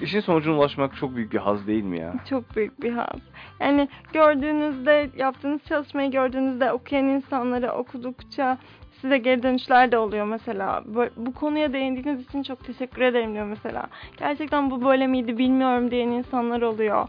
İşin 0.02 0.20
sonucuna 0.20 0.58
ulaşmak 0.58 0.96
çok 0.96 1.16
büyük 1.16 1.34
bir 1.34 1.38
haz 1.38 1.68
değil 1.68 1.84
mi 1.84 2.00
ya? 2.00 2.14
Çok 2.30 2.56
büyük 2.56 2.82
bir 2.82 2.92
haz. 2.92 3.20
Yani 3.60 3.88
gördüğünüzde, 4.14 5.10
yaptığınız 5.18 5.62
çalışmayı 5.70 6.12
gördüğünüzde 6.12 6.72
okuyan 6.72 7.06
insanları 7.06 7.72
okudukça 7.72 8.58
size 9.02 9.18
geri 9.18 9.44
dönüşler 9.44 9.92
de 9.92 9.98
oluyor 9.98 10.26
mesela. 10.26 10.84
Bu, 10.86 11.06
bu 11.18 11.34
konuya 11.34 11.74
değindiğiniz 11.74 12.28
için 12.28 12.44
çok 12.44 12.66
teşekkür 12.66 13.02
ederim 13.02 13.34
diyor 13.34 13.46
mesela. 13.46 13.88
Gerçekten 14.18 14.72
bu 14.72 14.86
böyle 14.86 15.08
miydi 15.08 15.38
bilmiyorum 15.38 15.92
diyen 15.92 16.08
insanlar 16.08 16.62
oluyor. 16.62 17.08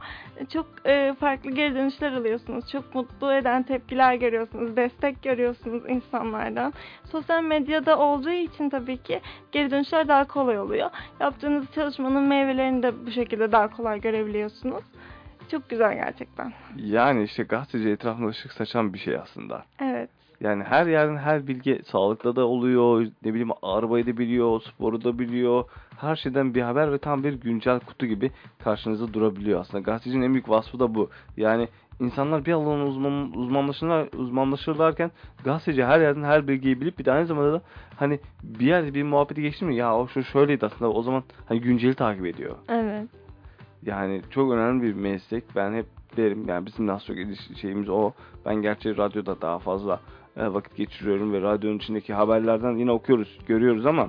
Çok 0.52 0.66
e, 0.86 1.14
farklı 1.20 1.50
geri 1.50 1.74
dönüşler 1.74 2.12
alıyorsunuz. 2.12 2.70
Çok 2.72 2.94
mutlu 2.94 3.32
eden 3.32 3.62
tepkiler 3.62 4.14
görüyorsunuz. 4.14 4.76
Destek 4.76 5.22
görüyorsunuz 5.22 5.82
insanlardan. 5.88 6.72
Sosyal 7.04 7.42
medyada 7.42 7.98
olduğu 7.98 8.30
için 8.30 8.70
tabii 8.70 8.96
ki 8.96 9.20
geri 9.52 9.70
dönüşler 9.70 10.08
daha 10.08 10.24
kolay 10.24 10.58
oluyor. 10.58 10.90
Yaptığınız 11.20 11.72
çalışmanın 11.74 12.22
meyvelerini 12.22 12.82
de 12.82 13.06
bu 13.06 13.10
şekilde 13.10 13.52
daha 13.52 13.70
kolay 13.70 14.00
görebiliyorsunuz. 14.00 14.84
Çok 15.50 15.70
güzel 15.70 15.94
gerçekten. 15.94 16.52
Yani 16.76 17.22
işte 17.22 17.42
gazeteci 17.42 17.88
etrafında 17.88 18.28
ışık 18.28 18.52
saçan 18.52 18.94
bir 18.94 18.98
şey 18.98 19.16
aslında. 19.16 19.64
Evet. 19.80 20.17
Yani 20.40 20.62
her 20.62 20.86
yerden 20.86 21.16
her 21.16 21.46
bilgi 21.46 21.82
sağlıkta 21.86 22.36
da 22.36 22.46
oluyor, 22.46 23.06
ne 23.24 23.30
bileyim 23.30 23.50
arabayı 23.62 24.06
da 24.06 24.18
biliyor, 24.18 24.60
sporu 24.60 25.04
da 25.04 25.18
biliyor. 25.18 25.64
Her 25.96 26.16
şeyden 26.16 26.54
bir 26.54 26.62
haber 26.62 26.92
ve 26.92 26.98
tam 26.98 27.24
bir 27.24 27.32
güncel 27.32 27.80
kutu 27.80 28.06
gibi 28.06 28.30
karşınızda 28.64 29.14
durabiliyor 29.14 29.60
aslında. 29.60 29.82
Gazetecinin 29.82 30.22
en 30.22 30.32
büyük 30.32 30.48
vasfı 30.48 30.78
da 30.80 30.94
bu. 30.94 31.10
Yani 31.36 31.68
insanlar 32.00 32.44
bir 32.44 32.52
alanın 32.52 32.86
uzman, 32.86 33.32
uzmanlaşırlar, 33.32 34.08
uzmanlaşırlarken 34.18 35.10
gazeteci 35.44 35.84
her 35.84 36.00
yerden 36.00 36.22
her 36.22 36.48
bilgiyi 36.48 36.80
bilip 36.80 36.98
bir 36.98 37.04
de 37.04 37.12
aynı 37.12 37.26
zamanda 37.26 37.52
da 37.52 37.62
hani 37.96 38.20
bir 38.42 38.66
yerde 38.66 38.94
bir 38.94 39.02
muhabbeti 39.02 39.42
geçti 39.42 39.64
mi 39.64 39.76
ya 39.76 39.96
o 39.96 40.08
şu 40.08 40.22
şöyleydi 40.24 40.66
aslında 40.66 40.92
o 40.92 41.02
zaman 41.02 41.22
hani 41.46 41.60
günceli 41.60 41.94
takip 41.94 42.26
ediyor. 42.26 42.56
Evet. 42.68 43.08
Yani 43.82 44.22
çok 44.30 44.52
önemli 44.52 44.82
bir 44.82 44.94
meslek. 44.94 45.44
Ben 45.56 45.74
hep 45.74 45.86
derim 46.16 46.48
yani 46.48 46.66
bizim 46.66 46.88
iliş- 46.88 47.56
şeyimiz 47.60 47.88
o. 47.88 48.12
Ben 48.46 48.54
gerçi 48.54 48.96
radyoda 48.96 49.40
daha 49.40 49.58
fazla 49.58 50.00
vakit 50.38 50.76
geçiriyorum 50.76 51.32
ve 51.32 51.40
radyonun 51.40 51.78
içindeki 51.78 52.14
haberlerden 52.14 52.76
yine 52.76 52.90
okuyoruz, 52.90 53.38
görüyoruz 53.46 53.86
ama 53.86 54.08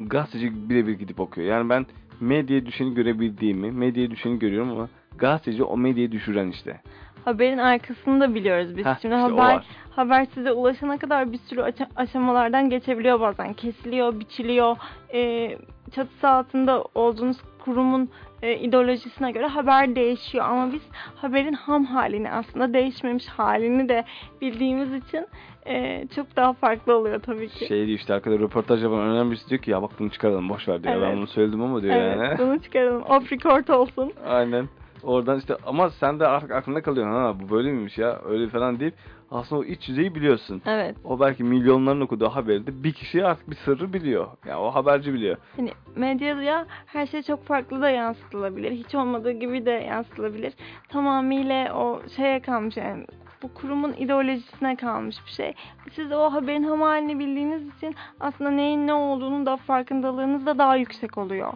gazeteci 0.00 0.70
birebir 0.70 0.92
gidip 0.92 1.20
okuyor. 1.20 1.48
Yani 1.48 1.68
ben 1.68 1.86
medyaya 2.20 2.66
düşeni 2.66 2.94
görebildiğimi, 2.94 3.72
medyaya 3.72 4.10
düşeni 4.10 4.38
görüyorum 4.38 4.70
ama 4.70 4.88
gazeteci 5.18 5.62
o 5.62 5.76
medyayı 5.76 6.12
düşüren 6.12 6.48
işte. 6.48 6.80
Haberin 7.24 7.58
arkasını 7.58 8.20
da 8.20 8.34
biliyoruz 8.34 8.76
biz. 8.76 8.86
Heh, 8.86 8.96
Şimdi 9.02 9.14
işte 9.14 9.26
haber 9.28 9.66
haber 9.90 10.24
size 10.34 10.52
ulaşana 10.52 10.98
kadar 10.98 11.32
bir 11.32 11.38
sürü 11.38 11.64
aşamalardan 11.96 12.70
geçebiliyor 12.70 13.20
bazen. 13.20 13.52
Kesiliyor, 13.52 14.20
biçiliyor. 14.20 14.76
E, 15.14 15.50
çatısı 15.94 16.28
altında 16.28 16.84
olduğunuz 16.94 17.36
kurumun 17.64 18.08
e, 18.42 18.56
ideolojisine 18.56 19.30
göre 19.32 19.46
haber 19.46 19.96
değişiyor. 19.96 20.44
Ama 20.44 20.72
biz 20.72 20.82
haberin 21.16 21.52
ham 21.52 21.84
halini 21.84 22.30
aslında 22.30 22.74
değişmemiş 22.74 23.26
halini 23.26 23.88
de 23.88 24.04
bildiğimiz 24.40 24.94
için 24.94 25.26
e, 25.66 26.06
çok 26.16 26.36
daha 26.36 26.52
farklı 26.52 26.96
oluyor 26.96 27.20
tabii 27.22 27.48
ki. 27.48 27.66
Şey 27.66 27.86
diyor 27.86 27.98
işte 27.98 28.14
arkada 28.14 28.38
röportaj 28.38 28.82
yapan 28.82 28.98
önemli 29.00 29.30
birisi 29.30 29.50
diyor 29.50 29.62
ki 29.62 29.70
ya 29.70 29.82
bak 29.82 29.90
bunu 29.98 30.10
çıkaralım 30.10 30.48
boş 30.48 30.68
ver 30.68 30.82
diyor. 30.82 30.94
Ben 30.94 31.06
Evet. 31.06 31.16
bunu 31.16 31.26
söyledim 31.26 31.62
ama 31.62 31.82
diyor 31.82 31.94
evet, 31.96 32.18
yani. 32.18 32.38
bunu 32.38 32.62
çıkaralım. 32.62 33.02
Off 33.02 33.32
record 33.32 33.68
olsun. 33.68 34.12
Aynen. 34.28 34.68
Oradan 35.02 35.38
işte 35.38 35.56
ama 35.66 35.90
sen 35.90 36.20
de 36.20 36.26
artık 36.26 36.50
aklında 36.50 36.82
kalıyor 36.82 37.10
ha 37.10 37.34
bu 37.40 37.54
böyle 37.54 37.72
miymiş 37.72 37.98
ya 37.98 38.20
öyle 38.24 38.48
falan 38.48 38.80
deyip 38.80 38.94
aslında 39.30 39.60
o 39.60 39.64
iç 39.64 39.88
yüzeyi 39.88 40.14
biliyorsun. 40.14 40.62
Evet. 40.66 40.96
O 41.04 41.20
belki 41.20 41.44
milyonların 41.44 42.00
okuduğu 42.00 42.28
haberi 42.28 42.66
de 42.66 42.84
bir 42.84 42.92
kişi 42.92 43.24
artık 43.24 43.50
bir 43.50 43.56
sırrı 43.56 43.92
biliyor. 43.92 44.26
Yani 44.46 44.58
o 44.58 44.70
haberci 44.70 45.14
biliyor. 45.14 45.36
Hani 45.56 45.72
medyaya 45.96 46.66
her 46.86 47.06
şey 47.06 47.22
çok 47.22 47.46
farklı 47.46 47.82
da 47.82 47.90
yansıtılabilir. 47.90 48.72
Hiç 48.72 48.94
olmadığı 48.94 49.32
gibi 49.32 49.66
de 49.66 49.70
yansıtılabilir. 49.70 50.52
Tamamıyla 50.88 51.74
o 51.74 52.02
şeye 52.16 52.40
kalmış 52.40 52.76
yani 52.76 53.06
bu 53.42 53.54
kurumun 53.54 53.92
ideolojisine 53.92 54.76
kalmış 54.76 55.16
bir 55.26 55.30
şey. 55.30 55.54
Siz 55.92 56.12
o 56.12 56.32
haberin 56.32 56.62
ham 56.62 56.80
halini 56.80 57.18
bildiğiniz 57.18 57.76
için 57.76 57.94
aslında 58.20 58.50
neyin 58.50 58.86
ne 58.86 58.94
olduğunun 58.94 59.46
da 59.46 59.56
farkındalığınız 59.56 60.46
da 60.46 60.58
daha 60.58 60.76
yüksek 60.76 61.18
oluyor 61.18 61.52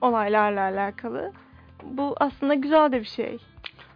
olaylarla 0.00 0.60
alakalı. 0.60 1.32
Bu 1.84 2.14
aslında 2.20 2.54
güzel 2.54 2.92
de 2.92 3.00
bir 3.00 3.04
şey. 3.06 3.38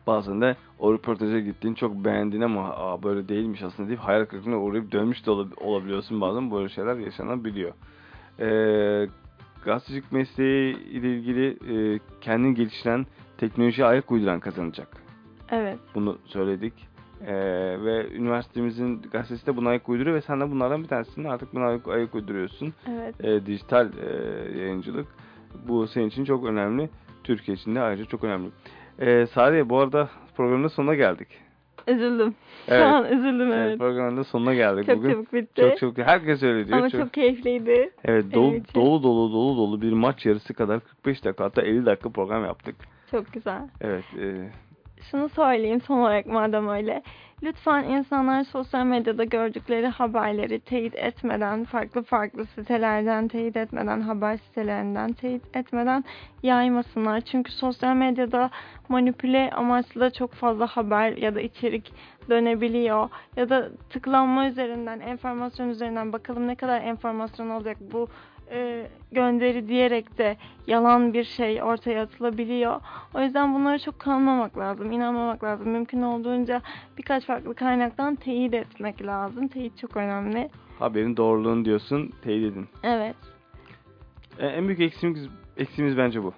Bazen 0.06 0.40
de 0.40 0.56
o 0.78 0.92
röportaja 0.94 1.40
gittiğin 1.40 1.74
çok 1.74 1.94
beğendiğin 2.04 2.42
ama 2.42 2.68
Aa, 2.70 3.02
böyle 3.02 3.28
değilmiş 3.28 3.62
aslında 3.62 3.88
deyip 3.88 4.00
hayal 4.00 4.24
kırıklığına 4.24 4.56
uğrayıp 4.58 4.92
dönmüş 4.92 5.26
de 5.26 5.30
olab- 5.30 5.60
olabiliyorsun 5.60 6.20
bazen 6.20 6.50
böyle 6.50 6.68
şeyler 6.68 6.96
yaşanabiliyor. 6.96 7.72
Ee, 8.40 9.08
gazetecilik 9.64 10.12
mesleği 10.12 10.76
ile 10.78 11.14
ilgili 11.16 11.46
e, 11.50 12.00
kendini 12.20 12.54
geliştiren 12.54 13.06
teknolojiye 13.38 13.86
ayak 13.86 14.10
uyduran 14.10 14.40
kazanacak. 14.40 14.88
Evet. 15.50 15.78
Bunu 15.94 16.18
söyledik. 16.24 16.72
Ee, 17.26 17.34
ve 17.84 18.12
üniversitemizin 18.14 19.02
gazetesi 19.12 19.46
de 19.46 19.56
buna 19.56 19.68
ayak 19.68 19.88
uyduruyor 19.88 20.16
ve 20.16 20.20
sen 20.20 20.40
de 20.40 20.50
bunlardan 20.50 20.82
bir 20.82 20.88
tanesini 20.88 21.28
artık 21.28 21.54
buna 21.54 21.66
ayak, 21.66 21.88
ayak 21.88 22.14
uyduruyorsun. 22.14 22.74
Evet. 22.90 23.24
Ee, 23.24 23.46
dijital 23.46 23.88
e, 23.98 24.58
yayıncılık. 24.58 25.06
Bu 25.68 25.86
senin 25.86 26.08
için 26.08 26.24
çok 26.24 26.44
önemli. 26.44 26.90
Türkiye 27.24 27.54
için 27.54 27.74
de 27.74 27.80
ayrıca 27.80 28.04
çok 28.04 28.24
önemli. 28.24 28.48
Ee, 29.00 29.26
Sariye 29.26 29.68
bu 29.68 29.78
arada 29.78 30.08
programın 30.36 30.68
sonuna 30.68 30.94
geldik. 30.94 31.28
Üzüldüm. 31.88 32.34
Evet. 32.68 32.80
Şu 32.82 32.86
an 32.86 33.04
üzüldüm 33.04 33.52
Evet, 33.52 33.66
evet. 33.68 33.78
programın 33.78 34.16
da 34.16 34.24
sonuna 34.24 34.54
geldik 34.54 34.86
Çok 34.86 34.96
bugün. 34.98 35.10
çabuk 35.12 35.32
bitti. 35.32 35.62
Çok 35.62 35.78
çabuk. 35.78 35.98
Herkes 35.98 36.42
öyle 36.42 36.66
diyor. 36.66 36.78
Ama 36.78 36.90
Çok- 36.90 37.00
çok 37.00 37.12
keyifliydi. 37.12 37.90
Evet 38.04 38.34
dolu, 38.34 38.54
için. 38.54 38.74
dolu 38.74 39.02
dolu 39.02 39.32
dolu 39.32 39.56
dolu 39.56 39.82
bir 39.82 39.92
maç 39.92 40.26
yarısı 40.26 40.54
kadar 40.54 40.80
45 40.80 41.24
dakika 41.24 41.44
hatta 41.44 41.62
50 41.62 41.86
dakika 41.86 42.10
program 42.10 42.44
yaptık. 42.44 42.76
Çok 43.10 43.32
güzel. 43.32 43.62
Evet. 43.80 44.04
E, 44.20 44.50
şunu 45.10 45.28
söyleyeyim 45.28 45.80
son 45.80 45.98
olarak 45.98 46.26
madem 46.26 46.68
öyle. 46.68 47.02
Lütfen 47.42 47.84
insanlar 47.84 48.44
sosyal 48.44 48.84
medyada 48.84 49.24
gördükleri 49.24 49.86
haberleri 49.86 50.60
teyit 50.60 50.94
etmeden, 50.94 51.64
farklı 51.64 52.02
farklı 52.02 52.46
sitelerden 52.46 53.28
teyit 53.28 53.56
etmeden, 53.56 54.00
haber 54.00 54.36
sitelerinden 54.36 55.12
teyit 55.12 55.56
etmeden 55.56 56.04
yaymasınlar. 56.42 57.20
Çünkü 57.20 57.52
sosyal 57.52 57.94
medyada 57.94 58.50
manipüle 58.88 59.50
amaçlı 59.50 60.00
da 60.00 60.10
çok 60.10 60.32
fazla 60.32 60.66
haber 60.66 61.16
ya 61.16 61.34
da 61.34 61.40
içerik 61.40 61.92
dönebiliyor. 62.30 63.08
Ya 63.36 63.48
da 63.48 63.70
tıklanma 63.90 64.48
üzerinden, 64.48 65.00
enformasyon 65.00 65.68
üzerinden 65.68 66.12
bakalım 66.12 66.46
ne 66.46 66.54
kadar 66.54 66.80
enformasyon 66.80 67.50
olacak 67.50 67.76
bu 67.92 68.08
e, 68.52 68.86
gönderi 69.12 69.68
diyerek 69.68 70.18
de 70.18 70.36
yalan 70.66 71.12
bir 71.14 71.24
şey 71.24 71.62
ortaya 71.62 72.02
atılabiliyor. 72.02 72.80
O 73.14 73.20
yüzden 73.20 73.54
bunlara 73.54 73.78
çok 73.78 73.98
kanmamak 73.98 74.58
lazım, 74.58 74.92
inanmamak 74.92 75.44
lazım. 75.44 75.68
Mümkün 75.68 76.02
olduğunca 76.02 76.62
birkaç 76.98 77.26
farklı 77.26 77.54
kaynaktan 77.54 78.14
teyit 78.14 78.54
etmek 78.54 79.06
lazım. 79.06 79.48
Teyit 79.48 79.78
çok 79.78 79.96
önemli. 79.96 80.50
haberin 80.78 81.16
doğruluğunu 81.16 81.64
diyorsun 81.64 82.10
teyit 82.22 82.52
edin. 82.52 82.68
Evet. 82.82 83.16
E, 84.38 84.46
en 84.46 84.66
büyük 84.68 84.80
eksimiz, 84.80 85.28
eksimiz 85.56 85.96
bence 85.96 86.22
bu. 86.22 86.32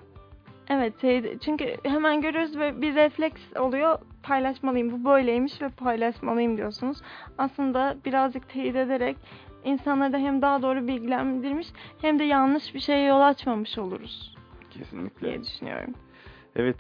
Evet, 0.69 0.99
teyit, 0.99 1.43
çünkü 1.43 1.77
hemen 1.85 2.21
görüyoruz 2.21 2.59
ve 2.59 2.83
bir 2.83 2.95
refleks 2.95 3.43
oluyor. 3.57 3.99
Paylaşmalıyım, 4.23 4.93
bu 4.93 5.11
böyleymiş 5.11 5.63
ve 5.63 5.69
paylaşmalıyım 5.69 6.57
diyorsunuz. 6.57 7.03
Aslında 7.39 7.97
birazcık 8.05 8.49
teyit 8.49 8.77
ederek 8.77 9.17
insanları 9.65 10.13
da 10.13 10.19
hem 10.19 10.43
daha 10.43 10.63
doğru 10.63 10.87
bilgilendirmiş 10.87 11.67
hem 12.01 12.19
de 12.19 12.25
yanlış 12.25 12.75
bir 12.75 12.81
şeye 12.81 13.07
yol 13.07 13.21
açmamış 13.21 13.79
oluruz 13.79 14.35
Kesinlikle. 14.71 15.27
diye 15.27 15.43
düşünüyorum. 15.45 15.95
Evet. 16.57 16.77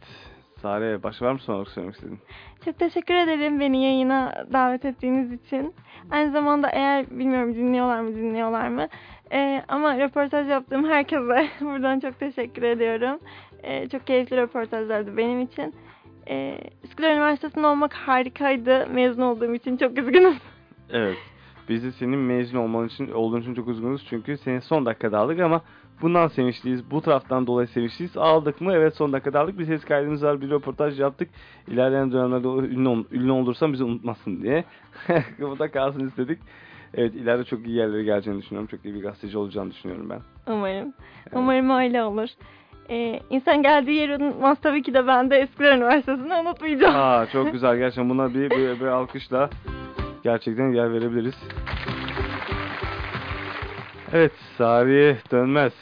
Sare 0.63 1.03
başka 1.03 1.27
var 1.27 1.33
mı 1.33 1.39
son 1.39 1.55
olarak 1.55 1.69
söylemek 1.69 1.95
istediğin? 1.95 2.21
Çok 2.65 2.79
teşekkür 2.79 3.15
ederim 3.15 3.61
beni 3.61 3.85
yayına 3.85 4.47
davet 4.53 4.85
ettiğiniz 4.85 5.33
için. 5.33 5.75
Aynı 6.11 6.33
zamanda 6.33 6.69
eğer 6.71 7.11
bilmiyorum 7.11 7.55
dinliyorlar 7.55 8.01
mı 8.01 8.15
dinliyorlar 8.15 8.69
mı 8.69 8.89
Ee, 9.33 9.63
ama 9.69 9.99
röportaj 9.99 10.49
yaptığım 10.49 10.89
herkese 10.89 11.49
buradan 11.61 12.01
çok 12.01 12.19
teşekkür 12.19 12.63
ediyorum. 12.63 13.21
Ee, 13.63 13.89
çok 13.89 14.07
keyifli 14.07 14.37
röportajlardı 14.37 15.17
benim 15.17 15.41
için. 15.41 15.75
Ee, 16.29 16.59
Üsküdar 16.85 17.13
Üniversitesi'nde 17.13 17.67
olmak 17.67 17.93
harikaydı. 17.95 18.87
Mezun 18.87 19.23
olduğum 19.23 19.55
için 19.55 19.77
çok 19.77 19.99
üzgünüm. 19.99 20.35
Evet. 20.91 21.17
Biz 21.69 21.85
de 21.85 21.93
senin 21.93 22.19
mezun 22.19 22.59
olman 22.59 22.87
için, 22.87 23.11
olduğun 23.11 23.41
için 23.41 23.55
çok 23.55 23.69
üzgünüz 23.69 24.07
çünkü 24.11 24.37
seni 24.37 24.61
son 24.61 24.87
dakikada 24.87 25.19
aldık 25.19 25.41
ama 25.41 25.61
bundan 26.03 26.27
sevinçliyiz. 26.27 26.91
Bu 26.91 27.01
taraftan 27.01 27.47
dolayı 27.47 27.69
sevinçliyiz. 27.69 28.17
Aldık 28.17 28.61
mı? 28.61 28.73
Evet 28.73 28.97
son 28.97 29.13
dakikada 29.13 29.41
aldık. 29.41 29.59
Bir 29.59 29.65
ses 29.65 29.85
kaydımız 29.85 30.23
var. 30.23 30.41
Bir 30.41 30.51
röportaj 30.51 31.01
yaptık. 31.01 31.29
İlerleyen 31.69 32.13
dönemlerde 32.13 32.49
ünlü, 32.49 33.05
ünlü 33.13 33.33
olursam 33.33 33.73
bizi 33.73 33.85
unutmasın 33.85 34.43
diye. 34.43 34.65
Bu 35.41 35.59
da 35.59 35.71
kalsın 35.71 36.09
istedik. 36.09 36.39
Evet 36.95 37.15
ileride 37.15 37.45
çok 37.45 37.67
iyi 37.67 37.77
yerlere 37.77 38.03
geleceğini 38.03 38.43
düşünüyorum. 38.43 38.67
Çok 38.67 38.85
iyi 38.85 38.95
bir 38.95 39.03
gazeteci 39.03 39.39
olacağını 39.39 39.71
düşünüyorum 39.71 40.11
ben. 40.11 40.21
Umarım. 40.53 40.93
Umarım 41.33 41.71
öyle 41.71 42.03
olur. 42.03 42.29
Ee, 42.91 43.21
insan 43.31 43.63
geldiği 43.63 43.93
yeri 43.93 44.17
unutmaz 44.17 44.59
tabii 44.63 44.83
ki 44.83 44.95
de 44.95 45.07
ben 45.07 45.31
de 45.31 45.43
Üsküdar 45.43 45.77
Üniversitesi'ni 45.77 46.35
unutmayacağım. 46.35 46.95
Aa 46.97 47.27
çok 47.27 47.53
güzel. 47.53 47.77
Gerçekten 47.77 48.11
buna 48.11 48.35
bir, 48.35 48.51
bir, 48.51 48.81
bir 48.81 48.87
alkışla 48.87 49.51
gerçekten 50.29 50.73
yer 50.73 50.93
verebiliriz. 50.93 51.35
Evet, 54.13 54.33
Sariye 54.59 55.17
Dönmez. 55.31 55.73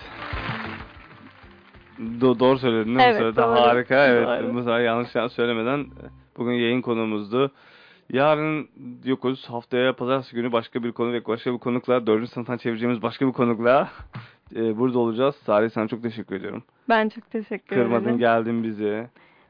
Do- 1.98 2.38
doğru 2.38 2.58
söyledin 2.58 2.84
değil 2.86 2.96
mi? 2.96 3.02
Evet, 3.02 3.18
Söyledi. 3.18 3.36
doğru. 3.36 3.60
Harika. 3.60 4.06
Evet. 4.06 4.26
Doğru. 4.44 4.54
Bu 4.54 4.58
sefer 4.58 4.80
yanlış 4.80 5.14
yanlış 5.14 5.32
söylemeden 5.32 5.86
bugün 6.36 6.52
yayın 6.52 6.82
konuğumuzdu. 6.82 7.50
Yarın 8.10 8.68
yokuz. 9.04 9.50
Haftaya 9.50 9.92
pazartesi 9.96 10.34
günü 10.36 10.52
başka 10.52 10.82
bir 10.82 10.92
konu 10.92 11.12
ve 11.12 11.24
başka 11.24 11.52
bir 11.52 11.58
konukla, 11.58 12.06
dördüncü 12.06 12.30
sınıftan 12.30 12.56
çevireceğimiz 12.56 13.02
başka 13.02 13.26
bir 13.26 13.32
konukla 13.32 13.88
e, 14.56 14.78
burada 14.78 14.98
olacağız. 14.98 15.34
Sariye 15.36 15.70
sana 15.70 15.88
çok 15.88 16.02
teşekkür 16.02 16.36
ediyorum. 16.36 16.62
Ben 16.88 17.08
çok 17.08 17.30
teşekkür 17.30 17.76
Kırmadın, 17.76 18.02
ederim. 18.04 18.18
geldin 18.18 18.62
bizi. 18.64 19.06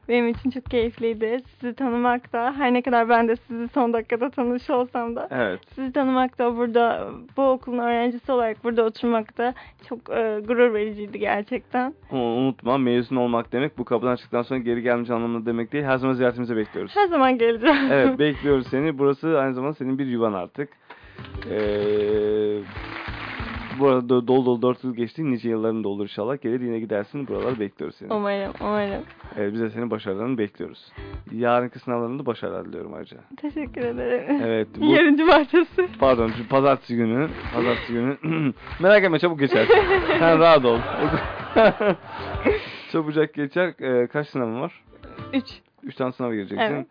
Benim 0.09 0.27
için 0.27 0.49
çok 0.49 0.65
keyifliydi. 0.65 1.41
Sizi 1.59 1.73
tanımak 1.75 2.33
da 2.33 2.53
her 2.57 2.73
ne 2.73 2.81
kadar 2.81 3.09
ben 3.09 3.27
de 3.27 3.35
sizi 3.35 3.67
son 3.67 3.93
dakikada 3.93 4.29
tanış 4.29 4.69
olsam 4.69 5.15
da 5.15 5.27
Evet. 5.31 5.59
sizi 5.75 5.93
tanımak 5.93 6.39
da 6.39 6.57
burada 6.57 7.09
bu 7.37 7.43
okulun 7.49 7.77
öğrencisi 7.77 8.31
olarak 8.31 8.63
burada 8.63 8.83
oturmak 8.83 9.37
da 9.37 9.53
çok 9.89 9.99
e, 10.09 10.39
gurur 10.47 10.73
vericiydi 10.73 11.19
gerçekten. 11.19 11.93
Ama 12.11 12.23
unutma 12.23 12.77
mezun 12.77 13.15
olmak 13.15 13.51
demek 13.51 13.77
bu 13.77 13.85
kapıdan 13.85 14.15
çıktıktan 14.15 14.41
sonra 14.41 14.59
geri 14.59 14.81
gelmeyeceğin 14.81 15.19
anlamında 15.19 15.45
demek 15.45 15.71
değil. 15.73 15.83
Her 15.83 15.97
zaman 15.97 16.13
ziyaretimize 16.13 16.55
bekliyoruz. 16.55 16.95
Her 16.95 17.07
zaman 17.07 17.37
geleceğim. 17.37 17.77
Evet 17.91 18.19
bekliyoruz 18.19 18.67
seni. 18.67 18.97
Burası 18.97 19.39
aynı 19.39 19.53
zamanda 19.53 19.73
senin 19.73 19.99
bir 19.99 20.05
yuvan 20.05 20.33
artık. 20.33 20.69
Ee, 21.49 22.59
bu 23.79 23.87
arada 23.87 24.09
dolu 24.27 24.45
dolu 24.45 24.61
dört 24.61 24.83
yıl 24.83 24.95
geçti. 24.95 25.31
Nice 25.31 25.49
yılların 25.49 25.83
da 25.83 25.87
olur 25.87 26.03
inşallah. 26.03 26.41
Gelir 26.41 26.61
yine 26.61 26.79
gidersin. 26.79 27.27
Buraları 27.27 27.59
bekliyoruz 27.59 27.95
seni. 27.95 28.13
umarım, 28.13 28.53
umarım. 28.61 29.03
Evet, 29.37 29.53
biz 29.53 29.61
de 29.61 29.69
senin 29.69 29.91
başarılarını 29.91 30.37
bekliyoruz. 30.37 30.91
Yarınki 31.31 31.79
sınavlarında 31.79 32.25
başarılar 32.25 32.65
diliyorum 32.65 32.93
ayrıca. 32.93 33.17
Teşekkür 33.37 33.81
ederim. 33.81 34.41
Evet. 34.43 34.67
Bu, 34.79 34.85
Yarın 34.85 35.17
cumartesi. 35.17 35.87
pardon 35.99 36.31
pazartesi 36.49 36.95
günü. 36.95 37.27
Pazartesi 37.55 37.93
günü. 37.93 38.17
Merak 38.79 39.03
etme 39.03 39.19
çabuk 39.19 39.39
geçer. 39.39 39.67
Sen 40.19 40.39
rahat 40.39 40.65
ol. 40.65 40.79
Çabucak 42.91 43.33
geçer. 43.33 43.73
Ee, 43.81 44.07
kaç 44.07 44.27
sınavın 44.27 44.61
var? 44.61 44.83
Üç. 45.33 45.45
Üç 45.83 45.95
tane 45.95 46.11
sınava 46.11 46.33
gireceksin. 46.33 46.73
Evet. 46.73 46.87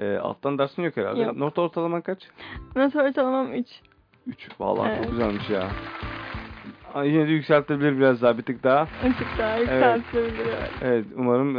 Ee, 0.00 0.18
alttan 0.18 0.58
dersin 0.58 0.82
yok 0.82 0.96
herhalde. 0.96 1.20
Yok. 1.22 1.36
Not 1.36 1.58
ortalaman 1.58 2.00
kaç? 2.00 2.18
Not 2.76 2.96
ortalamam 2.96 3.52
üç. 3.52 3.66
3. 4.26 4.48
Vallahi 4.60 4.88
Evet. 4.88 5.02
çok 5.02 5.10
güzelmiş 5.12 5.50
ya. 5.50 5.68
Yine 7.04 7.28
de 7.28 7.32
yükseltebilir 7.32 7.98
biraz 7.98 8.22
daha 8.22 8.38
bir 8.38 8.42
tık 8.42 8.64
daha. 8.64 8.80
Açık 8.80 9.38
daha 9.38 9.58
yükseltilebilir. 9.58 10.46
evet. 10.46 10.70
Evet 10.82 11.04
umarım 11.16 11.56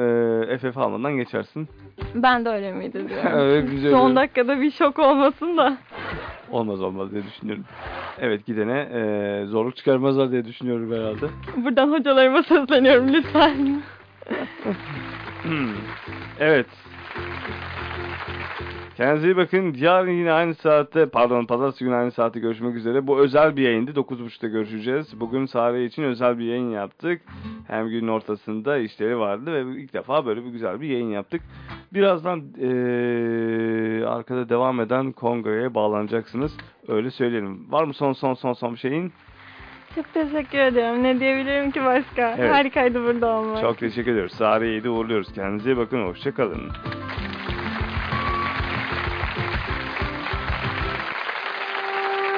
e, 0.52 0.58
FF 0.58 0.78
almadan 0.78 1.18
geçersin. 1.18 1.68
Ben 2.16 2.46
de 2.46 2.50
öyle 2.50 2.72
miydi 2.72 3.10
diyorum. 3.10 3.30
Evet, 3.40 3.72
güzel. 3.72 3.92
Son 3.92 4.16
dakikada 4.16 4.62
bir 4.62 4.72
şok 4.72 5.00
olmasın 5.00 5.58
da. 5.58 5.78
Olmaz 6.52 6.82
olmaz 6.82 7.12
diye 7.12 7.24
düşünüyorum. 7.24 7.64
Evet 8.20 8.46
gidene 8.46 8.80
e, 8.80 9.46
zorluk 9.46 9.78
çıkarmazlar 9.78 10.32
diye 10.32 10.46
düşünüyorum 10.46 10.92
herhalde. 10.92 11.26
Buradan 11.64 11.92
hocalarıma 11.92 12.44
sesleniyorum 12.44 13.14
lütfen. 13.14 13.82
Hmm. 15.44 15.76
evet. 16.40 16.66
Kendinize 18.98 19.28
iyi 19.28 19.38
bakın. 19.38 19.74
Yarın 19.80 20.12
yine 20.12 20.32
aynı 20.32 20.56
saatte, 20.56 21.06
pardon 21.10 21.46
pazartesi 21.46 21.84
günü 21.84 21.96
aynı 21.96 22.12
saatte 22.12 22.40
görüşmek 22.40 22.76
üzere. 22.76 23.08
Bu 23.08 23.20
özel 23.20 23.58
bir 23.58 23.62
yayındı. 23.62 23.92
9.30'da 23.92 24.48
görüşeceğiz. 24.48 25.20
Bugün 25.20 25.46
Sare 25.46 25.86
için 25.86 26.04
özel 26.04 26.40
bir 26.40 26.46
yayın 26.46 26.70
yaptık. 26.72 27.22
Hem 27.68 27.88
günün 27.90 28.08
ortasında 28.08 28.78
işleri 28.78 29.20
vardı 29.20 29.54
ve 29.54 29.82
ilk 29.82 29.94
defa 29.94 30.26
böyle 30.26 30.46
bir 30.46 30.50
güzel 30.50 30.82
bir 30.82 30.88
yayın 30.88 31.10
yaptık. 31.10 31.42
Birazdan 31.94 32.44
eee, 32.58 34.06
arkada 34.06 34.50
devam 34.50 34.80
eden 34.80 35.12
kongreye 35.12 35.74
bağlanacaksınız. 35.74 36.58
Öyle 36.88 37.12
söyleyelim. 37.12 37.72
Var 37.72 37.84
mı 37.84 37.94
son 37.94 38.14
son 38.14 38.34
son 38.34 38.54
son 38.54 38.74
bir 38.74 38.80
şeyin? 38.80 39.12
Çok 39.96 40.14
teşekkür 40.14 40.58
ediyorum. 40.58 41.04
Ne 41.04 41.20
diyebilirim 41.20 41.72
ki 41.72 41.86
başka? 41.86 42.36
Evet. 42.38 42.54
Harikaydı 42.54 43.04
burada 43.04 43.28
olmak. 43.28 43.62
Çok 43.62 43.78
teşekkür 43.78 44.12
ediyoruz. 44.12 44.34
Sare'yi 44.34 44.84
de 44.84 44.90
uğurluyoruz. 44.90 45.34
Kendinize 45.34 45.72
iyi 45.72 45.78
bakın. 45.78 46.08
Hoşçakalın. 46.08 46.62